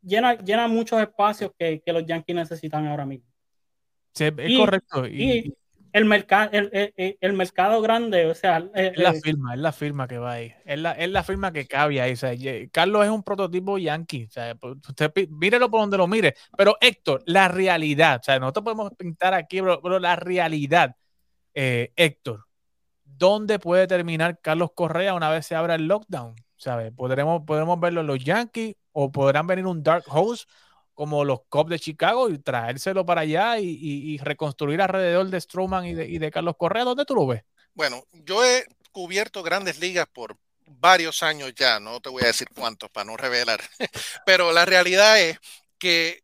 Llena, 0.00 0.38
llena 0.38 0.66
muchos 0.66 0.98
espacios 0.98 1.52
que, 1.58 1.82
los 1.88 2.06
Yankees 2.06 2.36
necesitan 2.36 2.86
ahora 2.86 3.04
mismo. 3.04 3.26
Sí, 4.14 4.24
es 4.24 4.58
correcto. 4.58 5.06
Y, 5.06 5.54
el, 5.92 6.04
mercado 6.04 6.50
el, 6.52 6.94
el, 6.96 7.32
mercado 7.32 7.80
grande, 7.82 8.26
o 8.26 8.34
sea... 8.34 8.64
es 8.74 8.96
la 8.96 9.12
firma, 9.12 9.54
es 9.54 9.60
la 9.60 9.72
firma 9.72 10.08
que 10.08 10.18
va 10.18 10.32
ahí. 10.32 10.54
Es 10.64 10.78
la, 10.78 10.92
es 10.92 11.10
la 11.10 11.22
firma 11.22 11.52
que 11.52 11.66
cabe 11.66 12.00
ahí. 12.00 12.14
Carlos 12.70 13.04
es 13.04 13.10
un 13.10 13.22
prototipo 13.22 13.78
yankee. 13.78 14.28
Pues, 14.60 14.76
usted 14.88 15.12
mírelo 15.30 15.70
por 15.70 15.80
donde 15.80 15.98
lo 15.98 16.06
mire. 16.06 16.34
Pero 16.56 16.76
Héctor, 16.80 17.22
la 17.26 17.48
realidad, 17.48 18.20
o 18.20 18.24
sea, 18.24 18.38
nosotros 18.38 18.64
podemos 18.64 18.92
pintar 18.96 19.34
aquí, 19.34 19.60
pero, 19.60 19.98
la 19.98 20.16
realidad, 20.16 20.96
eh, 21.54 21.92
Héctor, 21.96 22.46
¿dónde 23.04 23.58
puede 23.58 23.86
terminar 23.86 24.40
Carlos 24.40 24.70
Correa 24.74 25.14
una 25.14 25.30
vez 25.30 25.46
se 25.46 25.54
abra 25.54 25.74
el 25.74 25.86
lockdown? 25.86 26.34
¿Sabe? 26.56 26.92
¿Podremos, 26.92 27.42
podremos 27.44 27.78
verlo 27.80 28.00
en 28.00 28.06
los 28.06 28.22
Yankees 28.22 28.76
o 28.92 29.10
podrán 29.10 29.46
venir 29.46 29.66
un 29.66 29.82
Dark 29.82 30.04
Horse 30.08 30.46
como 30.94 31.24
los 31.24 31.40
Cubs 31.48 31.70
de 31.70 31.78
Chicago 31.78 32.28
y 32.28 32.38
traérselo 32.38 33.04
para 33.04 33.22
allá 33.22 33.58
y, 33.58 34.18
reconstruir 34.18 34.80
alrededor 34.80 35.28
de 35.28 35.40
Strowman 35.40 35.86
y 35.86 35.94
de, 35.94 36.30
Carlos 36.30 36.56
Correa? 36.56 36.84
¿Dónde 36.84 37.04
tú 37.04 37.14
lo 37.14 37.26
ves? 37.26 37.42
Bueno, 37.74 38.04
yo 38.12 38.44
he 38.44 38.66
cubierto 38.90 39.42
grandes 39.42 39.78
ligas 39.78 40.06
por 40.12 40.36
varios 40.66 41.22
años 41.22 41.52
ya, 41.54 41.80
no 41.80 42.00
te 42.00 42.08
voy 42.08 42.22
a 42.22 42.28
decir 42.28 42.48
cuántos 42.54 42.90
para 42.90 43.04
no 43.04 43.16
revelar, 43.16 43.60
pero 44.26 44.52
la 44.52 44.64
realidad 44.64 45.20
es 45.20 45.38
que 45.78 46.22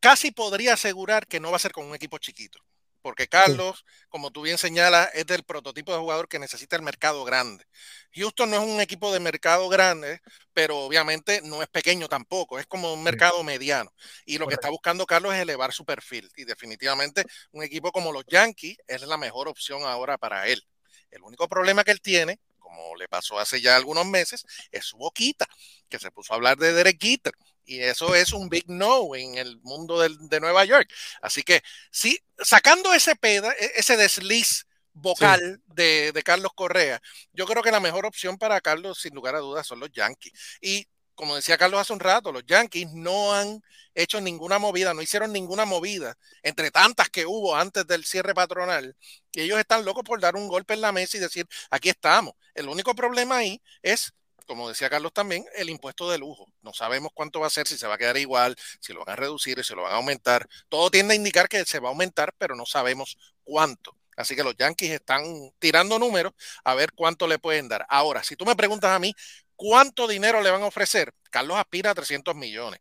casi 0.00 0.30
podría 0.30 0.74
asegurar 0.74 1.26
que 1.26 1.40
no 1.40 1.50
va 1.50 1.56
a 1.56 1.60
ser 1.60 1.72
con 1.72 1.86
un 1.86 1.94
equipo 1.94 2.18
chiquito 2.18 2.63
porque 3.04 3.28
Carlos, 3.28 3.84
como 4.08 4.30
tú 4.30 4.40
bien 4.40 4.56
señalas, 4.56 5.10
es 5.12 5.26
del 5.26 5.42
prototipo 5.42 5.92
de 5.92 5.98
jugador 5.98 6.26
que 6.26 6.38
necesita 6.38 6.74
el 6.74 6.80
mercado 6.80 7.22
grande. 7.22 7.66
Houston 8.14 8.48
no 8.48 8.56
es 8.56 8.66
un 8.66 8.80
equipo 8.80 9.12
de 9.12 9.20
mercado 9.20 9.68
grande, 9.68 10.22
pero 10.54 10.78
obviamente 10.78 11.42
no 11.44 11.62
es 11.62 11.68
pequeño 11.68 12.08
tampoco, 12.08 12.58
es 12.58 12.66
como 12.66 12.94
un 12.94 13.02
mercado 13.02 13.44
mediano. 13.44 13.92
Y 14.24 14.38
lo 14.38 14.46
que 14.46 14.54
está 14.54 14.70
buscando 14.70 15.04
Carlos 15.04 15.34
es 15.34 15.42
elevar 15.42 15.74
su 15.74 15.84
perfil. 15.84 16.30
Y 16.34 16.44
definitivamente 16.44 17.26
un 17.52 17.62
equipo 17.62 17.92
como 17.92 18.10
los 18.10 18.24
Yankees 18.26 18.78
es 18.86 19.02
la 19.02 19.18
mejor 19.18 19.48
opción 19.48 19.82
ahora 19.82 20.16
para 20.16 20.48
él. 20.48 20.66
El 21.10 21.20
único 21.24 21.46
problema 21.46 21.84
que 21.84 21.90
él 21.90 22.00
tiene, 22.00 22.40
como 22.58 22.96
le 22.96 23.06
pasó 23.06 23.38
hace 23.38 23.60
ya 23.60 23.76
algunos 23.76 24.06
meses, 24.06 24.46
es 24.72 24.86
su 24.86 24.96
boquita, 24.96 25.46
que 25.90 25.98
se 25.98 26.10
puso 26.10 26.32
a 26.32 26.36
hablar 26.36 26.56
de 26.56 26.72
Derek 26.72 26.98
Jeter 26.98 27.34
y 27.64 27.80
eso 27.80 28.14
es 28.14 28.32
un 28.32 28.48
big 28.48 28.64
no 28.68 29.14
en 29.14 29.36
el 29.36 29.60
mundo 29.62 30.00
de 30.00 30.40
Nueva 30.40 30.64
York. 30.64 30.90
Así 31.22 31.42
que 31.42 31.62
sí, 31.90 32.18
sacando 32.38 32.92
ese 32.94 33.16
peda, 33.16 33.52
e, 33.52 33.72
ese 33.76 33.96
desliz 33.96 34.66
vocal 34.92 35.60
de, 35.66 36.22
Carlos 36.24 36.52
Correa, 36.54 37.00
yo 37.32 37.46
creo 37.46 37.62
que 37.62 37.72
la 37.72 37.80
mejor 37.80 38.06
opción 38.06 38.38
para 38.38 38.60
Carlos, 38.60 39.00
sin 39.00 39.14
lugar 39.14 39.34
a 39.34 39.40
dudas, 39.40 39.66
son 39.66 39.80
los 39.80 39.90
Yankees. 39.92 40.32
Y 40.60 40.86
como 41.14 41.36
decía 41.36 41.58
Carlos 41.58 41.80
hace 41.80 41.92
un 41.92 42.00
rato, 42.00 42.32
los 42.32 42.44
Yankees 42.46 42.88
no 42.92 43.32
han 43.32 43.62
hecho 43.94 44.20
ninguna 44.20 44.58
movida, 44.58 44.94
no 44.94 45.02
hicieron 45.02 45.32
ninguna 45.32 45.64
movida 45.64 46.16
entre 46.42 46.70
tantas 46.70 47.08
que 47.08 47.26
hubo 47.26 47.56
antes 47.56 47.86
del 47.86 48.04
cierre 48.04 48.34
patronal. 48.34 48.96
Y 49.32 49.42
ellos 49.42 49.58
están 49.58 49.84
locos 49.84 50.02
por 50.04 50.20
dar 50.20 50.36
un 50.36 50.48
golpe 50.48 50.74
en 50.74 50.80
la 50.80 50.92
mesa 50.92 51.16
y 51.16 51.20
decir, 51.20 51.46
aquí 51.70 51.88
estamos. 51.88 52.34
El 52.54 52.68
único 52.68 52.94
problema 52.94 53.38
ahí 53.38 53.60
es 53.82 54.12
como 54.46 54.68
decía 54.68 54.90
Carlos 54.90 55.12
también, 55.12 55.44
el 55.56 55.70
impuesto 55.70 56.10
de 56.10 56.18
lujo. 56.18 56.46
No 56.62 56.72
sabemos 56.72 57.12
cuánto 57.14 57.40
va 57.40 57.46
a 57.46 57.50
ser, 57.50 57.66
si 57.66 57.76
se 57.76 57.86
va 57.86 57.94
a 57.94 57.98
quedar 57.98 58.16
igual, 58.16 58.56
si 58.80 58.92
lo 58.92 59.04
van 59.04 59.10
a 59.14 59.16
reducir, 59.16 59.62
si 59.64 59.74
lo 59.74 59.82
van 59.82 59.92
a 59.92 59.96
aumentar. 59.96 60.48
Todo 60.68 60.90
tiende 60.90 61.14
a 61.14 61.16
indicar 61.16 61.48
que 61.48 61.64
se 61.64 61.78
va 61.78 61.88
a 61.88 61.92
aumentar, 61.92 62.34
pero 62.38 62.54
no 62.54 62.66
sabemos 62.66 63.16
cuánto. 63.42 63.96
Así 64.16 64.36
que 64.36 64.44
los 64.44 64.56
Yankees 64.56 64.92
están 64.92 65.24
tirando 65.58 65.98
números 65.98 66.32
a 66.64 66.74
ver 66.74 66.92
cuánto 66.92 67.26
le 67.26 67.38
pueden 67.38 67.68
dar. 67.68 67.86
Ahora, 67.88 68.22
si 68.22 68.36
tú 68.36 68.44
me 68.44 68.56
preguntas 68.56 68.90
a 68.90 68.98
mí 68.98 69.14
cuánto 69.56 70.06
dinero 70.06 70.40
le 70.40 70.50
van 70.50 70.62
a 70.62 70.66
ofrecer, 70.66 71.12
Carlos 71.30 71.56
aspira 71.56 71.90
a 71.90 71.94
300 71.94 72.34
millones. 72.34 72.80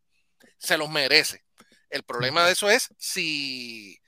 Se 0.58 0.78
los 0.78 0.90
merece. 0.90 1.44
El 1.90 2.04
problema 2.04 2.46
de 2.46 2.54
eso 2.54 2.70
es 2.70 2.90
si, 2.98 4.00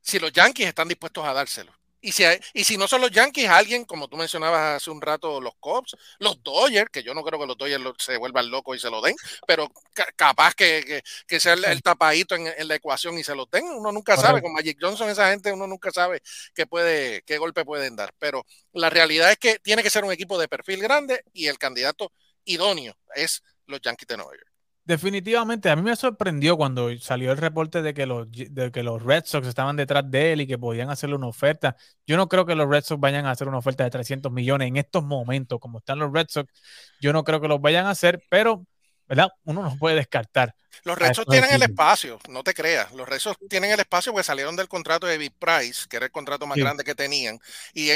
si 0.00 0.18
los 0.18 0.32
Yankees 0.32 0.68
están 0.68 0.88
dispuestos 0.88 1.24
a 1.24 1.32
dárselo. 1.32 1.72
Y 2.04 2.12
si, 2.12 2.22
y 2.52 2.64
si 2.64 2.76
no 2.76 2.86
son 2.86 3.00
los 3.00 3.10
Yankees, 3.10 3.48
alguien, 3.48 3.86
como 3.86 4.08
tú 4.08 4.18
mencionabas 4.18 4.76
hace 4.76 4.90
un 4.90 5.00
rato, 5.00 5.40
los 5.40 5.54
Cubs, 5.58 5.96
los 6.18 6.42
Dodgers, 6.42 6.90
que 6.90 7.02
yo 7.02 7.14
no 7.14 7.22
creo 7.22 7.40
que 7.40 7.46
los 7.46 7.56
Dodgers 7.56 7.82
se 7.98 8.18
vuelvan 8.18 8.50
locos 8.50 8.76
y 8.76 8.78
se 8.78 8.90
lo 8.90 9.00
den, 9.00 9.16
pero 9.46 9.72
capaz 10.14 10.52
que, 10.54 11.02
sea 11.38 11.54
el, 11.54 11.82
tapadito 11.82 12.34
en, 12.34 12.68
la 12.68 12.74
ecuación 12.74 13.18
y 13.18 13.24
se 13.24 13.34
lo 13.34 13.46
den. 13.46 13.64
Uno 13.64 13.90
nunca 13.90 14.18
sabe, 14.18 14.42
con 14.42 14.52
Magic 14.52 14.76
Johnson, 14.78 15.08
esa 15.08 15.30
gente, 15.30 15.50
uno 15.50 15.66
nunca 15.66 15.90
sabe 15.92 16.20
qué, 16.54 16.66
puede, 16.66 17.22
qué 17.22 17.38
golpe 17.38 17.64
pueden 17.64 17.96
dar. 17.96 18.12
Pero 18.18 18.44
la 18.74 18.90
realidad 18.90 19.30
es 19.30 19.38
que 19.38 19.58
tiene 19.60 19.82
que 19.82 19.88
ser 19.88 20.04
un 20.04 20.12
equipo 20.12 20.38
de 20.38 20.46
perfil 20.46 20.82
grande 20.82 21.24
y 21.32 21.46
el 21.46 21.56
candidato 21.56 22.12
idóneo 22.44 22.98
es 23.14 23.42
los 23.64 23.80
Yankees 23.80 24.08
de 24.08 24.18
Nueva 24.18 24.32
York. 24.32 24.53
Definitivamente, 24.86 25.70
a 25.70 25.76
mí 25.76 25.82
me 25.82 25.96
sorprendió 25.96 26.58
cuando 26.58 26.94
salió 26.98 27.32
el 27.32 27.38
reporte 27.38 27.80
de 27.80 27.94
que, 27.94 28.04
los, 28.04 28.30
de 28.30 28.70
que 28.70 28.82
los 28.82 29.02
Red 29.02 29.24
Sox 29.24 29.46
estaban 29.46 29.76
detrás 29.76 30.10
de 30.10 30.34
él 30.34 30.42
y 30.42 30.46
que 30.46 30.58
podían 30.58 30.90
hacerle 30.90 31.16
una 31.16 31.26
oferta. 31.26 31.74
Yo 32.06 32.18
no 32.18 32.28
creo 32.28 32.44
que 32.44 32.54
los 32.54 32.68
Red 32.68 32.84
Sox 32.84 33.00
vayan 33.00 33.24
a 33.24 33.30
hacer 33.30 33.48
una 33.48 33.56
oferta 33.56 33.82
de 33.82 33.90
300 33.90 34.30
millones 34.30 34.68
en 34.68 34.76
estos 34.76 35.02
momentos, 35.02 35.58
como 35.58 35.78
están 35.78 36.00
los 36.00 36.12
Red 36.12 36.26
Sox. 36.28 36.52
Yo 37.00 37.14
no 37.14 37.24
creo 37.24 37.40
que 37.40 37.48
los 37.48 37.62
vayan 37.62 37.86
a 37.86 37.90
hacer, 37.90 38.22
pero, 38.28 38.66
¿verdad? 39.08 39.28
Uno 39.44 39.62
no 39.62 39.74
puede 39.78 39.96
descartar. 39.96 40.54
Los 40.82 40.98
Red 40.98 41.14
Sox 41.14 41.30
tienen 41.30 41.50
el 41.54 41.62
espacio, 41.62 42.18
no 42.28 42.42
te 42.42 42.52
creas. 42.52 42.92
Los 42.92 43.08
Red 43.08 43.20
Sox 43.20 43.38
tienen 43.48 43.70
el 43.70 43.80
espacio 43.80 44.12
porque 44.12 44.24
salieron 44.24 44.54
del 44.54 44.68
contrato 44.68 45.06
de 45.06 45.16
Big 45.16 45.32
Price, 45.32 45.86
que 45.88 45.96
era 45.96 46.06
el 46.06 46.12
contrato 46.12 46.46
más 46.46 46.58
grande 46.58 46.84
que 46.84 46.94
tenían, 46.94 47.38
y 47.72 47.88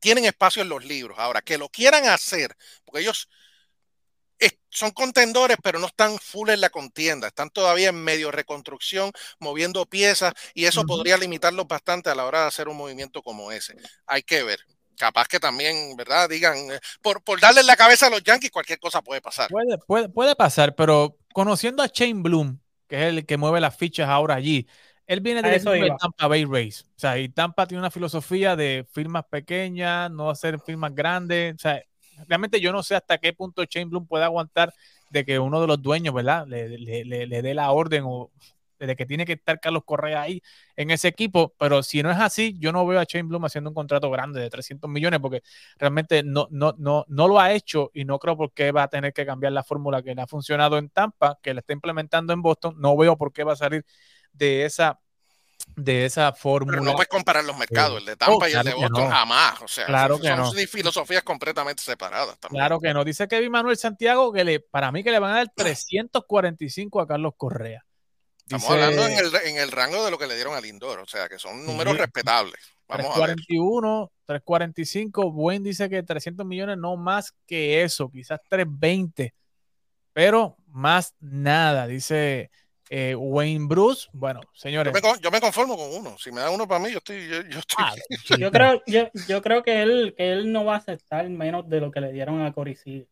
tienen 0.00 0.24
espacio 0.24 0.62
en 0.62 0.68
los 0.68 0.84
libros. 0.84 1.20
Ahora, 1.20 1.40
que 1.40 1.56
lo 1.56 1.68
quieran 1.68 2.06
hacer, 2.06 2.56
porque 2.84 3.02
ellos 3.02 3.28
son 4.72 4.90
contendores, 4.90 5.58
pero 5.62 5.78
no 5.78 5.86
están 5.86 6.18
full 6.18 6.48
en 6.48 6.60
la 6.60 6.70
contienda, 6.70 7.28
están 7.28 7.50
todavía 7.50 7.90
en 7.90 8.02
medio 8.02 8.30
reconstrucción, 8.30 9.12
moviendo 9.38 9.84
piezas, 9.86 10.32
y 10.54 10.64
eso 10.64 10.84
podría 10.84 11.18
limitarlos 11.18 11.68
bastante 11.68 12.10
a 12.10 12.14
la 12.14 12.24
hora 12.24 12.42
de 12.42 12.46
hacer 12.46 12.68
un 12.68 12.76
movimiento 12.76 13.22
como 13.22 13.52
ese. 13.52 13.76
Hay 14.06 14.22
que 14.22 14.42
ver. 14.42 14.60
Capaz 14.96 15.26
que 15.26 15.40
también, 15.40 15.96
¿verdad? 15.96 16.28
Digan, 16.28 16.56
eh, 16.70 16.80
por, 17.02 17.22
por 17.22 17.40
darle 17.40 17.62
la 17.62 17.76
cabeza 17.76 18.06
a 18.06 18.10
los 18.10 18.22
Yankees, 18.22 18.50
cualquier 18.50 18.78
cosa 18.78 19.02
puede 19.02 19.20
pasar. 19.20 19.50
Puede, 19.50 19.78
puede, 19.78 20.08
puede 20.08 20.36
pasar, 20.36 20.74
pero 20.74 21.16
conociendo 21.32 21.82
a 21.82 21.88
Shane 21.92 22.22
Bloom, 22.22 22.60
que 22.88 22.96
es 22.96 23.08
el 23.08 23.26
que 23.26 23.36
mueve 23.36 23.60
las 23.60 23.76
fichas 23.76 24.08
ahora 24.08 24.36
allí, 24.36 24.66
él 25.06 25.20
viene 25.20 25.42
de 25.42 25.60
Tampa 25.98 26.28
Bay 26.28 26.44
Race. 26.44 26.84
O 26.84 26.98
sea, 26.98 27.18
y 27.18 27.28
Tampa 27.28 27.66
tiene 27.66 27.80
una 27.80 27.90
filosofía 27.90 28.56
de 28.56 28.86
firmas 28.92 29.24
pequeñas, 29.28 30.10
no 30.10 30.30
hacer 30.30 30.58
firmas 30.60 30.94
grandes. 30.94 31.56
O 31.56 31.58
sea, 31.58 31.82
realmente 32.28 32.60
yo 32.60 32.72
no 32.72 32.82
sé 32.82 32.94
hasta 32.94 33.18
qué 33.18 33.32
punto 33.32 33.64
Shane 33.64 33.86
Bloom 33.86 34.06
puede 34.06 34.24
aguantar 34.24 34.72
de 35.10 35.24
que 35.24 35.38
uno 35.38 35.60
de 35.60 35.66
los 35.66 35.82
dueños, 35.82 36.14
¿verdad? 36.14 36.46
Le, 36.46 36.78
le 36.78 37.42
dé 37.42 37.54
la 37.54 37.70
orden 37.72 38.04
o 38.06 38.30
de 38.86 38.96
que 38.96 39.06
tiene 39.06 39.24
que 39.24 39.34
estar 39.34 39.60
Carlos 39.60 39.82
Correa 39.84 40.22
ahí 40.22 40.42
en 40.76 40.90
ese 40.90 41.08
equipo, 41.08 41.54
pero 41.58 41.82
si 41.82 42.02
no 42.02 42.10
es 42.10 42.18
así, 42.18 42.56
yo 42.58 42.72
no 42.72 42.86
veo 42.86 43.00
a 43.00 43.04
Shane 43.04 43.28
Bloom 43.28 43.44
haciendo 43.44 43.70
un 43.70 43.74
contrato 43.74 44.10
grande 44.10 44.40
de 44.40 44.50
300 44.50 44.90
millones 44.90 45.20
porque 45.20 45.42
realmente 45.78 46.22
no, 46.22 46.48
no, 46.50 46.74
no, 46.78 47.04
no 47.08 47.28
lo 47.28 47.40
ha 47.40 47.52
hecho 47.52 47.90
y 47.94 48.04
no 48.04 48.18
creo 48.18 48.36
por 48.36 48.52
qué 48.52 48.72
va 48.72 48.84
a 48.84 48.88
tener 48.88 49.12
que 49.12 49.26
cambiar 49.26 49.52
la 49.52 49.64
fórmula 49.64 50.02
que 50.02 50.14
le 50.14 50.22
ha 50.22 50.26
funcionado 50.26 50.78
en 50.78 50.88
Tampa, 50.88 51.38
que 51.42 51.54
le 51.54 51.60
está 51.60 51.72
implementando 51.72 52.32
en 52.32 52.42
Boston, 52.42 52.74
no 52.78 52.96
veo 52.96 53.16
por 53.16 53.32
qué 53.32 53.44
va 53.44 53.52
a 53.54 53.56
salir 53.56 53.84
de 54.32 54.64
esa 54.64 55.00
de 55.76 56.04
esa 56.04 56.32
fórmula. 56.32 56.78
Pero 56.78 56.84
no 56.84 56.94
puedes 56.94 57.08
comparar 57.08 57.44
los 57.44 57.56
mercados, 57.56 57.98
el 57.98 58.06
de 58.06 58.16
Tampa 58.16 58.48
y 58.48 58.52
el 58.52 58.62
de 58.62 58.74
Boston 58.74 59.10
jamás. 59.10 59.62
O 59.62 59.68
sea, 59.68 59.86
claro 59.86 60.18
son, 60.18 60.54
que 60.54 60.66
filosofías 60.66 61.22
completamente 61.22 61.82
separadas. 61.82 62.36
Claro 62.48 62.80
que 62.80 62.92
no. 62.92 63.04
Dice 63.04 63.28
Kevin 63.28 63.52
Manuel 63.52 63.76
Santiago 63.76 64.32
que 64.32 64.44
le, 64.44 64.60
para 64.60 64.92
mí 64.92 65.02
que 65.02 65.10
le 65.10 65.18
van 65.18 65.32
a 65.32 65.36
dar 65.36 65.52
345 65.54 67.00
a 67.00 67.06
Carlos 67.06 67.32
Correa. 67.36 67.84
Estamos 68.44 68.70
hablando 68.70 69.06
en 69.06 69.56
el, 69.56 69.72
rango 69.72 70.04
de 70.04 70.10
lo 70.10 70.18
que 70.18 70.26
le 70.26 70.34
dieron 70.34 70.54
al 70.54 70.62
Lindor, 70.62 70.98
o 70.98 71.06
sea 71.06 71.28
que 71.28 71.38
son 71.38 71.64
números 71.64 71.96
respetables. 71.96 72.60
Vamos 72.88 73.14
341, 73.14 74.12
345, 74.26 75.32
Buen 75.32 75.62
dice 75.62 75.88
que 75.88 76.02
300 76.02 76.44
millones 76.44 76.76
no 76.76 76.96
más 76.96 77.32
que 77.46 77.82
eso, 77.82 78.10
quizás 78.10 78.40
320, 78.48 79.32
pero 80.12 80.56
más 80.66 81.14
nada, 81.20 81.86
dice 81.86 82.50
eh, 82.94 83.14
Wayne 83.14 83.66
Bruce. 83.66 84.06
Bueno, 84.12 84.40
señores. 84.52 84.92
Yo 85.22 85.30
me, 85.30 85.40
conformo 85.40 85.78
con 85.78 85.94
uno, 85.94 86.18
si 86.18 86.30
me 86.30 86.42
da 86.42 86.50
uno 86.50 86.68
para 86.68 86.78
mí, 86.78 86.90
yo 86.92 86.98
estoy... 86.98 87.26
Yo, 87.26 87.58
ah, 87.78 87.94
creo, 88.52 88.82
yo, 88.86 89.40
creo 89.40 89.62
que 89.62 89.80
él, 89.80 90.14
que 90.14 90.30
él 90.30 90.52
no 90.52 90.66
va 90.66 90.74
a 90.74 90.76
aceptar 90.76 91.26
menos 91.30 91.66
de 91.70 91.80
lo 91.80 91.90
que 91.90 92.02
le 92.02 92.12
dieron 92.12 92.42
a 92.42 92.52
Coricid. 92.52 93.04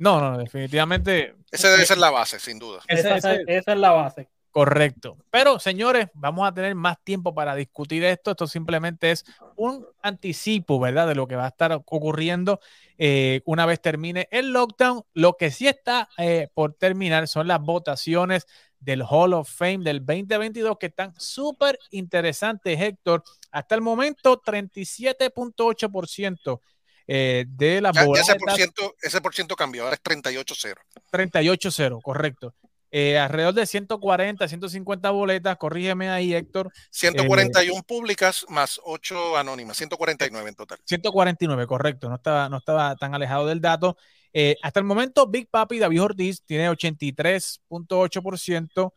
No, 0.00 0.20
no, 0.22 0.38
definitivamente. 0.38 1.34
Esa 1.50 1.68
debe 1.68 1.84
ser 1.84 1.98
la 1.98 2.08
base, 2.08 2.38
sin 2.40 2.58
duda. 2.58 2.80
esa 2.88 3.16
es 3.46 3.66
la 3.66 3.90
base. 3.90 4.30
Correcto. 4.50 5.16
Pero, 5.30 5.60
señores, 5.60 6.08
vamos 6.14 6.48
a 6.48 6.52
tener 6.52 6.74
más 6.74 6.96
tiempo 7.04 7.34
para 7.34 7.54
discutir 7.54 8.02
esto. 8.02 8.32
Esto 8.32 8.46
simplemente 8.48 9.12
es 9.12 9.24
un 9.54 9.86
anticipo, 10.02 10.80
¿verdad? 10.80 11.06
De 11.06 11.14
lo 11.14 11.28
que 11.28 11.36
va 11.36 11.44
a 11.44 11.48
estar 11.48 11.72
ocurriendo 11.72 12.58
eh, 12.98 13.42
una 13.44 13.64
vez 13.64 13.80
termine 13.80 14.28
el 14.32 14.52
lockdown. 14.52 15.04
Lo 15.12 15.36
que 15.36 15.52
sí 15.52 15.68
está 15.68 16.08
eh, 16.18 16.48
por 16.52 16.74
terminar 16.74 17.28
son 17.28 17.46
las 17.46 17.60
votaciones 17.60 18.46
del 18.80 19.04
Hall 19.08 19.34
of 19.34 19.48
Fame 19.48 19.84
del 19.84 20.04
2022 20.04 20.76
que 20.78 20.86
están 20.86 21.14
súper 21.16 21.78
interesantes, 21.90 22.80
Héctor. 22.80 23.22
Hasta 23.52 23.74
el 23.74 23.82
momento, 23.82 24.40
37.8% 24.42 26.60
eh, 27.06 27.44
de 27.48 27.80
las 27.80 27.92
votaciones. 27.92 28.28
Ese 28.28 28.38
por, 28.38 28.52
ciento, 28.52 28.94
ese 29.02 29.20
por 29.20 29.34
ciento 29.34 29.56
cambió, 29.56 29.82
ahora 29.84 29.96
es 29.96 30.02
38-0. 30.02 30.76
38-0, 31.12 32.02
correcto. 32.02 32.54
Eh, 32.92 33.18
alrededor 33.18 33.54
de 33.54 33.66
140, 33.66 34.48
150 34.48 35.10
boletas, 35.10 35.56
corrígeme 35.58 36.10
ahí, 36.10 36.34
Héctor. 36.34 36.72
141 36.90 37.78
eh, 37.78 37.82
públicas 37.86 38.44
más 38.48 38.80
8 38.82 39.36
anónimas, 39.36 39.76
149 39.76 40.48
en 40.48 40.54
total. 40.56 40.80
149, 40.84 41.66
correcto, 41.66 42.08
no 42.08 42.16
estaba, 42.16 42.48
no 42.48 42.56
estaba 42.56 42.96
tan 42.96 43.14
alejado 43.14 43.46
del 43.46 43.60
dato. 43.60 43.96
Eh, 44.32 44.56
hasta 44.62 44.80
el 44.80 44.86
momento, 44.86 45.26
Big 45.26 45.48
Papi 45.48 45.78
David 45.78 46.02
Ortiz 46.02 46.42
tiene 46.44 46.70
83.8%. 46.70 48.92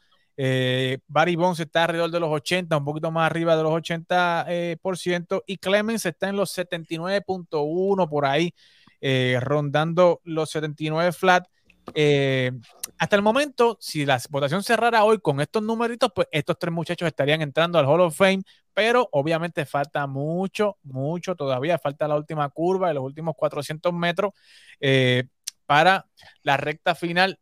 Barry 1.08 1.36
Bonds 1.36 1.60
está 1.60 1.84
alrededor 1.84 2.12
de 2.12 2.20
los 2.20 2.30
80, 2.30 2.78
un 2.78 2.86
poquito 2.86 3.12
más 3.12 3.30
arriba 3.30 3.56
de 3.56 3.64
los 3.64 3.74
80%. 3.74 5.44
y 5.46 5.58
Clemens 5.58 6.06
está 6.06 6.30
en 6.30 6.36
los 6.36 6.58
79.1 6.58 8.10
por 8.10 8.26
ahí, 8.26 8.54
rondando 9.40 10.22
los 10.24 10.50
79 10.50 11.12
flat. 11.12 11.48
Eh, 11.96 12.52
hasta 12.98 13.16
el 13.16 13.22
momento, 13.22 13.78
si 13.80 14.06
la 14.06 14.20
votación 14.30 14.64
cerrara 14.64 15.04
hoy 15.04 15.20
con 15.20 15.42
estos 15.42 15.62
numeritos, 15.62 16.12
pues 16.14 16.28
estos 16.32 16.58
tres 16.58 16.74
muchachos 16.74 17.08
estarían 17.08 17.42
entrando 17.42 17.78
al 17.78 17.86
Hall 17.86 18.02
of 18.02 18.16
Fame, 18.16 18.44
pero 18.74 19.10
obviamente 19.12 19.66
falta 19.66 20.08
mucho, 20.08 20.78
mucho 20.84 21.36
todavía, 21.36 21.78
falta 21.78 22.08
la 22.08 22.16
última 22.16 22.50
curva 22.50 22.88
de 22.88 22.96
los 22.96 23.04
últimos 23.04 23.36
400 23.36 23.94
metros 23.94 24.34
eh, 24.80 25.26
para 25.66 26.08
la 26.42 26.58
recta 26.58 26.96
final. 26.96 27.40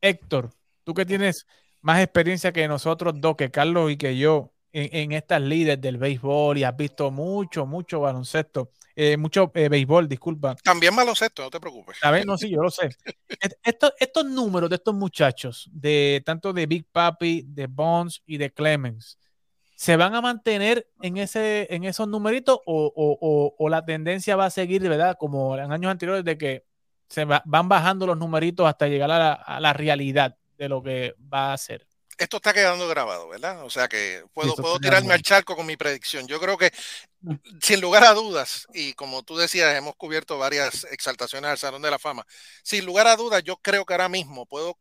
Héctor, 0.00 0.50
tú 0.84 0.94
que 0.94 1.06
tienes 1.06 1.46
más 1.80 2.00
experiencia 2.02 2.52
que 2.52 2.68
nosotros 2.68 3.14
dos, 3.16 3.36
que 3.36 3.50
Carlos 3.50 3.90
y 3.90 3.96
que 3.96 4.16
yo, 4.16 4.52
en, 4.72 5.12
estas 5.12 5.40
líderes 5.40 5.80
del 5.80 5.96
béisbol 5.96 6.58
y 6.58 6.64
has 6.64 6.76
visto 6.76 7.10
mucho, 7.10 7.66
mucho 7.66 8.00
baloncesto, 8.00 8.70
eh, 9.00 9.16
mucho 9.16 9.52
eh, 9.54 9.68
béisbol, 9.68 10.08
disculpa. 10.08 10.56
También 10.56 10.96
baloncesto, 10.96 11.44
no 11.44 11.50
te 11.50 11.60
preocupes. 11.60 11.98
A 12.02 12.10
ver, 12.10 12.26
no, 12.26 12.36
sí, 12.36 12.50
yo 12.50 12.60
lo 12.60 12.68
sé. 12.68 12.88
Estos, 13.62 13.92
estos 14.00 14.24
números 14.24 14.68
de 14.68 14.74
estos 14.74 14.92
muchachos, 14.92 15.70
de 15.72 16.20
tanto 16.26 16.52
de 16.52 16.66
Big 16.66 16.84
Papi, 16.90 17.44
de 17.46 17.68
Bonds 17.68 18.20
y 18.26 18.38
de 18.38 18.52
Clemens, 18.52 19.16
¿se 19.76 19.96
van 19.96 20.16
a 20.16 20.20
mantener 20.20 20.90
en, 21.00 21.16
ese, 21.16 21.72
en 21.72 21.84
esos 21.84 22.08
numeritos 22.08 22.58
o, 22.66 23.54
o, 23.56 23.68
la 23.68 23.84
tendencia 23.84 24.34
va 24.34 24.46
a 24.46 24.50
seguir, 24.50 24.82
verdad, 24.82 25.16
como 25.16 25.56
en 25.56 25.70
años 25.70 25.92
anteriores, 25.92 26.24
de 26.24 26.36
que 26.36 26.64
se 27.08 27.24
van 27.24 27.68
bajando 27.68 28.04
los 28.04 28.18
numeritos 28.18 28.66
hasta 28.66 28.88
llegar 28.88 29.12
a 29.12 29.18
la, 29.20 29.32
a 29.32 29.60
la 29.60 29.74
realidad 29.74 30.36
de 30.56 30.68
lo 30.68 30.82
que 30.82 31.14
va 31.32 31.52
a 31.52 31.58
ser? 31.58 31.87
Esto 32.18 32.38
está 32.38 32.52
quedando 32.52 32.88
grabado, 32.88 33.28
¿verdad? 33.28 33.64
O 33.64 33.70
sea 33.70 33.88
que 33.88 34.24
puedo, 34.34 34.54
puedo 34.56 34.78
tirarme 34.80 35.14
al 35.14 35.22
charco 35.22 35.56
con 35.56 35.66
mi 35.66 35.76
predicción. 35.76 36.26
Yo 36.26 36.40
creo 36.40 36.58
que, 36.58 36.72
mm. 37.20 37.34
sin 37.62 37.80
lugar 37.80 38.04
a 38.04 38.12
dudas, 38.12 38.66
y 38.74 38.92
como 38.94 39.22
tú 39.22 39.36
decías, 39.36 39.74
hemos 39.76 39.94
cubierto 39.96 40.36
varias 40.36 40.84
exaltaciones 40.90 41.50
al 41.50 41.58
Salón 41.58 41.82
de 41.82 41.90
la 41.90 41.98
Fama, 41.98 42.26
sin 42.62 42.84
lugar 42.84 43.06
a 43.06 43.16
dudas, 43.16 43.42
yo 43.44 43.56
creo 43.58 43.86
que 43.86 43.94
ahora 43.94 44.08
mismo 44.08 44.46
puedo 44.46 44.78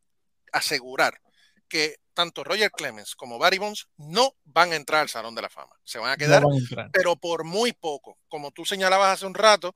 asegurar 0.52 1.22
que 1.70 1.98
tanto 2.14 2.44
Roger 2.44 2.72
Clemens 2.72 3.16
como 3.16 3.38
Barry 3.38 3.60
Bonds 3.60 3.90
no 3.98 4.34
van 4.44 4.72
a 4.72 4.76
entrar 4.76 5.02
al 5.02 5.10
Salón 5.10 5.36
de 5.36 5.44
la 5.44 5.50
Fama. 5.50 5.76
Se 5.84 6.00
van 6.00 6.12
a 6.12 6.18
quedar, 6.18 6.44
pero 6.92 7.16
por 7.16 7.44
muy 7.44 7.74
poco. 7.74 8.18
Como 8.28 8.50
tú 8.50 8.66
señalabas 8.66 9.14
hace 9.14 9.28
un 9.28 9.36
rato, 9.36 9.76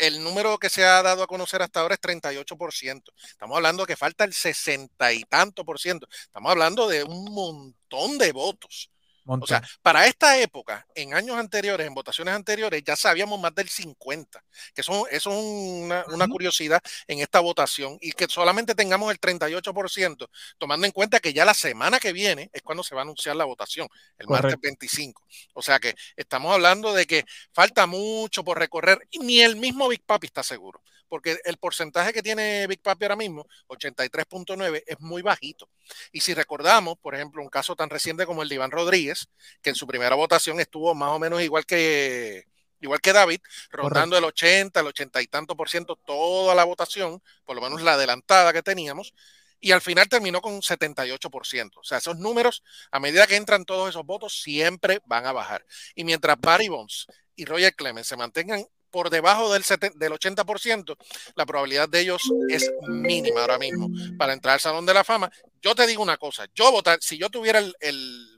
el 0.00 0.22
número 0.22 0.58
que 0.58 0.70
se 0.70 0.84
ha 0.84 1.02
dado 1.02 1.22
a 1.22 1.26
conocer 1.26 1.62
hasta 1.62 1.80
ahora 1.80 1.94
es 1.94 2.00
38%. 2.00 3.12
Estamos 3.26 3.56
hablando 3.56 3.86
que 3.86 3.96
falta 3.96 4.24
el 4.24 4.32
60 4.32 5.12
y 5.12 5.22
tanto 5.24 5.64
por 5.64 5.78
ciento. 5.78 6.08
Estamos 6.10 6.50
hablando 6.50 6.88
de 6.88 7.04
un 7.04 7.24
montón 7.32 8.18
de 8.18 8.32
votos. 8.32 8.90
O 9.26 9.46
sea, 9.46 9.62
para 9.80 10.06
esta 10.06 10.38
época, 10.38 10.86
en 10.94 11.14
años 11.14 11.36
anteriores, 11.36 11.86
en 11.86 11.94
votaciones 11.94 12.34
anteriores, 12.34 12.82
ya 12.84 12.94
sabíamos 12.94 13.40
más 13.40 13.54
del 13.54 13.68
50, 13.68 14.44
que 14.74 14.82
eso, 14.82 15.06
eso 15.08 15.30
es 15.30 15.36
una, 15.36 16.04
una, 16.08 16.28
curiosidad 16.28 16.82
en 17.06 17.20
esta 17.20 17.40
votación 17.40 17.96
y 18.02 18.12
que 18.12 18.26
solamente 18.28 18.74
tengamos 18.74 19.10
el 19.10 19.18
38%, 19.18 20.28
tomando 20.58 20.86
en 20.86 20.92
cuenta 20.92 21.20
que 21.20 21.32
ya 21.32 21.46
la 21.46 21.54
semana 21.54 21.98
que 21.98 22.12
viene 22.12 22.50
es 22.52 22.60
cuando 22.60 22.82
se 22.84 22.94
va 22.94 23.00
a 23.00 23.04
anunciar 23.04 23.36
la 23.36 23.46
votación, 23.46 23.88
el 24.18 24.28
martes 24.28 24.60
25. 24.60 25.22
O 25.54 25.62
sea 25.62 25.78
que 25.78 25.94
estamos 26.16 26.52
hablando 26.52 26.92
de 26.92 27.06
que 27.06 27.24
falta 27.52 27.86
mucho 27.86 28.44
por 28.44 28.58
recorrer 28.58 29.08
y 29.10 29.20
ni 29.20 29.40
el 29.40 29.56
mismo 29.56 29.88
Big 29.88 30.04
Papi 30.04 30.26
está 30.26 30.42
seguro 30.42 30.82
porque 31.14 31.38
el 31.44 31.58
porcentaje 31.58 32.12
que 32.12 32.24
tiene 32.24 32.66
Big 32.66 32.80
Papi 32.80 33.04
ahora 33.04 33.14
mismo, 33.14 33.46
83.9, 33.68 34.82
es 34.84 34.98
muy 34.98 35.22
bajito. 35.22 35.68
Y 36.10 36.20
si 36.20 36.34
recordamos, 36.34 36.98
por 36.98 37.14
ejemplo, 37.14 37.40
un 37.40 37.48
caso 37.48 37.76
tan 37.76 37.88
reciente 37.88 38.26
como 38.26 38.42
el 38.42 38.48
de 38.48 38.56
Iván 38.56 38.72
Rodríguez, 38.72 39.13
que 39.62 39.70
en 39.70 39.76
su 39.76 39.86
primera 39.86 40.14
votación 40.14 40.60
estuvo 40.60 40.94
más 40.94 41.10
o 41.10 41.18
menos 41.18 41.42
igual 41.42 41.64
que 41.66 42.46
igual 42.80 43.00
que 43.00 43.12
David, 43.12 43.40
rondando 43.70 44.16
el 44.16 44.24
80, 44.24 44.78
el 44.80 44.86
80 44.86 45.22
y 45.22 45.26
tanto 45.26 45.56
por 45.56 45.68
ciento 45.68 45.96
toda 45.96 46.54
la 46.54 46.64
votación, 46.64 47.22
por 47.44 47.56
lo 47.56 47.62
menos 47.62 47.82
la 47.82 47.94
adelantada 47.94 48.52
que 48.52 48.62
teníamos, 48.62 49.14
y 49.58 49.72
al 49.72 49.80
final 49.80 50.08
terminó 50.08 50.42
con 50.42 50.60
78%. 50.60 51.70
O 51.76 51.84
sea, 51.84 51.98
esos 51.98 52.18
números, 52.18 52.62
a 52.90 53.00
medida 53.00 53.26
que 53.26 53.36
entran 53.36 53.64
todos 53.64 53.88
esos 53.88 54.04
votos, 54.04 54.42
siempre 54.42 55.00
van 55.06 55.24
a 55.24 55.32
bajar. 55.32 55.64
Y 55.94 56.04
mientras 56.04 56.38
Barry 56.38 56.68
Bonds 56.68 57.06
y 57.34 57.46
Roger 57.46 57.74
Clemens 57.74 58.06
se 58.06 58.16
mantengan 58.16 58.66
por 58.90 59.08
debajo 59.08 59.52
del, 59.52 59.64
del 59.94 60.12
80%, 60.12 60.96
la 61.34 61.46
probabilidad 61.46 61.88
de 61.88 62.00
ellos 62.00 62.22
es 62.48 62.70
mínima 62.86 63.40
ahora 63.40 63.58
mismo 63.58 63.88
para 64.18 64.34
entrar 64.34 64.54
al 64.54 64.60
Salón 64.60 64.84
de 64.86 64.94
la 64.94 65.02
Fama. 65.02 65.32
Yo 65.62 65.74
te 65.74 65.86
digo 65.86 66.02
una 66.02 66.18
cosa, 66.18 66.46
yo 66.54 66.70
votar, 66.70 66.98
si 67.00 67.16
yo 67.16 67.30
tuviera 67.30 67.58
el 67.58 67.74
el 67.80 68.33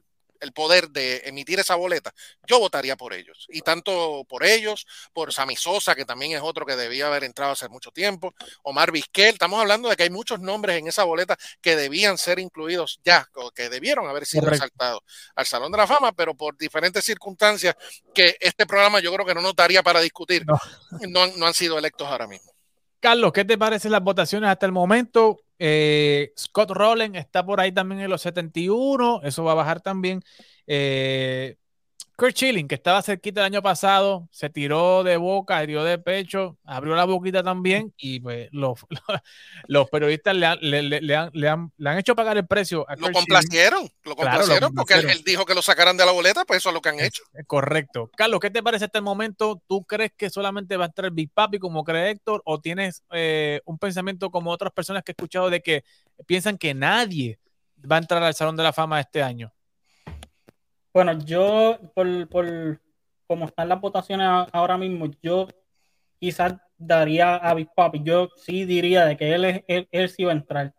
poder 0.53 0.91
de 0.91 1.23
emitir 1.25 1.59
esa 1.61 1.75
boleta, 1.75 2.13
yo 2.47 2.59
votaría 2.59 2.97
por 2.97 3.13
ellos. 3.13 3.47
Y 3.49 3.63
tanto 3.63 4.25
por 4.29 4.45
ellos, 4.45 4.87
por 5.13 5.33
Sammy 5.33 5.57
Sosa, 5.57 5.95
que 5.95 6.05
también 6.05 6.33
es 6.33 6.41
otro 6.43 6.65
que 6.65 6.77
debía 6.77 7.07
haber 7.07 7.25
entrado 7.25 7.53
hace 7.53 7.69
mucho 7.69 7.91
tiempo, 7.91 8.35
Omar 8.63 8.93
Vizquel, 8.93 9.35
estamos 9.35 9.61
hablando 9.61 9.89
de 9.89 9.97
que 9.97 10.05
hay 10.05 10.11
muchos 10.11 10.41
nombres 10.41 10.79
en 10.79 10.89
esa 10.89 11.05
boleta 11.05 11.37
que 11.61 11.77
debían 11.77 12.19
ser 12.19 12.39
incluidos 12.39 13.01
ya, 13.05 13.29
que 13.55 13.69
debieron 13.69 14.09
haber 14.09 14.27
sido 14.27 14.47
resaltados 14.47 15.01
al 15.35 15.47
Salón 15.47 15.73
de 15.73 15.79
la 15.79 15.87
Fama, 15.87 16.13
pero 16.13 16.35
por 16.35 16.57
diferentes 16.57 17.05
circunstancias 17.05 17.75
que 18.15 18.37
este 18.41 18.67
programa 18.67 19.01
yo 19.01 19.13
creo 19.13 19.27
que 19.27 19.35
no 19.35 19.43
notaría 19.43 19.83
para 19.83 20.01
discutir, 20.01 20.45
no, 21.09 21.27
no 21.27 21.47
han 21.47 21.55
sido 21.55 21.79
electos 21.79 22.09
ahora 22.09 22.27
mismo. 22.27 22.56
Carlos, 23.01 23.33
¿qué 23.33 23.45
te 23.45 23.59
parecen 23.59 23.93
las 23.93 24.03
votaciones 24.03 24.51
hasta 24.51 24.67
el 24.67 24.73
momento? 24.73 25.39
Eh, 25.59 26.33
Scott 26.39 26.71
Rowland 26.71 27.17
está 27.17 27.45
por 27.45 27.61
ahí 27.61 27.73
también 27.73 28.01
en 28.01 28.11
los 28.11 28.23
71, 28.23 29.21
eso 29.23 29.45
va 29.45 29.53
a 29.53 29.55
bajar 29.55 29.81
también. 29.81 30.23
Eh, 30.67 31.57
Kurt 32.17 32.35
Schilling, 32.35 32.67
que 32.67 32.77
estaba 32.77 33.03
cerquita 33.03 33.41
el 33.41 33.47
año 33.47 33.63
pasado, 33.63 34.27
se 34.31 34.49
tiró 34.49 35.05
de 35.05 35.19
boca, 35.19 35.61
dio 35.67 35.85
de 35.85 35.99
pecho, 35.99 36.57
abrió 36.65 36.97
la 36.97 37.05
boquita 37.05 37.43
también 37.43 37.93
y 37.99 38.21
pues 38.21 38.49
los, 38.53 38.81
los 39.69 39.91
periodistas 39.91 40.35
le 40.35 40.47
han, 40.47 40.59
le, 40.63 41.15
han, 41.15 41.31
le, 41.35 41.89
han, 41.89 41.99
hecho 41.99 42.17
pagar 42.17 42.39
el 42.39 42.47
precio. 42.47 42.87
lo 42.97 43.13
complacieron, 43.13 43.87
lo 44.03 44.17
complacieron 44.17 44.75
porque 44.75 44.95
él, 44.95 45.23
dijo 45.27 45.45
que 45.45 45.55
lo 45.55 45.61
sacaran 45.61 45.99
de 45.99 46.07
la 46.07 46.13
boleta, 46.13 46.47
pues 46.47 46.59
eso 46.59 46.71
es 46.71 46.75
lo 46.75 46.81
que 46.81 46.89
han 46.89 47.01
hecho. 47.01 47.23
correcto. 47.47 48.11
Carlos, 48.17 48.41
¿qué 48.41 48.49
te 48.49 48.63
parece 48.63 48.87
hasta 48.87 48.97
el 48.97 49.05
momento? 49.05 49.61
¿Tú 49.67 49.85
crees 49.85 50.13
que 50.17 50.31
solamente 50.31 50.79
va 50.79 50.87
a 50.87 50.89
estar 50.89 51.11
Big 51.11 51.31
Papi 51.31 51.59
como 51.59 51.85
cree 51.85 52.13
Héctor 52.13 52.41
o 52.47 52.61
tienes 52.61 53.03
eh, 53.13 53.61
un 53.67 53.79
pensamiento 53.79 54.31
como 54.31 54.51
otras 54.53 54.73
personas 54.73 55.03
que 55.03 55.13
he 55.13 55.15
escuchado 55.15 55.51
de 55.51 55.61
que 55.61 55.85
piensan 56.25 56.57
que 56.57 56.73
nadie 56.73 57.39
va 57.91 57.97
a 57.97 57.99
entrar 57.99 58.23
al 58.23 58.35
Salón 58.35 58.57
de 58.57 58.63
la 58.63 58.73
Fama 58.73 59.01
este 59.01 59.23
año? 59.23 59.53
Bueno, 60.97 61.13
yo, 61.27 61.79
por, 61.95 62.27
por 62.31 62.81
como 63.27 63.45
están 63.45 63.69
las 63.69 63.83
votaciones 63.83 64.27
ahora 64.51 64.79
mismo, 64.79 65.11
yo 65.23 65.47
quizás 66.19 66.55
daría 66.79 67.37
a 67.37 67.53
Big 67.53 67.69
Papi. 67.77 68.03
Yo 68.03 68.31
sí 68.35 68.65
diría 68.65 69.05
de 69.05 69.19
que 69.19 69.35
él, 69.35 69.45
es, 69.45 69.87
él, 69.91 70.09
sí 70.09 70.25
va 70.25 70.33
a 70.33 70.37
entrar. 70.37 70.75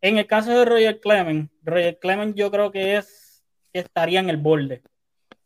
En 0.00 0.18
el 0.18 0.26
caso 0.26 0.50
de 0.50 0.64
Roger 0.64 0.98
Clemens, 0.98 1.48
Roger 1.62 1.96
Clemens 2.00 2.34
yo 2.34 2.50
creo 2.50 2.72
que 2.72 2.96
es 2.96 3.44
estaría 3.72 4.18
en 4.18 4.30
el 4.30 4.36
borde. 4.36 4.82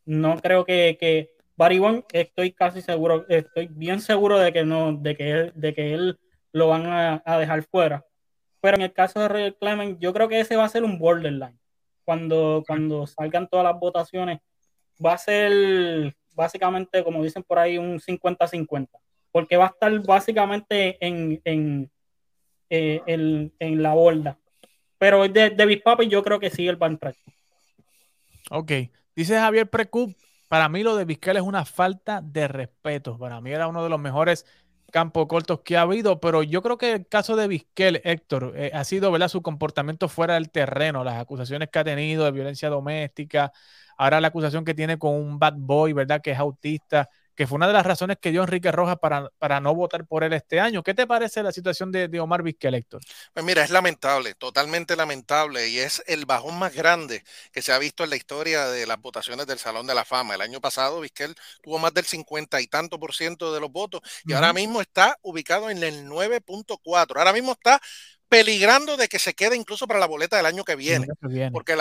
No 0.06 0.40
creo 0.40 0.64
que, 0.64 0.96
que 0.98 1.32
Barry 1.54 1.78
estoy 2.14 2.52
casi 2.52 2.80
seguro, 2.80 3.26
estoy 3.28 3.66
bien 3.66 4.00
seguro 4.00 4.38
de 4.38 4.50
que 4.54 4.64
no, 4.64 4.94
de 4.94 5.14
que 5.14 5.30
él, 5.30 5.52
de 5.56 5.74
que 5.74 5.92
él 5.92 6.18
lo 6.52 6.68
van 6.68 6.86
a, 6.86 7.22
a 7.26 7.38
dejar 7.38 7.62
fuera. 7.64 8.02
Pero 8.62 8.76
en 8.78 8.82
el 8.84 8.94
caso 8.94 9.20
de 9.20 9.28
Roger 9.28 9.56
Clemens, 9.60 9.98
yo 10.00 10.14
creo 10.14 10.26
que 10.26 10.40
ese 10.40 10.56
va 10.56 10.64
a 10.64 10.70
ser 10.70 10.84
un 10.84 10.98
borderline 10.98 11.58
cuando, 12.04 12.62
cuando 12.66 13.06
salgan 13.06 13.48
todas 13.48 13.64
las 13.64 13.78
votaciones, 13.78 14.40
va 15.04 15.14
a 15.14 15.18
ser 15.18 16.14
básicamente, 16.34 17.02
como 17.04 17.22
dicen 17.22 17.42
por 17.42 17.58
ahí, 17.58 17.78
un 17.78 18.00
50-50, 18.00 18.88
porque 19.30 19.56
va 19.56 19.66
a 19.66 19.68
estar 19.68 20.06
básicamente 20.06 20.96
en, 21.04 21.40
en, 21.44 21.90
eh, 22.70 23.00
en, 23.06 23.82
la 23.82 23.94
borda. 23.94 24.38
Pero 24.98 25.26
de, 25.28 25.50
de 25.50 25.66
Big 25.66 25.82
Papi 25.82 26.08
yo 26.08 26.22
creo 26.22 26.40
que 26.40 26.50
sí 26.50 26.66
el 26.66 26.80
va 26.80 26.86
a 26.86 26.90
entrar. 26.90 27.14
Ok. 28.50 28.72
Dice 29.14 29.38
Javier 29.38 29.68
Precup, 29.68 30.16
para 30.48 30.68
mí 30.68 30.82
lo 30.82 30.96
de 30.96 31.04
Vizquel 31.04 31.36
es 31.36 31.42
una 31.42 31.64
falta 31.64 32.20
de 32.20 32.48
respeto. 32.48 33.18
Para 33.18 33.40
mí 33.40 33.50
era 33.50 33.68
uno 33.68 33.82
de 33.82 33.90
los 33.90 34.00
mejores 34.00 34.46
campos 34.94 35.26
cortos 35.26 35.60
que 35.64 35.76
ha 35.76 35.80
habido, 35.82 36.20
pero 36.20 36.44
yo 36.44 36.62
creo 36.62 36.78
que 36.78 36.92
el 36.92 37.08
caso 37.08 37.34
de 37.34 37.48
Vizquel, 37.48 38.00
Héctor, 38.04 38.52
eh, 38.54 38.70
ha 38.72 38.84
sido 38.84 39.10
¿verdad? 39.10 39.26
su 39.26 39.42
comportamiento 39.42 40.08
fuera 40.08 40.34
del 40.34 40.50
terreno, 40.52 41.02
las 41.02 41.16
acusaciones 41.20 41.68
que 41.68 41.80
ha 41.80 41.84
tenido 41.84 42.24
de 42.24 42.30
violencia 42.30 42.68
doméstica, 42.70 43.52
ahora 43.96 44.20
la 44.20 44.28
acusación 44.28 44.64
que 44.64 44.72
tiene 44.72 44.96
con 44.96 45.14
un 45.14 45.40
bad 45.40 45.54
boy, 45.56 45.92
¿verdad? 45.94 46.20
Que 46.22 46.30
es 46.30 46.38
autista, 46.38 47.10
que 47.34 47.46
fue 47.46 47.56
una 47.56 47.66
de 47.66 47.72
las 47.72 47.84
razones 47.84 48.18
que 48.20 48.30
dio 48.30 48.42
Enrique 48.42 48.70
Rojas 48.70 48.98
para, 48.98 49.30
para 49.38 49.60
no 49.60 49.74
votar 49.74 50.06
por 50.06 50.24
él 50.24 50.32
este 50.32 50.60
año. 50.60 50.82
¿Qué 50.82 50.94
te 50.94 51.06
parece 51.06 51.42
la 51.42 51.52
situación 51.52 51.90
de, 51.90 52.20
Omar 52.20 52.42
Vizquel, 52.42 52.74
Héctor? 52.74 53.02
Pues 53.32 53.44
mira, 53.44 53.64
es 53.64 53.70
lamentable, 53.70 54.34
totalmente 54.34 54.96
lamentable, 54.96 55.68
y 55.68 55.78
es 55.78 56.02
el 56.06 56.26
bajón 56.26 56.58
más 56.58 56.74
grande 56.74 57.24
que 57.52 57.62
se 57.62 57.72
ha 57.72 57.78
visto 57.78 58.04
en 58.04 58.10
la 58.10 58.16
historia 58.16 58.66
de 58.66 58.86
las 58.86 59.00
votaciones 59.00 59.46
del 59.46 59.58
Salón 59.58 59.86
de 59.86 59.94
la 59.94 60.04
Fama. 60.04 60.34
El 60.34 60.40
año 60.40 60.60
pasado 60.60 61.00
Vizquel 61.00 61.34
tuvo 61.62 61.78
más 61.78 61.92
del 61.92 62.04
50 62.04 62.60
y 62.60 62.66
tanto 62.66 62.98
por 62.98 63.14
ciento 63.14 63.52
de 63.52 63.60
los 63.60 63.70
votos, 63.70 64.00
y 64.24 64.32
ahora 64.32 64.52
mismo 64.52 64.80
está 64.80 65.18
ubicado 65.22 65.70
en 65.70 65.82
el 65.82 66.06
9.4. 66.06 67.18
Ahora 67.18 67.32
mismo 67.32 67.52
está 67.52 67.80
peligrando 68.28 68.96
de 68.96 69.08
que 69.08 69.18
se 69.18 69.34
quede 69.34 69.56
incluso 69.56 69.86
para 69.86 70.00
la 70.00 70.06
boleta 70.06 70.36
del 70.36 70.46
año 70.46 70.64
que 70.64 70.76
viene, 70.76 71.06
porque 71.52 71.76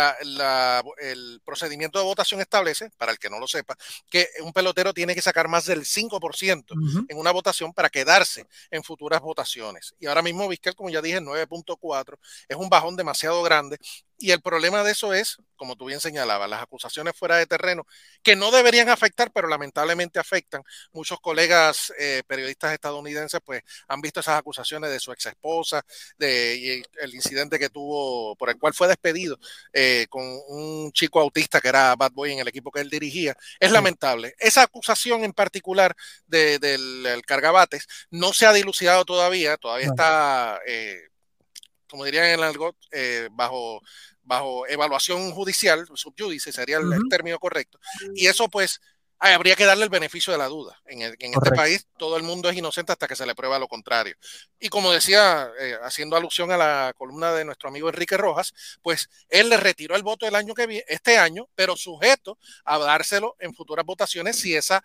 el 1.01 1.41
procedimiento 1.43 1.99
de 1.99 2.05
votación 2.05 2.41
establece, 2.41 2.91
para 2.97 3.11
el 3.11 3.19
que 3.19 3.29
no 3.29 3.39
lo 3.39 3.47
sepa, 3.47 3.75
que 4.09 4.27
un 4.41 4.53
pelotero 4.53 4.93
tiene 4.93 5.15
que 5.15 5.21
sacar 5.21 5.47
más 5.47 5.65
del 5.65 5.85
5% 5.85 7.05
en 7.07 7.17
una 7.17 7.31
votación 7.31 7.73
para 7.73 7.89
quedarse 7.89 8.45
en 8.69 8.83
futuras 8.83 9.21
votaciones. 9.21 9.95
Y 9.99 10.07
ahora 10.07 10.21
mismo 10.21 10.47
Vizquel, 10.47 10.75
como 10.75 10.89
ya 10.89 11.01
dije, 11.01 11.19
9.4 11.19 12.17
es 12.47 12.57
un 12.57 12.69
bajón 12.69 12.95
demasiado 12.95 13.41
grande 13.43 13.79
y 14.23 14.31
el 14.31 14.41
problema 14.41 14.83
de 14.83 14.91
eso 14.91 15.13
es, 15.13 15.37
como 15.57 15.75
tú 15.75 15.85
bien 15.85 15.99
señalabas, 15.99 16.49
las 16.49 16.61
acusaciones 16.61 17.13
fuera 17.13 17.35
de 17.35 17.45
terreno, 17.45 17.85
que 18.21 18.37
no 18.37 18.51
deberían 18.51 18.87
afectar, 18.87 19.31
pero 19.33 19.49
lamentablemente 19.49 20.17
afectan. 20.17 20.63
Muchos 20.93 21.19
colegas 21.19 21.91
eh, 21.99 22.23
periodistas 22.25 22.71
estadounidenses 22.71 23.41
pues 23.43 23.63
han 23.87 23.99
visto 23.99 24.21
esas 24.21 24.39
acusaciones 24.39 24.91
de 24.91 24.99
su 25.01 25.11
ex 25.11 25.25
esposa, 25.25 25.83
de 26.17 26.32
el 26.33 27.13
incidente 27.13 27.59
que 27.59 27.69
tuvo, 27.69 28.35
por 28.35 28.49
el 28.49 28.57
cual 28.57 28.73
fue 28.73 28.87
despedido 28.87 29.37
eh, 29.71 30.07
con 30.09 30.23
un 30.47 30.91
chico 30.91 31.19
autista 31.19 31.61
que 31.61 31.69
era 31.69 31.95
Bad 31.95 32.11
Boy 32.11 32.33
en 32.33 32.39
el 32.39 32.47
equipo 32.47 32.71
que 32.71 32.81
él 32.81 32.89
dirigía. 32.89 33.35
Es 33.59 33.71
lamentable. 33.71 34.35
Esa 34.39 34.63
acusación 34.63 35.23
en 35.23 35.33
particular 35.33 35.95
del 36.27 37.21
cargabates 37.25 37.87
no 38.09 38.33
se 38.33 38.45
ha 38.45 38.53
dilucidado 38.53 39.05
todavía, 39.05 39.57
todavía 39.57 39.87
está... 39.87 40.59
Eh, 40.67 40.99
como 41.87 42.05
dirían 42.05 42.25
en 42.25 42.33
el 42.39 42.43
argot, 42.43 42.75
bajo 43.33 43.79
bajo 44.23 44.65
evaluación 44.67 45.31
judicial, 45.31 45.85
subjudice 45.93 46.51
sería 46.51 46.77
el, 46.77 47.07
término 47.09 47.39
correcto, 47.39 47.79
y 48.15 48.27
eso 48.27 48.49
pues 48.49 48.81
habría 49.31 49.55
que 49.55 49.65
darle 49.65 49.85
el 49.85 49.89
beneficio 49.89 50.33
de 50.33 50.39
la 50.39 50.47
duda. 50.47 50.81
En, 50.85 51.01
este 51.01 51.51
país 51.51 51.87
todo 51.97 52.17
el 52.17 52.23
mundo 52.23 52.49
es 52.49 52.57
inocente 52.57 52.91
hasta 52.91 53.07
que 53.07 53.15
se 53.15 53.25
le 53.25 53.35
prueba 53.35 53.57
lo 53.57 53.67
contrario. 53.67 54.15
Y 54.59 54.69
como 54.69 54.91
decía, 54.91 55.49
eh, 55.59 55.77
haciendo 55.83 56.17
alusión 56.17 56.51
a 56.51 56.57
la 56.57 56.93
columna 56.97 57.31
de 57.31 57.45
nuestro 57.45 57.69
amigo 57.69 57.89
Enrique 57.89 58.17
Rojas, 58.17 58.53
pues 58.81 59.09
él 59.29 59.49
le 59.49 59.57
retiró 59.57 59.95
el 59.95 60.03
voto 60.03 60.27
el 60.27 60.35
año 60.35 60.53
que 60.53 60.67
viene, 60.67 60.85
este 60.87 61.17
año, 61.17 61.47
pero 61.55 61.77
sujeto 61.77 62.37
a 62.65 62.77
dárselo 62.77 63.35
en 63.39 63.53
futuras 63.53 63.85
votaciones 63.85 64.37
si 64.37 64.55
esa 64.55 64.83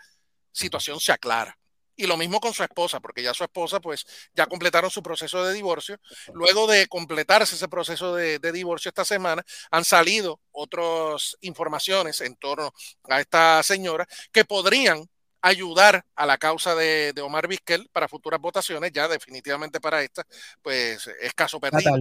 situación 0.53 1.01
se 1.01 1.13
aclara. 1.13 1.59
Y 2.01 2.07
lo 2.07 2.17
mismo 2.17 2.39
con 2.39 2.55
su 2.55 2.63
esposa, 2.63 3.01
porque 3.01 3.25
ya 3.25 3.35
su 3.35 3.43
esposa, 3.43 3.81
pues, 3.81 4.07
ya 4.33 4.47
completaron 4.47 4.89
su 4.89 5.03
proceso 5.03 5.45
de 5.45 5.53
divorcio. 5.53 5.99
Luego 6.33 6.69
de 6.69 6.87
completarse 6.87 7.57
ese 7.57 7.67
proceso 7.67 8.15
de, 8.15 8.39
divorcio 8.53 8.89
esta 8.89 9.05
semana, 9.05 9.45
han 9.73 9.85
salido 9.85 10.41
otras 10.53 11.37
informaciones 11.41 12.21
en 12.21 12.37
torno 12.37 12.73
a 13.11 13.21
esta 13.21 13.61
señora 13.65 14.07
que 14.31 14.45
podrían 14.45 15.11
ayudar 15.41 16.05
a 16.15 16.25
la 16.25 16.39
causa 16.39 16.77
de, 16.77 17.13
Omar 17.21 17.49
Vizquel 17.49 17.89
para 17.93 18.07
futuras 18.07 18.41
votaciones, 18.41 18.93
ya 18.93 19.09
definitivamente 19.09 19.81
para 19.81 20.01
esta, 20.01 20.25
pues 20.63 21.11
es 21.21 21.35
caso 21.35 21.59
perdido. 21.59 21.97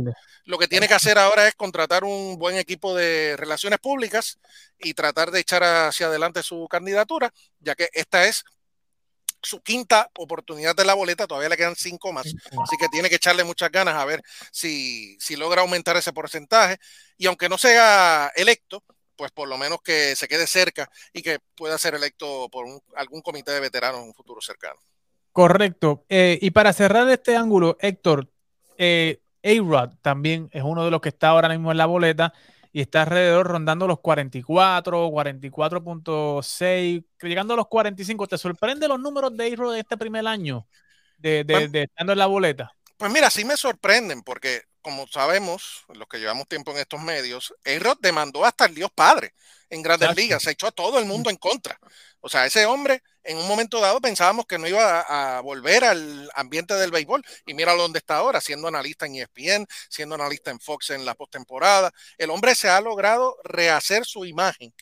Lo 0.46 0.60
que 0.60 0.68
tiene 0.68 0.88
que 0.88 0.94
hacer 0.94 1.18
ahora 1.18 1.48
es 1.48 1.56
contratar 1.56 2.04
un 2.04 2.38
buen 2.38 2.58
equipo 2.58 2.96
de 2.96 3.36
relaciones 3.36 3.80
públicas 3.80 4.38
y 4.78 4.94
tratar 4.94 5.32
de 5.32 5.40
echar 5.40 5.64
hacia 5.64 6.06
adelante 6.06 6.44
su 6.44 6.68
candidatura, 6.68 7.34
ya 7.60 7.74
que 7.74 7.90
esta 7.94 8.26
es 8.26 8.44
su 9.42 9.62
quinta 9.62 10.10
oportunidad 10.18 10.76
de 10.76 10.86
la 10.86 10.94
boleta, 10.94 11.28
todavía 11.28 11.50
le 11.50 11.58
quedan 11.58 11.76
cinco 11.76 12.12
más, 12.12 12.26
así 12.26 12.78
que 12.80 12.90
tiene 12.90 13.10
que 13.10 13.16
echarle 13.16 13.44
muchas 13.44 13.72
ganas 13.72 13.96
a 13.96 14.06
ver 14.06 14.22
si, 14.52 15.18
si 15.20 15.36
logra 15.36 15.62
aumentar 15.62 15.96
ese 15.98 16.14
porcentaje 16.14 16.78
y 17.18 17.28
aunque 17.28 17.50
no 17.50 17.58
sea 17.58 18.32
electo, 18.36 18.84
pues 19.16 19.32
por 19.32 19.48
lo 19.48 19.58
menos 19.58 19.82
que 19.82 20.16
se 20.16 20.28
quede 20.28 20.48
cerca 20.48 20.90
y 21.12 21.22
que 21.22 21.40
pueda 21.56 21.78
ser 21.78 21.96
electo 21.96 22.50
por 22.50 22.66
algún 22.96 23.22
comité 23.22 23.52
de 23.52 23.60
veteranos 23.60 24.02
en 24.02 24.08
un 24.08 24.14
futuro 24.14 24.40
cercano. 24.42 24.80
Correcto. 25.32 26.06
Eh, 26.10 26.40
y 26.42 26.52
para 26.52 26.74
cerrar 26.74 27.10
este 27.10 27.36
ángulo, 27.36 27.78
Héctor, 27.80 28.30
eh, 28.78 29.20
A-Rod 29.44 29.92
también 30.02 30.50
es 30.52 30.64
uno 30.64 30.86
de 30.86 30.92
los 30.92 31.02
que 31.02 31.10
está 31.10 31.30
ahora 31.30 31.50
mismo 31.50 31.72
en 31.72 31.78
la 31.78 31.86
boleta 31.86 32.34
y 32.72 32.82
está 32.82 33.04
alrededor 33.04 33.48
rondando 33.48 33.88
los 33.88 34.00
44, 34.00 35.10
44.6, 35.10 37.04
llegando 37.22 37.54
a 37.54 37.58
los 37.58 37.68
45. 37.68 38.28
¿Te 38.28 38.38
sorprende 38.38 38.88
los 38.88 39.00
números 39.00 39.36
de 39.36 39.50
Iro 39.50 39.72
de 39.72 39.80
este 39.80 39.98
primer 39.98 40.28
año 40.28 40.68
de, 41.18 41.46
pues 41.46 41.72
de, 41.72 41.84
estando 41.84 42.14
en 42.14 42.20
la 42.20 42.28
boleta? 42.28 42.77
Pues 42.98 43.12
mira, 43.12 43.30
sí 43.30 43.46
me 43.46 43.58
sorprenden 43.58 44.24
porque 44.24 44.64
como 44.88 45.06
sabemos, 45.08 45.84
los 45.90 46.08
que 46.08 46.18
llevamos 46.18 46.48
tiempo 46.48 46.72
en 46.72 46.78
estos 46.78 47.02
medios, 47.02 47.54
A-Rod 47.66 47.98
demandó 48.00 48.46
hasta 48.46 48.66
el 48.66 48.74
Dios 48.74 48.90
Padre 48.96 49.34
en 49.70 49.82
Grandes 49.82 50.16
Ligas, 50.16 50.44
se 50.44 50.52
echó 50.52 50.68
a 50.68 50.72
todo 50.72 50.98
el 50.98 51.06
mundo 51.06 51.30
en 51.30 51.36
contra. 51.36 51.78
O 52.22 52.30
sea, 52.30 52.46
ese 52.46 52.66
hombre 52.66 53.04
en 53.24 53.38
un 53.38 53.50
momento 53.50 53.82
dado 53.82 54.00
pensábamos 54.00 54.46
que 54.46 54.58
no 54.58 54.66
iba 54.66 55.02
a, 55.02 55.42
volver 55.42 55.84
al 55.84 56.32
ambiente 56.36 56.74
del 56.76 56.92
béisbol 56.92 57.22
y 57.46 57.54
mira 57.54 57.74
dónde 57.74 58.00
está 58.00 58.16
ahora, 58.16 58.40
siendo 58.40 58.70
analista 58.70 59.06
en 59.06 59.16
ESPN, 59.16 59.68
siendo 59.90 60.16
analista 60.16 60.52
en 60.52 60.60
Fox 60.62 60.92
en 60.92 61.04
la 61.04 61.16
postemporada. 61.16 61.92
El 62.18 62.30
hombre 62.30 62.56
se 62.56 62.70
ha 62.70 62.80
logrado 62.80 63.36
rehacer 63.44 64.06
su 64.06 64.24
imagen. 64.24 64.74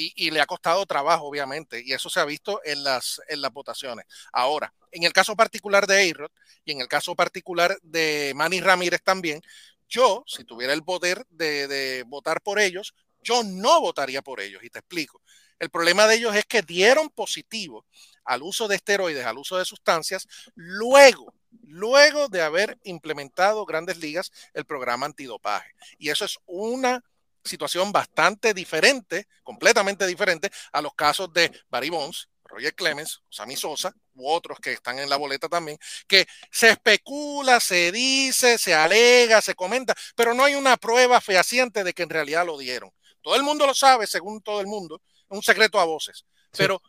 Y, 0.00 0.30
le 0.30 0.40
ha 0.40 0.46
costado 0.46 0.86
trabajo, 0.86 1.26
obviamente, 1.26 1.82
y 1.84 1.92
eso 1.92 2.08
se 2.08 2.20
ha 2.20 2.24
visto 2.24 2.60
en 2.64 2.84
las, 2.84 3.20
en 3.28 3.40
las 3.40 3.52
votaciones. 3.52 4.06
Ahora, 4.32 4.72
en 4.92 5.02
el 5.02 5.12
caso 5.12 5.34
particular 5.34 5.86
de 5.86 5.96
Ayrod 5.96 6.30
y 6.64 6.72
en 6.72 6.80
el 6.80 6.88
caso 6.88 7.16
particular 7.16 7.76
de 7.82 8.32
Manny 8.36 8.60
Ramírez 8.60 9.02
también, 9.02 9.42
yo, 9.88 10.22
si 10.26 10.44
tuviera 10.44 10.72
el 10.72 10.84
poder 10.84 11.26
de, 11.30 11.66
de 11.66 12.04
votar 12.04 12.40
por 12.42 12.60
ellos, 12.60 12.94
yo 13.22 13.42
no 13.42 13.80
votaría 13.80 14.22
por 14.22 14.40
ellos, 14.40 14.62
y 14.62 14.70
te 14.70 14.78
explico. 14.78 15.20
El 15.58 15.70
problema 15.70 16.06
de 16.06 16.14
ellos 16.14 16.36
es 16.36 16.44
que 16.44 16.62
dieron 16.62 17.08
positivo 17.08 17.84
al 18.24 18.42
uso 18.42 18.68
de 18.68 18.76
esteroides, 18.76 19.26
al 19.26 19.38
uso 19.38 19.58
de 19.58 19.64
sustancias, 19.64 20.28
luego 20.54 21.34
luego 21.62 22.28
de 22.28 22.42
haber 22.42 22.78
implementado 22.84 23.64
grandes 23.64 23.98
ligas 23.98 24.32
el 24.54 24.64
programa 24.64 25.06
antidopaje. 25.06 25.74
Y 25.98 26.10
eso 26.10 26.24
es 26.24 26.38
una 26.46 27.04
situación 27.44 27.92
bastante 27.92 28.54
diferente, 28.54 29.28
completamente 29.42 30.06
diferente 30.06 30.50
a 30.72 30.82
los 30.82 30.94
casos 30.94 31.32
de 31.32 31.50
Barry 31.68 31.90
Bonds, 31.90 32.28
Roger 32.44 32.74
Clemens, 32.74 33.22
Sammy 33.28 33.56
Sosa 33.56 33.94
u 34.14 34.28
otros 34.28 34.58
que 34.58 34.72
están 34.72 34.98
en 34.98 35.08
la 35.08 35.16
boleta 35.16 35.48
también, 35.48 35.78
que 36.06 36.26
se 36.50 36.70
especula, 36.70 37.60
se 37.60 37.92
dice, 37.92 38.58
se 38.58 38.74
alega, 38.74 39.40
se 39.40 39.54
comenta, 39.54 39.94
pero 40.16 40.34
no 40.34 40.44
hay 40.44 40.54
una 40.54 40.76
prueba 40.76 41.20
fehaciente 41.20 41.84
de 41.84 41.92
que 41.92 42.02
en 42.02 42.10
realidad 42.10 42.46
lo 42.46 42.58
dieron. 42.58 42.90
Todo 43.20 43.36
el 43.36 43.42
mundo 43.42 43.66
lo 43.66 43.74
sabe, 43.74 44.06
según 44.06 44.40
todo 44.40 44.60
el 44.60 44.66
mundo, 44.66 45.02
es 45.04 45.36
un 45.36 45.42
secreto 45.42 45.78
a 45.78 45.84
voces, 45.84 46.24
pero 46.56 46.80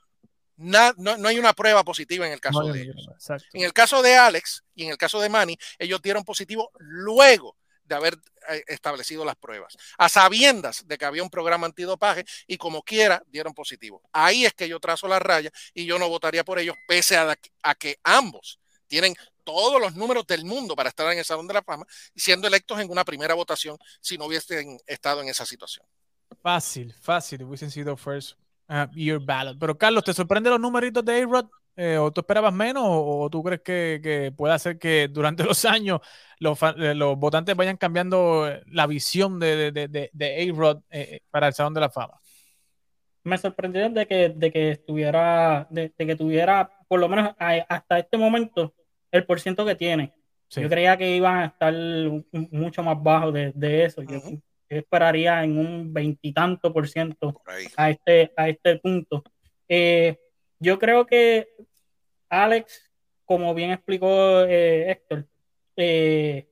no, 0.56 0.94
no, 0.98 1.28
hay 1.28 1.40
una 1.40 1.54
prueba 1.54 1.84
positiva 1.84 2.26
en 2.26 2.34
el 2.34 2.42
caso 2.42 2.64
de 2.64 2.82
ellos. 2.82 3.08
En 3.54 3.64
el 3.64 3.74
caso 3.74 4.02
de 4.02 4.16
Alex 4.16 4.64
y 4.76 4.84
en 4.84 4.92
el 4.92 4.98
caso 4.98 5.20
de 5.20 5.30
Manny, 5.30 5.58
ellos 5.78 6.02
dieron 6.02 6.24
positivo 6.24 6.72
luego 6.78 7.56
de 7.90 7.96
haber 7.96 8.18
eh, 8.50 8.64
establecido 8.68 9.26
las 9.26 9.36
pruebas, 9.36 9.76
a 9.98 10.08
sabiendas 10.08 10.88
de 10.88 10.98
que 10.98 11.06
había 11.06 11.24
un 11.24 11.30
programa 11.30 11.66
antidopaje 11.66 12.24
y 12.48 12.58
como 12.58 12.84
quiera 12.84 13.22
dieron 13.28 13.54
positivo. 13.54 14.02
Ahí 14.14 14.46
es 14.46 14.54
que 14.54 14.70
yo 14.70 14.80
trazo 14.80 15.08
la 15.08 15.20
raya 15.20 15.52
y 15.74 15.86
yo 15.86 16.00
no 16.00 16.08
votaría 16.08 16.46
por 16.46 16.60
ellos, 16.60 16.76
pese 16.88 17.18
a, 17.18 17.36
que 17.76 18.00
ambos 18.04 18.60
tienen 18.88 19.16
todos 19.44 19.82
los 19.82 19.96
números 19.96 20.26
del 20.28 20.46
mundo 20.46 20.76
para 20.76 20.90
estar 20.90 21.12
en 21.12 21.18
el 21.18 21.26
Salón 21.26 21.48
de 21.48 21.56
la 21.56 21.64
Fama, 21.64 21.86
siendo 22.16 22.48
electos 22.48 22.80
en 22.80 22.90
una 22.90 23.04
primera 23.04 23.34
votación 23.34 23.78
si 24.00 24.18
no 24.18 24.26
hubiesen 24.26 24.80
estado 24.86 25.22
en 25.22 25.30
esa 25.30 25.46
situación. 25.46 25.86
Fácil, 26.42 26.94
fácil, 26.94 27.44
hubiesen 27.44 27.72
sido 27.72 27.98
first 27.98 28.38
uh, 28.70 29.20
ballot. 29.20 29.58
Pero 29.60 29.78
Carlos, 29.78 30.04
¿te 30.04 30.14
sorprende 30.14 30.52
los 30.52 30.60
numeritos 30.60 31.04
de 31.04 31.24
A-Rod? 31.24 31.48
Eh, 31.76 31.98
¿O 31.98 32.12
tú 32.12 32.22
esperabas 32.22 32.54
menos? 32.54 32.84
¿O, 32.86 33.30
tú 33.30 33.42
crees 33.42 33.62
que, 33.62 34.00
que, 34.04 34.32
puede 34.32 34.58
ser 34.60 34.78
que 34.78 35.08
durante 35.08 35.44
los 35.46 35.64
años 35.66 36.02
los, 36.40 36.60
eh, 36.78 36.94
los 36.94 37.18
votantes 37.18 37.56
vayan 37.56 37.78
cambiando 37.78 38.50
eh, 38.50 38.62
la 38.68 38.86
visión 38.86 39.40
de, 39.40 39.72
de, 39.72 39.88
de, 39.88 40.10
de 40.12 40.50
A-Rod 40.52 40.82
para 41.30 41.48
el 41.48 41.54
Salón 41.54 41.74
de 41.74 41.82
la 41.82 41.90
Fama? 41.90 42.20
Me 43.24 43.38
sorprendió 43.38 43.90
de 43.90 44.06
que, 44.08 44.30
de 44.30 44.52
que 44.52 44.72
estuviera, 44.72 45.68
de, 45.70 45.92
que 45.92 46.16
tuviera, 46.16 46.72
por 46.88 47.00
lo 47.00 47.08
menos 47.08 47.34
hasta 47.38 48.00
este 48.00 48.18
momento, 48.18 48.74
el 49.12 49.26
porciento 49.26 49.66
que 49.66 49.76
tiene. 49.76 50.14
Yo 50.50 50.68
creía 50.68 50.98
que 50.98 51.16
iban 51.16 51.38
a 51.38 51.46
estar 51.46 51.74
mucho 52.32 52.82
más 52.82 53.02
bajo 53.02 53.32
de, 53.32 53.86
eso. 53.86 54.02
Yo, 54.02 54.20
esperaría 54.68 55.44
en 55.44 55.58
un 55.58 55.94
veintitanto 55.94 56.72
por 56.72 56.88
ciento 56.88 57.42
a 57.76 57.90
este, 57.90 58.32
a 58.36 58.50
este 58.50 58.78
punto. 58.78 59.24
Yo 60.60 60.80
creo 60.80 61.06
que 61.06 61.50
Alex, 62.30 62.92
como 63.26 63.54
bien 63.54 63.72
explicó 63.72 64.42
eh, 64.42 64.92
Héctor, 64.92 65.28
eh, 65.76 66.50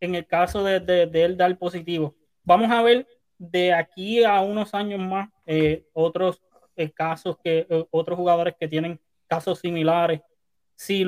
en 0.00 0.14
el 0.14 0.26
caso 0.26 0.62
de, 0.62 1.10
él 1.12 1.36
dar 1.36 1.58
positivo, 1.58 2.14
vamos 2.44 2.70
a 2.70 2.82
ver 2.82 3.06
de 3.36 3.72
aquí 3.72 4.24
a 4.24 4.40
unos 4.40 4.74
años 4.74 5.00
más 5.00 5.28
eh, 5.46 5.86
otros 5.92 6.42
casos 6.94 7.36
que 7.42 7.66
otros 7.90 8.16
jugadores 8.16 8.54
que 8.58 8.68
tienen 8.68 9.00
casos 9.26 9.58
similares, 9.58 10.20
si, 10.76 11.04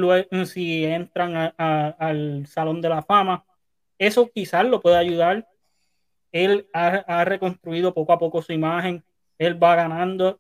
si 0.47 0.85
entran 0.85 1.55
al 1.57 2.45
Salón 2.49 2.81
de 2.81 2.89
la 2.89 3.03
Fama, 3.03 3.45
eso 4.01 4.31
quizás 4.33 4.65
lo 4.65 4.81
puede 4.81 4.97
ayudar. 4.97 5.47
Él 6.33 6.69
ha, 6.73 7.25
reconstruido 7.25 7.93
poco 7.93 8.13
a 8.13 8.19
poco 8.19 8.43
su 8.43 8.53
imagen, 8.53 9.05
él 9.41 9.61
va 9.61 9.75
ganando 9.75 10.39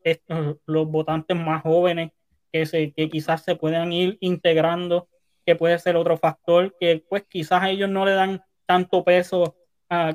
los 0.66 0.86
votantes 0.88 1.34
más 1.34 1.62
jóvenes 1.62 2.10
que, 2.52 2.66
se, 2.66 2.92
que 2.92 3.08
quizás 3.08 3.42
se 3.42 3.56
puedan 3.56 3.94
ir 3.94 4.18
integrando, 4.20 5.08
que 5.46 5.56
puede 5.56 5.78
ser 5.78 5.96
otro 5.96 6.18
factor, 6.18 6.76
que 6.78 7.02
pues 7.08 7.24
quizás 7.26 7.64
ellos 7.64 7.88
no 7.88 8.04
le 8.04 8.12
dan 8.12 8.42
tanto 8.66 9.02
peso, 9.02 9.56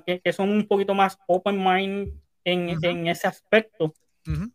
que, 0.06 0.22
que, 0.22 0.32
son 0.32 0.52
un 0.52 0.68
poquito 0.68 0.94
más 0.94 1.18
open 1.28 1.58
mind 1.58 2.14
en, 2.44 2.78
en 2.84 3.08
ese 3.08 3.28
aspecto 3.28 3.92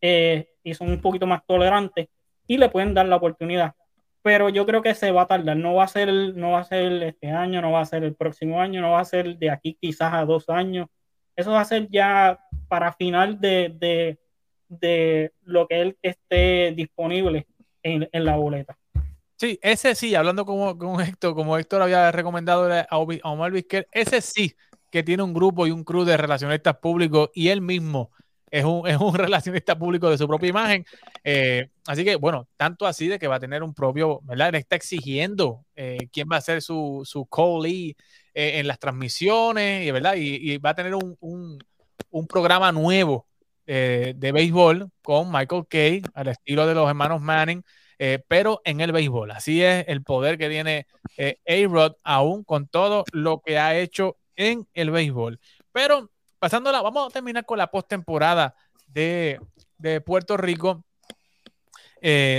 eh, 0.01 0.49
y 0.62 0.74
son 0.74 0.91
un 0.91 1.01
poquito 1.01 1.26
más 1.26 1.45
tolerantes 1.45 2.09
y 2.47 2.57
le 2.57 2.68
pueden 2.68 2.95
dar 2.95 3.07
la 3.07 3.16
oportunidad. 3.16 3.74
Pero 4.22 4.49
yo 4.49 4.64
creo 4.64 4.81
que 4.81 4.95
se 4.95 5.11
va 5.11 5.22
a 5.22 5.26
tardar, 5.26 5.57
no 5.57 5.74
va 5.74 5.85
a 5.85 5.89
ser, 5.89 6.09
no 6.37 6.53
va 6.53 6.61
a 6.61 6.64
ser 6.64 7.03
este 7.03 7.33
año, 7.33 7.61
no 7.61 7.72
va 7.72 7.81
a 7.81 7.85
ser 7.85 8.05
el 8.05 8.14
próximo 8.14 8.61
año, 8.61 8.81
no 8.81 8.93
va 8.93 9.01
a 9.01 9.05
ser 9.05 9.37
de 9.39 9.51
aquí 9.51 9.76
quizás 9.81 10.14
a 10.14 10.24
dos 10.24 10.49
años. 10.49 10.87
Eso 11.35 11.51
va 11.51 11.62
a 11.62 11.64
ser 11.64 11.89
ya 11.91 12.39
para 12.71 12.93
final 12.93 13.41
de, 13.41 13.75
de, 13.81 14.18
de 14.68 15.33
lo 15.43 15.66
que 15.66 15.81
él 15.83 15.99
esté 16.03 16.73
disponible 16.73 17.49
en, 17.83 18.09
la 18.12 18.37
boleta. 18.37 18.79
Sí, 19.37 19.59
ese 19.61 19.97
sí, 19.97 20.14
hablando 20.14 20.47
como, 20.47 20.79
con 20.79 21.01
Héctor, 21.01 21.35
como 21.35 21.59
Héctor 21.59 21.83
había 21.83 22.12
recomendado 22.12 22.71
a, 22.73 22.99
Omar 23.25 23.51
Vizquel, 23.51 23.89
ese 23.91 24.21
sí 24.21 24.55
que 24.89 25.03
tiene 25.03 25.25
un 25.25 25.35
grupo 25.35 25.66
y 25.66 25.73
un 25.73 25.83
crew 25.83 26.05
de 26.05 26.16
relacionistas 26.16 26.77
públicos 26.77 27.31
y 27.35 27.49
él 27.49 27.61
mismo 27.61 28.12
es 28.53 28.64
un, 28.64 28.87
es 28.89 28.99
un 28.99 29.14
relacionista 29.14 29.77
público 29.77 30.09
de 30.09 30.18
su 30.18 30.29
propia 30.29 30.51
imagen. 30.51 30.85
Eh, 31.25 31.71
así 31.89 32.05
que, 32.05 32.14
bueno, 32.14 32.47
tanto 32.57 32.87
así 32.87 33.09
de 33.09 33.18
que 33.18 33.27
va 33.27 33.37
a 33.37 33.41
tener 33.41 33.64
un 33.64 33.75
propio, 33.75 34.21
¿verdad? 34.23 34.51
Él 34.51 34.55
está 34.57 34.77
exigiendo 34.77 35.64
eh, 35.75 36.09
quién 36.12 36.29
va 36.31 36.37
a 36.37 36.41
ser 36.41 36.62
su, 36.62 37.03
su 37.05 37.27
co-lead 37.27 37.97
eh, 38.33 38.61
en 38.61 38.68
las 38.68 38.79
transmisiones, 38.79 39.85
y, 39.85 39.91
¿verdad? 39.91 40.14
Y, 40.16 40.57
va 40.59 40.71
a 40.71 40.75
tener 40.75 40.95
un, 40.95 41.16
un 41.18 41.59
programa 42.31 42.73
nuevo 42.73 43.27
eh, 43.67 44.15
de 44.17 44.33
béisbol 44.33 44.91
con 45.03 45.31
Michael 45.31 45.67
Kay, 45.69 46.03
al 46.15 46.29
estilo 46.29 46.67
de 46.67 46.75
los 46.75 46.89
hermanos 46.89 47.21
Manning, 47.21 47.63
eh, 47.99 48.23
pero 48.27 48.61
en 48.65 48.81
el 48.81 48.93
béisbol. 48.93 49.31
Así 49.31 49.63
es 49.63 49.85
el 49.87 50.03
poder 50.03 50.39
que 50.39 50.49
tiene 50.49 50.87
eh, 51.17 51.39
A-Rod, 51.47 51.93
aún 52.03 52.43
con 52.45 52.67
todo 52.67 53.05
lo 53.13 53.41
que 53.41 53.59
ha 53.59 53.77
hecho 53.77 54.17
en 54.37 54.67
el 54.75 54.91
béisbol. 54.91 55.39
Pero 55.73 56.11
pasándola, 56.39 56.83
vamos 56.83 57.09
a 57.09 57.13
terminar 57.13 57.45
con 57.45 57.59
la 57.59 57.71
postemporada 57.71 58.55
de, 58.87 59.41
de 59.79 60.01
Puerto 60.01 60.37
Rico, 60.37 60.85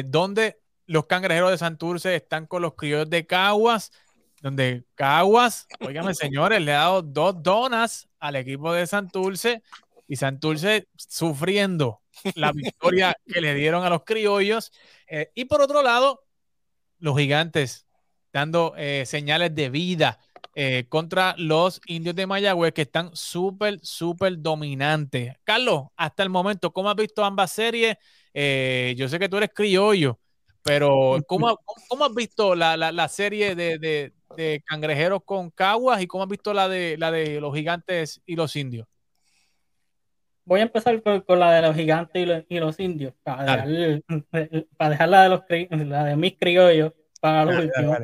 donde 0.06 0.60
los 0.88 1.06
cangrejeros 1.06 1.52
de 1.52 1.58
Santurce 1.58 2.16
están 2.16 2.48
con 2.48 2.62
los 2.64 2.74
criollos 2.74 3.10
de 3.10 3.26
Caguas, 3.26 3.92
donde 4.42 4.84
Caguas, 4.96 5.68
oígame 5.80 6.14
señores, 6.14 6.62
le 6.62 6.74
ha 6.74 6.80
dado 6.80 7.02
dos 7.02 7.42
donas 7.42 8.10
al 8.20 8.36
equipo 8.36 8.74
de 8.74 8.88
Santurce 8.88 9.62
y 10.08 10.16
Santurce 10.16 10.88
sufriendo 10.98 12.02
la 12.36 12.52
victoria 12.52 13.16
que 13.26 13.40
le 13.40 13.54
dieron 13.54 13.84
a 13.84 13.90
los 13.90 14.04
criollos. 14.04 14.72
Eh, 15.08 15.32
y 15.36 15.46
por 15.46 15.62
otro 15.62 15.82
lado, 15.84 16.24
los 17.00 17.18
gigantes 17.18 17.86
dando 18.34 18.74
eh, 18.78 19.04
señales 19.06 19.54
de 19.54 19.70
vida 19.70 20.20
eh, 20.56 20.86
contra 20.90 21.36
los 21.38 21.82
indios 21.86 22.16
de 22.16 22.28
Mayagüez 22.28 22.74
que 22.74 22.84
están 22.84 23.16
súper, 23.16 23.80
súper 23.84 24.42
dominantes. 24.42 25.36
Carlos, 25.44 25.84
hasta 25.96 26.24
el 26.24 26.30
momento, 26.30 26.74
¿cómo 26.74 26.90
has 26.90 26.96
visto 26.96 27.24
ambas 27.24 27.52
series? 27.52 27.96
yo 28.34 29.10
sé 29.10 29.20
que 29.20 29.28
tú 29.28 29.36
eres 29.36 29.50
criollo, 29.54 30.18
pero 30.64 31.18
¿cómo, 31.28 31.58
cómo 31.90 32.06
has 32.06 32.14
visto 32.14 32.56
la, 32.56 32.78
la, 32.78 33.08
serie 33.08 33.56
de, 33.56 33.78
de, 33.78 34.14
de, 34.36 34.64
cangrejeros 34.66 35.22
con 35.26 35.50
caguas 35.50 36.02
y 36.02 36.08
cómo 36.08 36.24
has 36.24 36.30
visto 36.30 36.54
la 36.54 36.68
de, 36.68 36.98
la 36.98 37.12
de 37.12 37.42
los 37.42 37.54
gigantes 37.56 38.22
y 38.26 38.36
los 38.36 38.56
indios? 38.56 38.88
voy 40.46 40.60
a 40.60 40.64
empezar 40.64 41.02
con, 41.02 41.40
la 41.40 41.54
de 41.54 41.62
los 41.62 41.76
gigantes 41.76 42.46
y 42.50 42.60
los, 42.60 42.80
indios, 42.80 43.14
para, 43.24 43.66
dejar, 43.66 45.10
la 45.10 45.24
de 45.24 45.30
los 45.30 45.42
la 45.70 46.04
de 46.04 46.16
mis 46.16 46.38
criollos 46.38 46.94
para 47.20 47.46
los 47.46 47.66
últimos. 47.66 47.98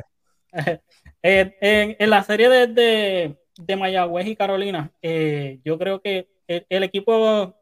Eh, 1.20 1.96
en, 1.98 2.10
la 2.10 2.22
serie 2.22 2.48
de, 2.48 3.36
de, 3.58 3.76
Mayagüez 3.76 4.28
y 4.28 4.36
Carolina, 4.36 4.92
eh, 5.02 5.58
yo 5.64 5.76
creo 5.76 6.00
que 6.00 6.28
el, 6.46 6.84
equipo 6.84 7.56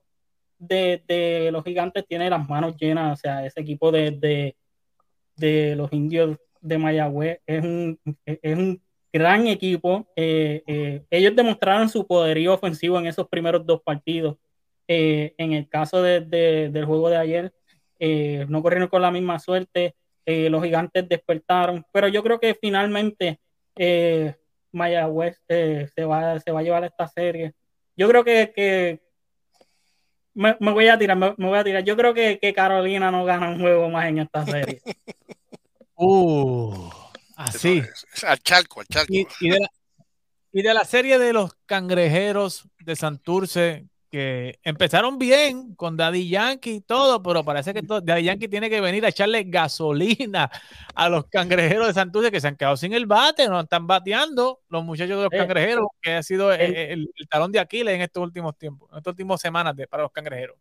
de, 0.59 1.49
los 1.51 1.65
gigantes 1.65 2.07
tiene 2.07 2.29
las 2.29 2.47
manos 2.47 2.77
llenas, 2.77 3.15
o 3.15 3.17
sea, 3.17 3.47
ese 3.47 3.63
equipo 3.63 3.91
de, 3.91 4.55
de, 5.37 5.77
los 5.77 5.93
indios 5.93 6.37
de 6.61 6.79
Mayagüez 6.79 7.41
es 7.47 7.63
un, 7.63 7.99
es 8.25 8.57
un 8.57 8.83
gran 9.13 9.47
equipo. 9.47 10.07
Eh, 10.17 11.03
ellos 11.11 11.37
demostraron 11.37 11.89
su 11.89 12.07
poderío 12.07 12.55
ofensivo 12.55 12.99
en 12.99 13.07
esos 13.07 13.29
primeros 13.29 13.65
dos 13.65 13.83
partidos. 13.83 14.37
Eh, 14.89 15.35
en 15.39 15.53
el 15.53 15.69
caso 15.69 16.03
del 16.03 16.85
juego 16.85 17.09
de 17.09 17.17
ayer, 17.17 17.53
eh, 17.99 18.47
no 18.49 18.63
corrieron 18.63 18.89
con 18.89 19.03
la 19.03 19.11
misma 19.11 19.39
suerte, 19.39 19.97
eh, 20.25 20.49
los 20.51 20.63
gigantes 20.63 21.09
despertaron, 21.09 21.85
pero 21.93 22.09
yo 22.09 22.23
creo 22.23 22.39
que 22.39 22.55
finalmente 22.55 23.41
Mayagüez 24.73 25.41
se, 25.49 26.05
va, 26.05 26.39
se 26.41 26.53
va 26.53 26.61
a 26.61 26.63
llevar 26.63 26.85
esta 26.85 27.09
serie. 27.09 27.53
Yo 27.97 28.09
creo 28.09 28.25
que, 28.25 29.01
me, 30.37 30.55
voy 30.61 30.89
a 30.89 30.99
tirar, 30.99 31.17
me, 31.17 31.35
voy 31.37 31.59
a 31.59 31.65
tirar. 31.65 31.83
Yo 31.83 31.97
creo 31.97 32.13
que, 32.13 32.39
Carolina 32.55 33.11
no 33.11 33.25
gana 33.25 33.49
un 33.49 33.61
juego 33.61 33.89
más 33.89 34.07
en 34.07 34.19
esta 34.19 34.45
serie. 34.45 34.83
uh, 35.97 36.91
así. 37.37 37.83
Al 38.27 38.39
charco, 38.41 38.81
al 38.81 38.87
charco. 38.87 39.13
Y, 39.13 39.49
de 39.49 39.61
la, 39.61 39.69
y 40.53 40.63
de 40.63 40.75
la 40.75 40.85
serie 40.85 41.19
de 41.19 41.33
los 41.33 41.55
cangrejeros 41.65 42.69
de 42.81 42.97
Santurce, 42.97 43.87
que 44.11 44.59
empezaron 44.63 45.19
bien 45.19 45.75
con 45.75 45.97
Daddy 45.97 46.29
Yankee 46.29 46.77
y 46.77 46.81
todo, 46.81 47.23
pero 47.23 47.45
parece 47.45 47.75
que 47.75 47.83
Daddy 47.83 48.25
Yankee 48.25 48.49
tiene 48.49 48.71
que 48.71 48.81
venir 48.81 49.05
a 49.05 49.09
echarle 49.09 49.45
gasolina 49.45 50.51
a 50.95 51.09
los 51.09 51.27
cangrejeros 51.27 51.89
de 51.89 51.95
Santurce 51.95 52.31
que 52.31 52.41
se 52.41 52.49
han 52.49 52.57
quedado 52.57 52.77
sin 52.77 52.93
el 52.93 53.07
bate, 53.07 53.49
no 53.49 53.61
están 53.61 53.87
bateando 53.87 54.61
los 54.69 54.85
muchachos 54.85 55.17
de 55.17 55.25
los 55.25 55.33
eh, 55.33 55.37
cangrejeros, 55.37 55.87
que 56.01 56.15
ha 56.15 56.23
sido 56.23 56.53
el, 56.53 57.11
talón 57.29 57.53
de 57.53 57.59
Aquiles 57.59 57.95
en 57.95 58.03
estos 58.03 58.23
últimos 58.23 58.57
tiempos, 58.57 58.89
en 58.93 58.99
estas 58.99 59.13
últimas 59.13 59.41
semanas 59.41 59.75
de, 59.77 59.87
para 59.87 60.05
los 60.05 60.13
cangrejeros. 60.13 60.57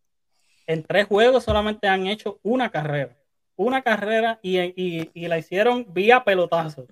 En 0.68 0.84
tres 0.84 1.06
juegos 1.06 1.43
solamente 1.43 1.88
han 1.88 2.08
hecho 2.08 2.39
una 2.41 2.72
carrera, 2.72 3.16
una 3.56 3.84
carrera 3.84 4.39
y, 4.41 5.28
la 5.28 5.38
hicieron 5.38 5.86
vía 5.93 6.24
pelotazo 6.24 6.88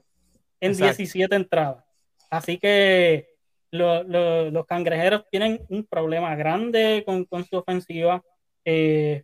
en 0.60 0.78
17 0.78 1.36
entradas. 1.36 1.84
Así 2.30 2.58
que 2.58 3.33
los 3.74 4.66
cangrejeros 4.68 5.24
tienen 5.32 5.66
un 5.70 5.86
problema 5.86 6.36
grande 6.36 7.04
con, 7.06 7.46
su 7.46 7.58
ofensiva. 7.58 8.24
Eh, 8.64 9.24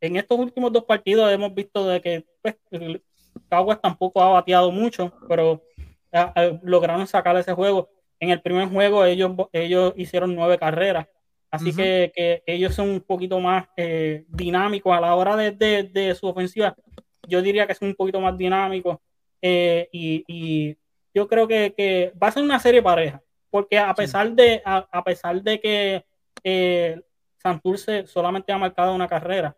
en 0.00 0.16
estos 0.16 0.38
últimos 0.38 0.72
dos 0.72 0.84
partidos 0.84 1.30
hemos 1.32 1.52
visto 1.54 1.86
de 1.86 2.00
que 2.00 2.24
pues, 2.40 2.56
Caguas 3.48 3.80
tampoco 3.80 4.22
ha 4.22 4.28
bateado 4.28 4.70
mucho, 4.70 5.12
pero 5.28 5.62
lograron 6.62 7.06
sacar 7.06 7.36
ese 7.36 7.52
juego. 7.52 7.90
En 8.20 8.30
el 8.30 8.40
primer 8.40 8.68
juego 8.68 9.04
ellos, 9.04 9.32
ellos 9.52 9.92
hicieron 9.96 10.34
nueve 10.34 10.58
carreras, 10.58 11.06
así 11.50 11.74
que, 11.74 12.42
ellos 12.46 12.74
son 12.74 12.90
un 12.90 13.00
poquito 13.00 13.40
más 13.40 13.66
eh, 13.76 14.24
dinámicos 14.28 14.96
a 14.96 15.00
la 15.00 15.14
hora 15.14 15.36
de, 15.36 16.16
su 16.18 16.28
ofensiva. 16.28 16.76
Yo 17.26 17.42
diría 17.42 17.66
que 17.66 17.74
son 17.74 17.88
un 17.88 17.94
poquito 17.94 18.20
más 18.20 18.36
dinámicos 18.36 18.98
eh, 19.42 19.88
y, 19.92 20.76
yo 21.12 21.26
creo 21.26 21.48
que, 21.48 21.74
que 21.76 22.12
va 22.22 22.28
a 22.28 22.30
ser 22.30 22.44
una 22.44 22.60
serie 22.60 22.80
pareja 22.80 23.20
porque 23.50 23.78
a 23.78 23.94
pesar 23.94 24.32
de, 24.32 24.62
a, 24.64 25.04
pesar 25.04 25.42
de 25.42 25.60
que 25.60 26.04
eh, 26.44 27.00
Santurce 27.36 28.06
solamente 28.06 28.52
ha 28.52 28.58
marcado 28.58 28.94
una 28.94 29.08
carrera, 29.08 29.56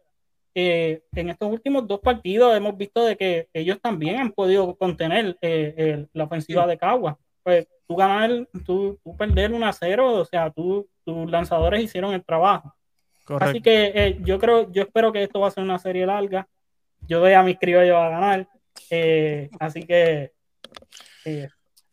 eh, 0.55 1.03
en 1.13 1.31
estos 1.31 1.51
últimos 1.51 1.87
dos 1.87 2.01
partidos 2.01 2.55
hemos 2.57 2.77
visto 2.77 3.05
de 3.05 3.17
que 3.17 3.49
ellos 3.53 3.81
también 3.81 4.17
han 4.17 4.33
podido 4.33 4.77
contener 4.77 5.37
eh, 5.41 6.07
la 6.13 6.25
ofensiva 6.25 6.67
de 6.67 6.79
Cagua. 6.79 7.19
Pues 7.43 7.67
tú 7.87 7.97
ganar, 7.97 8.47
tú, 8.65 8.99
perder 9.19 9.53
un 9.53 9.65
a 9.65 9.73
cero, 9.73 10.13
o 10.15 10.25
sea, 10.25 10.51
tú, 10.51 10.89
tus 11.05 11.31
lanzadores 11.31 11.83
hicieron 11.83 12.15
el 12.15 12.25
trabajo. 12.25 12.75
Así 13.41 13.61
que 13.61 14.19
yo 14.21 14.39
creo, 14.39 14.71
yo 14.73 14.83
espero 14.83 15.13
que 15.13 15.23
esto 15.23 15.41
va 15.41 15.49
a 15.49 15.53
ser 15.53 15.65
una 15.65 15.79
serie 15.79 16.07
larga. 16.07 16.49
Yo 17.01 17.21
doy 17.21 17.33
a 17.33 17.43
mis 17.43 17.59
criollos 17.59 17.97
a 17.97 18.09
ganar. 18.09 18.49
así 19.59 19.83
que. 19.85 20.33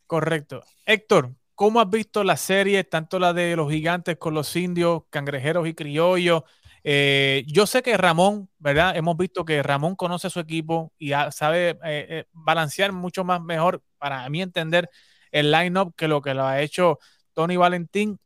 Correcto. 0.06 0.62
Héctor, 0.86 1.30
¿Cómo 1.60 1.78
has 1.82 1.90
visto 1.90 2.24
la 2.24 2.38
serie, 2.38 2.84
tanto 2.84 3.18
la 3.18 3.34
de 3.34 3.54
los 3.54 3.70
gigantes 3.70 4.16
con 4.16 4.32
los 4.32 4.56
indios, 4.56 5.02
cangrejeros 5.10 5.68
y 5.68 5.74
criollos? 5.74 6.44
Eh, 6.82 7.44
yo 7.46 7.66
sé 7.66 7.82
que 7.82 7.98
Ramón, 7.98 8.48
¿verdad? 8.58 8.96
Hemos 8.96 9.18
visto 9.18 9.44
que 9.44 9.62
Ramón 9.62 9.94
conoce 9.94 10.30
su 10.30 10.40
equipo 10.40 10.94
y 10.98 11.10
sabe 11.32 11.72
eh, 11.72 11.76
eh, 11.84 12.24
balancear 12.32 12.92
mucho 12.92 13.24
más 13.24 13.42
mejor, 13.42 13.82
para 13.98 14.26
mí 14.30 14.40
entender, 14.40 14.88
el 15.30 15.52
line-up 15.52 15.94
que 15.94 16.08
lo 16.08 16.22
que 16.22 16.32
lo 16.32 16.46
ha 16.46 16.62
hecho 16.62 16.98
Tony 17.34 17.58
Valentín. 17.58 18.18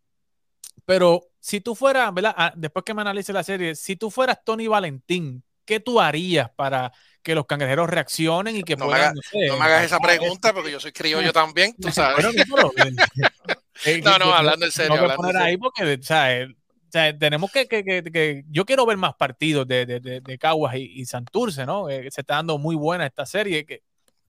Pero 0.84 1.22
si 1.40 1.60
tú 1.60 1.74
fueras, 1.74 2.14
¿verdad? 2.14 2.34
Ah, 2.36 2.52
después 2.54 2.84
que 2.84 2.94
me 2.94 3.00
analice 3.00 3.32
la 3.32 3.42
serie, 3.42 3.74
si 3.74 3.96
tú 3.96 4.12
fueras 4.12 4.44
Tony 4.44 4.68
Valentín, 4.68 5.42
¿qué 5.64 5.80
tú 5.80 6.00
harías 6.00 6.50
para 6.50 6.92
que 7.24 7.34
los 7.34 7.46
cangrejeros 7.46 7.88
reaccionen 7.88 8.56
y 8.56 8.62
que 8.62 8.76
no 8.76 8.84
puedan. 8.84 9.14
Me 9.32 9.46
no, 9.48 9.56
me 9.56 9.64
hagas 9.64 9.84
esa 9.84 9.98
pregunta 9.98 10.52
porque 10.52 10.70
yo 10.70 10.78
soy 10.78 10.92
criollo 10.92 11.32
también, 11.32 11.74
tú 11.80 11.90
sabes. 11.90 12.24
no, 14.04 14.18
no, 14.18 14.32
hablando 14.32 14.66
en 14.66 14.72
serio. 14.72 15.08
No 15.08 15.14
poner 15.16 15.36
ahí 15.38 15.56
porque, 15.56 15.98
tenemos 17.18 17.50
que, 17.50 17.66
que, 17.66 17.82
que, 17.82 18.44
yo 18.48 18.64
quiero 18.64 18.86
ver 18.86 18.98
más 18.98 19.14
partidos 19.14 19.66
de, 19.66 19.84
de, 19.86 20.20
de, 20.20 20.38
Caguas 20.38 20.76
y, 20.76 21.04
Santurce, 21.06 21.66
¿no? 21.66 21.88
Eh, 21.88 22.08
se 22.10 22.20
está 22.20 22.36
dando 22.36 22.58
muy 22.58 22.76
buena 22.76 23.06
esta 23.06 23.26
serie. 23.26 23.64
Que, 23.64 23.82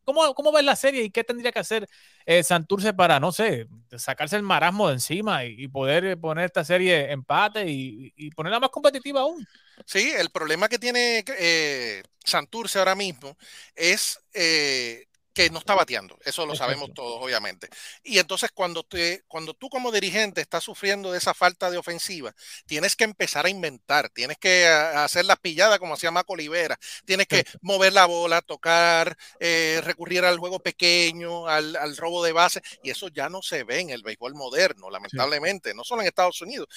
¿Cómo, 0.05 0.33
¿Cómo 0.35 0.51
ves 0.51 0.63
la 0.63 0.75
serie 0.75 1.03
y 1.03 1.09
qué 1.09 1.23
tendría 1.23 1.51
que 1.51 1.59
hacer 1.59 1.87
eh, 2.25 2.43
Santurce 2.43 2.93
para, 2.93 3.19
no 3.19 3.31
sé, 3.31 3.67
sacarse 3.97 4.35
el 4.35 4.43
marasmo 4.43 4.87
de 4.87 4.93
encima 4.93 5.43
y, 5.45 5.67
poder 5.67 6.17
poner 6.19 6.45
esta 6.45 6.63
serie 6.63 7.11
empate 7.11 7.67
y, 7.67 8.13
y, 8.15 8.29
ponerla 8.29 8.59
más 8.59 8.69
competitiva 8.69 9.21
aún? 9.21 9.45
Sí, 9.85 10.13
el 10.17 10.29
problema 10.29 10.69
que 10.69 10.79
tiene 10.79 11.25
eh, 11.39 12.03
Santurce 12.23 12.79
ahora 12.79 12.95
mismo 12.95 13.35
es 13.75 14.19
eh, 14.33 15.07
que 15.35 15.49
no 15.49 15.59
está 15.59 15.75
bateando. 15.75 16.17
Eso 16.23 16.45
lo 16.45 16.55
sabemos 16.55 16.93
todos, 16.93 17.21
obviamente. 17.21 17.67
Y 18.03 18.19
entonces 18.19 18.51
cuando, 18.53 18.83
te, 18.83 19.23
cuando 19.27 19.53
tú 19.53 19.69
como 19.69 19.91
dirigente 19.91 20.39
estás 20.39 20.63
sufriendo 20.63 21.11
de 21.11 21.17
esa 21.17 21.33
falta 21.33 21.69
de 21.69 21.77
ofensiva, 21.77 22.33
tienes 22.65 22.95
que 22.95 23.03
empezar 23.03 23.45
a 23.45 23.49
inventar, 23.49 24.09
tienes 24.09 24.37
que 24.37 24.65
hacer 24.65 25.25
las 25.25 25.37
pilladas 25.37 25.77
como 25.77 25.93
hacía 25.93 26.09
Maco 26.09 26.33
Olivera, 26.33 26.79
tienes 27.03 27.27
que 27.27 27.45
mover 27.61 27.91
la 27.91 28.05
bola, 28.05 28.41
tocar, 28.41 29.17
eh, 29.41 29.81
recurrir 29.83 30.23
al 30.23 30.39
juego 30.39 30.59
pequeño, 30.59 31.47
al, 31.47 31.97
robo 31.97 32.23
de 32.23 32.31
base, 32.31 32.61
y 32.81 32.89
eso 32.89 33.09
ya 33.09 33.27
no 33.29 33.41
se 33.41 33.65
ve 33.65 33.81
en 33.81 33.89
el 33.89 34.03
béisbol 34.03 34.35
moderno, 34.35 34.89
lamentablemente, 34.89 35.73
no 35.73 35.83
solo 35.83 36.01
en 36.01 36.07
Estados 36.07 36.41
Unidos. 36.41 36.67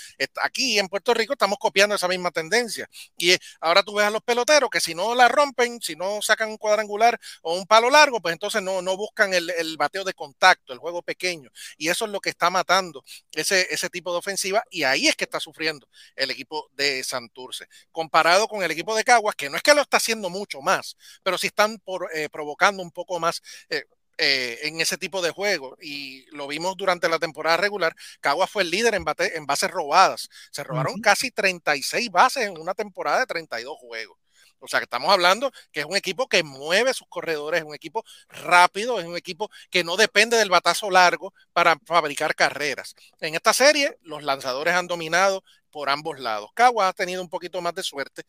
Aquí 0.43 0.81
en 0.81 0.89
Puerto 0.89 1.15
Rico 1.15 1.35
estamos 1.35 1.59
copiando 1.59 1.95
esa 1.95 2.09
misma 2.09 2.33
tendencia. 2.33 2.89
Y 3.17 3.37
ahora 3.61 3.85
tú 3.85 3.95
ves 3.95 4.07
a 4.07 4.11
los 4.11 4.23
peloteros 4.23 4.69
que 4.69 4.81
si 4.81 4.97
no 4.97 5.15
la 5.15 5.29
rompen, 5.29 5.81
si 5.81 5.95
no 5.95 6.21
sacan 6.23 6.51
un 6.51 6.57
cuadrangular 6.57 7.21
o 7.43 7.55
un 7.55 7.65
palo 7.65 7.89
largo, 7.89 8.21
pues 8.21 8.33
entonces 8.33 8.48
entonces 8.49 8.83
no, 8.83 8.97
buscan 8.97 9.35
el, 9.35 9.77
bateo 9.77 10.05
de 10.05 10.15
contacto, 10.15 10.73
el 10.73 10.79
juego 10.79 11.03
pequeño. 11.03 11.51
Y 11.77 11.89
eso 11.89 12.07
es 12.07 12.11
lo 12.11 12.21
que 12.21 12.31
está 12.31 12.51
matando 12.51 13.05
ese, 13.33 13.67
ese 13.71 13.91
tipo 13.91 14.13
de 14.13 14.19
ofensiva. 14.19 14.63
Y 14.71 14.85
ahí 14.85 15.07
es 15.09 15.17
que 15.17 15.25
está 15.25 15.41
sufriendo 15.41 15.89
el 16.17 16.31
equipo 16.31 16.71
de 16.73 17.05
Santurce. 17.05 17.67
Comparado 17.93 18.49
con 18.49 18.63
el 18.63 18.71
equipo 18.71 18.97
de 18.97 19.05
Caguas, 19.05 19.35
que 19.37 19.51
no 19.51 19.57
es 19.57 19.63
que 19.63 19.75
lo 19.75 19.83
está 19.83 19.99
haciendo 19.99 20.31
mucho 20.31 20.61
más, 20.63 20.97
pero 21.23 21.39
sí 21.39 21.49
están 21.49 21.79
por, 21.79 22.09
eh, 22.15 22.29
provocando 22.31 22.83
un 22.83 22.91
poco 22.91 23.21
más. 23.21 23.43
Eh, 23.69 23.85
eh, 24.21 24.59
en 24.67 24.81
ese 24.81 24.99
tipo 24.99 25.23
de 25.23 25.31
juego 25.31 25.77
y 25.81 26.27
lo 26.35 26.49
vimos 26.49 26.77
durante 26.77 27.09
la 27.09 27.21
temporada 27.21 27.57
regular. 27.57 27.95
Caguas 28.21 28.51
fue 28.51 28.65
el 28.65 28.71
líder 28.71 28.97
en, 28.97 29.05
bate, 29.05 29.37
en 29.37 29.47
bases 29.47 29.71
robadas. 29.71 30.29
Se 30.51 30.65
robaron 30.65 31.01
casi 31.01 31.31
36 31.31 32.11
bases 32.11 32.47
en 32.47 32.59
una 32.59 32.75
temporada 32.75 33.21
de 33.21 33.27
32 33.27 33.77
juegos. 33.79 34.19
O 34.61 34.69
sea, 34.69 34.81
que 34.81 34.85
estamos 34.85 35.11
hablando 35.11 35.53
que 35.73 35.81
es 35.81 35.87
un 35.87 35.97
equipo 35.97 36.29
que 36.29 36.43
mueve 36.43 36.95
sus 36.95 37.09
corredores, 37.09 37.61
es 37.61 37.67
un 37.67 37.75
equipo 37.75 38.05
rápido, 38.29 39.01
es 39.01 39.07
un 39.07 39.17
equipo 39.17 39.51
que 39.71 39.85
no 39.85 39.97
depende 39.97 40.37
del 40.37 40.51
batazo 40.51 40.91
largo 40.91 41.33
para 41.53 41.79
fabricar 41.85 42.35
carreras. 42.35 42.95
En 43.21 43.35
esta 43.35 43.53
serie, 43.53 43.99
los 44.03 44.23
lanzadores 44.23 44.75
han 44.75 44.87
dominado 44.87 45.43
por 45.71 45.91
ambos 45.91 46.19
lados. 46.19 46.51
Cagua 46.55 46.89
ha 46.89 46.93
tenido 46.93 47.23
un 47.23 47.29
poquito 47.29 47.61
más 47.61 47.75
de 47.75 47.83
suerte 47.83 48.23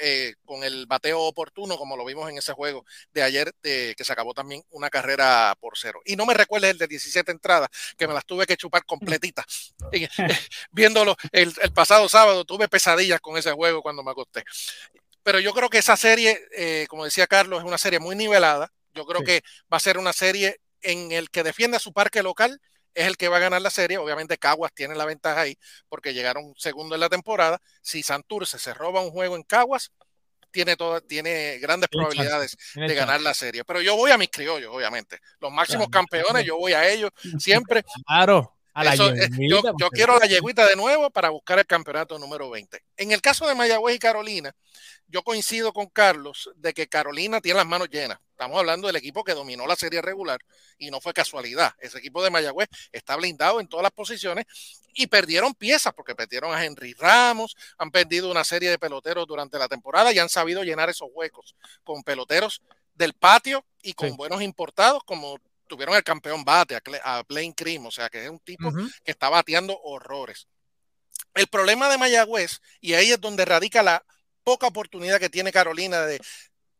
eh, 0.00 0.34
con 0.44 0.64
el 0.64 0.86
bateo 0.86 1.20
oportuno, 1.20 1.76
como 1.76 1.96
lo 1.96 2.04
vimos 2.04 2.28
en 2.30 2.38
ese 2.38 2.52
juego 2.52 2.84
de 3.12 3.22
ayer, 3.22 3.54
que 3.62 3.94
se 3.98 4.12
acabó 4.12 4.34
también 4.34 4.62
una 4.70 4.90
carrera 4.90 5.54
por 5.60 5.76
cero. 5.76 6.00
Y 6.04 6.16
no 6.16 6.26
me 6.26 6.34
recuerdes 6.34 6.70
el 6.70 6.78
de 6.78 6.88
17 6.88 7.30
entradas, 7.30 7.68
que 7.96 8.08
me 8.08 8.14
las 8.14 8.24
tuve 8.24 8.46
que 8.46 8.56
chupar 8.56 8.84
completitas. 8.84 9.74
Viéndolo 10.70 11.16
el, 11.32 11.54
el 11.62 11.72
pasado 11.72 12.08
sábado, 12.08 12.44
tuve 12.44 12.68
pesadillas 12.68 13.20
con 13.20 13.36
ese 13.36 13.52
juego 13.52 13.82
cuando 13.82 14.02
me 14.02 14.10
acosté 14.10 14.44
pero 15.28 15.40
yo 15.40 15.52
creo 15.52 15.68
que 15.68 15.76
esa 15.76 15.94
serie, 15.94 16.40
eh, 16.56 16.86
como 16.88 17.04
decía 17.04 17.26
Carlos, 17.26 17.58
es 17.58 17.66
una 17.66 17.76
serie 17.76 18.00
muy 18.00 18.16
nivelada. 18.16 18.72
Yo 18.94 19.04
creo 19.04 19.22
que 19.22 19.42
va 19.70 19.76
a 19.76 19.80
ser 19.80 19.98
una 19.98 20.14
serie 20.14 20.62
en 20.80 21.12
el 21.12 21.28
que 21.28 21.42
defienda 21.42 21.78
su 21.78 21.92
parque 21.92 22.22
local 22.22 22.62
es 22.94 23.06
el 23.06 23.18
que 23.18 23.28
va 23.28 23.36
a 23.36 23.40
ganar 23.40 23.60
la 23.60 23.68
serie. 23.68 23.98
Obviamente 23.98 24.38
Caguas 24.38 24.72
tiene 24.72 24.94
la 24.94 25.04
ventaja 25.04 25.42
ahí 25.42 25.58
porque 25.90 26.14
llegaron 26.14 26.54
segundo 26.56 26.94
en 26.94 27.02
la 27.02 27.10
temporada. 27.10 27.60
Si 27.82 28.02
Santurce 28.02 28.58
se 28.58 28.72
roba 28.72 29.02
un 29.02 29.10
juego 29.10 29.36
en 29.36 29.42
Caguas, 29.42 29.92
tiene, 30.50 30.76
tiene 31.06 31.58
grandes 31.58 31.90
probabilidades 31.90 32.56
de 32.74 32.94
ganar 32.94 33.20
la 33.20 33.34
serie. 33.34 33.66
Pero 33.66 33.82
yo 33.82 33.96
voy 33.96 34.10
a 34.10 34.16
mis 34.16 34.30
criollos, 34.30 34.74
obviamente. 34.74 35.18
Los 35.40 35.52
máximos 35.52 35.90
campeones, 35.90 36.46
yo 36.46 36.56
voy 36.56 36.72
a 36.72 36.88
ellos 36.88 37.10
siempre. 37.38 37.84
Claro. 38.06 38.57
Eh, 38.80 39.28
yo, 39.48 39.62
yo, 39.78 39.90
quiero 39.90 40.18
la 40.18 40.26
yeguita 40.26 40.66
de 40.66 40.76
nuevo 40.76 41.10
para 41.10 41.30
buscar 41.30 41.58
el 41.58 41.66
campeonato 41.66 42.18
número 42.18 42.48
20. 42.50 42.80
En 42.96 43.12
el 43.12 43.20
caso 43.20 43.46
de 43.46 43.54
Mayagüez 43.54 43.96
y 43.96 43.98
Carolina, 43.98 44.54
yo 45.08 45.22
coincido 45.22 45.72
con 45.72 45.86
Carlos 45.86 46.50
de 46.56 46.72
que 46.74 46.86
Carolina 46.86 47.40
tiene 47.40 47.58
las 47.58 47.66
manos 47.66 47.88
llenas. 47.90 48.18
Estamos 48.30 48.58
hablando 48.58 48.86
del 48.86 48.96
equipo 48.96 49.24
que 49.24 49.34
dominó 49.34 49.66
la 49.66 49.74
serie 49.74 50.00
regular 50.00 50.38
y 50.78 50.90
no 50.90 51.00
fue 51.00 51.12
casualidad. 51.12 51.74
Ese 51.80 51.98
equipo 51.98 52.22
de 52.22 52.30
Mayagüez 52.30 52.68
está 52.92 53.16
blindado 53.16 53.58
en 53.58 53.66
todas 53.66 53.82
las 53.82 53.92
posiciones 53.92 54.44
y 54.94 55.08
perdieron 55.08 55.54
piezas 55.54 55.92
porque 55.92 56.14
perdieron 56.14 56.54
a 56.54 56.64
Henry 56.64 56.94
Ramos, 56.94 57.56
han 57.78 57.90
perdido 57.90 58.30
una 58.30 58.44
serie 58.44 58.70
de 58.70 58.78
peloteros 58.78 59.26
durante 59.26 59.58
la 59.58 59.68
temporada 59.68 60.12
y 60.12 60.18
han 60.18 60.28
sabido 60.28 60.62
llenar 60.62 60.88
esos 60.88 61.08
huecos 61.12 61.56
con 61.82 62.02
peloteros 62.04 62.62
del 62.94 63.14
patio 63.14 63.64
y 63.82 63.94
con 63.94 64.16
buenos 64.16 64.42
importados 64.42 65.02
como 65.04 65.38
tuvieron 65.68 65.94
el 65.94 66.02
campeón 66.02 66.44
bate, 66.44 66.76
a, 67.04 67.24
Plain 67.24 67.52
Cream, 67.52 67.86
o 67.86 67.90
sea 67.90 68.08
que 68.08 68.24
es 68.24 68.30
un 68.30 68.40
tipo 68.40 68.72
que 69.04 69.10
está 69.10 69.28
bateando 69.28 69.78
horrores. 69.82 70.48
El 71.34 71.46
problema 71.46 71.88
de 71.88 71.98
Mayagüez, 71.98 72.60
y 72.80 72.94
ahí 72.94 73.12
es 73.12 73.20
donde 73.20 73.44
radica 73.44 73.82
la 73.82 74.04
poca 74.42 74.66
oportunidad 74.66 75.20
que 75.20 75.30
tiene 75.30 75.52
Carolina 75.52 76.06
de 76.06 76.20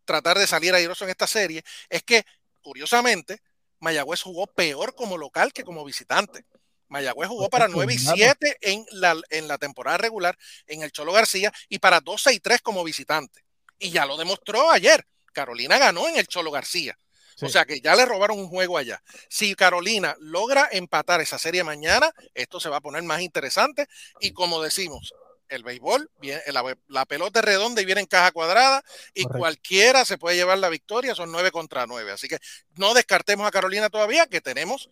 tratar 0.05 0.39
de 0.39 0.47
salir 0.47 0.75
airoso 0.75 1.05
en 1.05 1.11
esta 1.11 1.27
serie, 1.27 1.63
es 1.89 2.03
que, 2.03 2.25
curiosamente, 2.63 3.43
Mayagüez 3.79 4.23
jugó 4.23 4.47
peor 4.47 4.95
como 4.95 5.17
local 5.17 5.53
que 5.53 5.65
como 5.65 5.85
visitante. 5.85 6.45
Mayagüez 6.89 7.29
jugó 7.29 7.51
para 7.51 7.69
9 7.69 7.95
y 7.95 7.99
7 7.99 8.57
en 8.63 8.87
la, 8.93 9.15
en 9.29 9.47
la 9.47 9.59
temporada 9.59 9.99
regular 9.99 10.37
en 10.67 10.83
el 10.83 10.91
Cholo 10.91 11.13
García 11.13 11.53
y 11.69 11.79
para 11.79 12.01
12 12.01 12.33
y 12.33 12.41
3 12.41 12.63
como 12.63 12.83
visitante. 12.83 13.45
Y 13.79 13.91
ya 13.91 14.07
lo 14.07 14.17
demostró 14.17 14.71
ayer. 14.71 15.07
Carolina 15.33 15.79
ganó 15.79 16.09
en 16.09 16.17
el 16.17 16.27
Cholo 16.27 16.51
García. 16.51 16.99
O 17.41 17.49
sea 17.49 17.65
que 17.65 17.81
ya 17.81 17.95
le 17.95 18.05
robaron 18.05 18.39
un 18.39 18.49
juego 18.49 18.79
allá. 18.79 19.03
Si 19.29 19.55
Carolina 19.55 20.17
logra 20.21 20.69
empatar 20.73 21.21
esa 21.21 21.39
serie 21.39 21.63
mañana, 21.65 22.13
esto 22.35 22.59
se 22.59 22.69
va 22.69 22.79
a 22.79 22.81
poner 22.81 23.03
más 23.05 23.21
interesante. 23.21 23.87
Y 24.21 24.33
como 24.33 24.63
decimos, 24.63 25.15
el 25.49 25.63
béisbol, 25.63 26.11
viene, 26.21 26.43
la, 26.89 27.07
pelota 27.07 27.41
es 27.41 27.45
redonda 27.45 27.81
y 27.81 27.85
viene 27.85 28.01
en 28.01 28.07
caja 28.07 28.33
cuadrada 28.33 28.83
y 29.15 29.25
cualquiera 29.25 30.05
se 30.05 30.19
puede 30.19 30.37
llevar 30.37 30.59
la 30.59 30.69
victoria, 30.69 31.15
son 31.15 31.33
nueve 31.33 31.51
contra 31.51 31.87
nueve. 31.87 32.13
Así 32.13 32.29
que 32.29 32.39
no 32.77 32.95
descartemos 32.95 33.47
a 33.47 33.51
Carolina 33.51 33.89
todavía, 33.89 34.27
que 34.27 34.41
tenemos. 34.41 34.89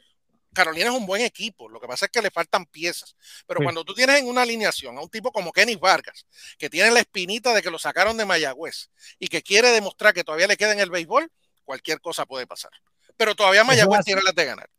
Carolina 0.52 0.86
es 0.86 0.92
un 0.92 1.04
buen 1.04 1.20
equipo, 1.20 1.68
lo 1.68 1.78
que 1.80 1.86
pasa 1.86 2.06
es 2.06 2.10
que 2.10 2.22
le 2.22 2.30
faltan 2.30 2.64
piezas. 2.64 3.14
Pero 3.46 3.60
cuando 3.62 3.84
tú 3.84 3.92
tienes 3.92 4.20
en 4.20 4.26
una 4.26 4.40
alineación 4.40 4.96
a 4.96 5.02
un 5.02 5.10
tipo 5.10 5.30
como 5.30 5.52
Kenny 5.52 5.76
Vargas, 5.76 6.24
que 6.56 6.70
tiene 6.70 6.90
la 6.90 7.00
espinita 7.00 7.52
de 7.52 7.60
que 7.60 7.70
lo 7.70 7.78
sacaron 7.78 8.16
de 8.16 8.24
Mayagüez 8.24 8.88
y 9.18 9.28
que 9.28 9.42
quiere 9.42 9.68
demostrar 9.68 10.14
que 10.14 10.24
todavía 10.24 10.46
le 10.46 10.56
queda 10.56 10.72
en 10.72 10.80
el 10.80 10.88
béisbol, 10.88 11.30
cualquier 11.66 12.00
cosa 12.00 12.24
puede 12.24 12.46
pasar. 12.46 12.70
Pero 13.18 13.34
todavía 13.34 13.64
Mayagüez 13.64 14.06
tiene 14.06 14.22
las 14.22 14.34
de 14.34 14.44
ganar. 14.46 14.70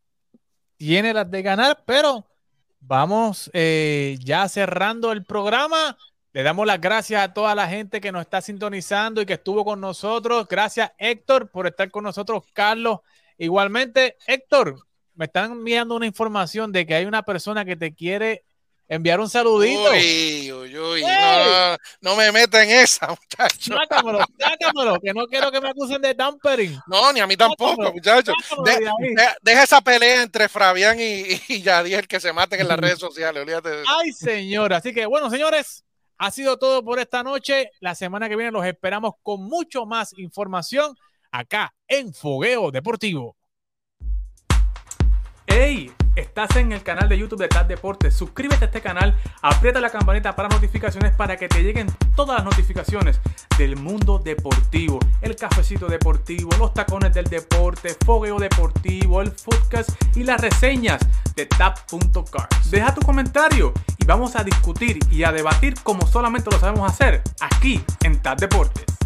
Tiene 0.76 1.14
las 1.14 1.30
de 1.30 1.42
ganar, 1.42 1.84
pero 1.86 2.26
Vamos 2.80 3.50
eh, 3.52 4.18
ya 4.22 4.48
cerrando 4.48 5.12
el 5.12 5.24
programa. 5.24 5.96
Le 6.32 6.42
damos 6.42 6.66
las 6.66 6.80
gracias 6.80 7.22
a 7.22 7.32
toda 7.32 7.54
la 7.54 7.68
gente 7.68 8.00
que 8.00 8.12
nos 8.12 8.22
está 8.22 8.40
sintonizando 8.40 9.20
y 9.20 9.26
que 9.26 9.34
estuvo 9.34 9.64
con 9.64 9.80
nosotros. 9.80 10.46
Gracias, 10.48 10.92
Héctor, 10.98 11.50
por 11.50 11.66
estar 11.66 11.90
con 11.90 12.04
nosotros. 12.04 12.44
Carlos, 12.52 13.00
igualmente, 13.36 14.16
Héctor, 14.26 14.76
me 15.14 15.24
están 15.24 15.52
enviando 15.52 15.96
una 15.96 16.06
información 16.06 16.70
de 16.70 16.86
que 16.86 16.94
hay 16.94 17.06
una 17.06 17.22
persona 17.22 17.64
que 17.64 17.76
te 17.76 17.94
quiere 17.94 18.44
enviar 18.88 19.20
un 19.20 19.28
saludito. 19.28 19.90
Uy, 19.90 20.52
uy, 20.52 20.78
uy. 20.78 21.04
No, 22.00 22.16
me 22.16 22.32
meta 22.32 22.62
en 22.62 22.70
esa, 22.70 23.08
muchacho. 23.08 23.74
Sácamelo, 23.76 24.20
sácamelo, 24.38 25.00
que 25.00 25.12
no 25.12 25.26
quiero 25.26 25.52
que 25.52 25.60
me 25.60 25.68
acusen 25.68 26.00
de 26.00 26.14
tampering. 26.14 26.78
No, 26.86 27.12
ni 27.12 27.20
a 27.20 27.26
mí 27.26 27.36
tampoco, 27.36 27.92
muchacho. 27.92 28.32
deja 29.42 29.62
esa 29.62 29.80
pelea 29.80 30.22
entre 30.22 30.48
Fabián 30.48 30.98
y, 30.98 31.40
y, 31.48 31.62
Yadiel 31.62 32.08
que 32.08 32.20
se 32.20 32.32
maten 32.32 32.60
en 32.60 32.68
las 32.68 32.78
redes 32.80 32.98
sociales. 32.98 33.42
Olvídate 33.42 33.82
Ay, 33.86 34.12
señor. 34.12 34.72
Así 34.72 34.92
que, 34.92 35.06
bueno, 35.06 35.30
señores, 35.30 35.84
ha 36.16 36.30
sido 36.30 36.58
todo 36.58 36.84
por 36.84 36.98
esta 36.98 37.22
noche. 37.22 37.70
La 37.80 37.94
semana 37.94 38.28
que 38.28 38.36
viene 38.36 38.50
los 38.50 38.64
esperamos 38.64 39.14
con 39.22 39.44
mucho 39.44 39.86
más 39.86 40.12
información 40.18 40.96
acá 41.30 41.74
en 41.86 42.12
Fogueo 42.12 42.70
Deportivo. 42.70 43.37
¡Ey! 45.48 45.90
Estás 46.14 46.56
en 46.56 46.72
el 46.72 46.82
canal 46.82 47.08
de 47.08 47.16
YouTube 47.16 47.38
de 47.38 47.48
TAD 47.48 47.66
Deportes. 47.66 48.12
Suscríbete 48.12 48.64
a 48.64 48.66
este 48.66 48.80
canal, 48.80 49.16
aprieta 49.40 49.80
la 49.80 49.88
campanita 49.88 50.34
para 50.34 50.48
notificaciones 50.48 51.14
para 51.14 51.36
que 51.36 51.48
te 51.48 51.62
lleguen 51.62 51.86
todas 52.16 52.38
las 52.38 52.44
notificaciones 52.44 53.20
del 53.56 53.76
mundo 53.76 54.18
deportivo. 54.18 54.98
El 55.22 55.36
cafecito 55.36 55.86
deportivo, 55.86 56.50
los 56.58 56.74
tacones 56.74 57.14
del 57.14 57.26
deporte, 57.26 57.96
fogueo 58.04 58.38
deportivo, 58.38 59.22
el 59.22 59.30
footcast 59.30 59.90
y 60.16 60.24
las 60.24 60.40
reseñas 60.40 61.00
de 61.34 61.46
TAP.cars. 61.46 62.70
Deja 62.70 62.94
tu 62.94 63.00
comentario 63.02 63.72
y 63.96 64.04
vamos 64.04 64.34
a 64.36 64.42
discutir 64.42 64.98
y 65.10 65.22
a 65.22 65.32
debatir 65.32 65.74
como 65.82 66.06
solamente 66.06 66.50
lo 66.50 66.58
sabemos 66.58 66.90
hacer 66.90 67.22
aquí 67.40 67.80
en 68.02 68.20
TAD 68.20 68.38
Deportes. 68.38 68.97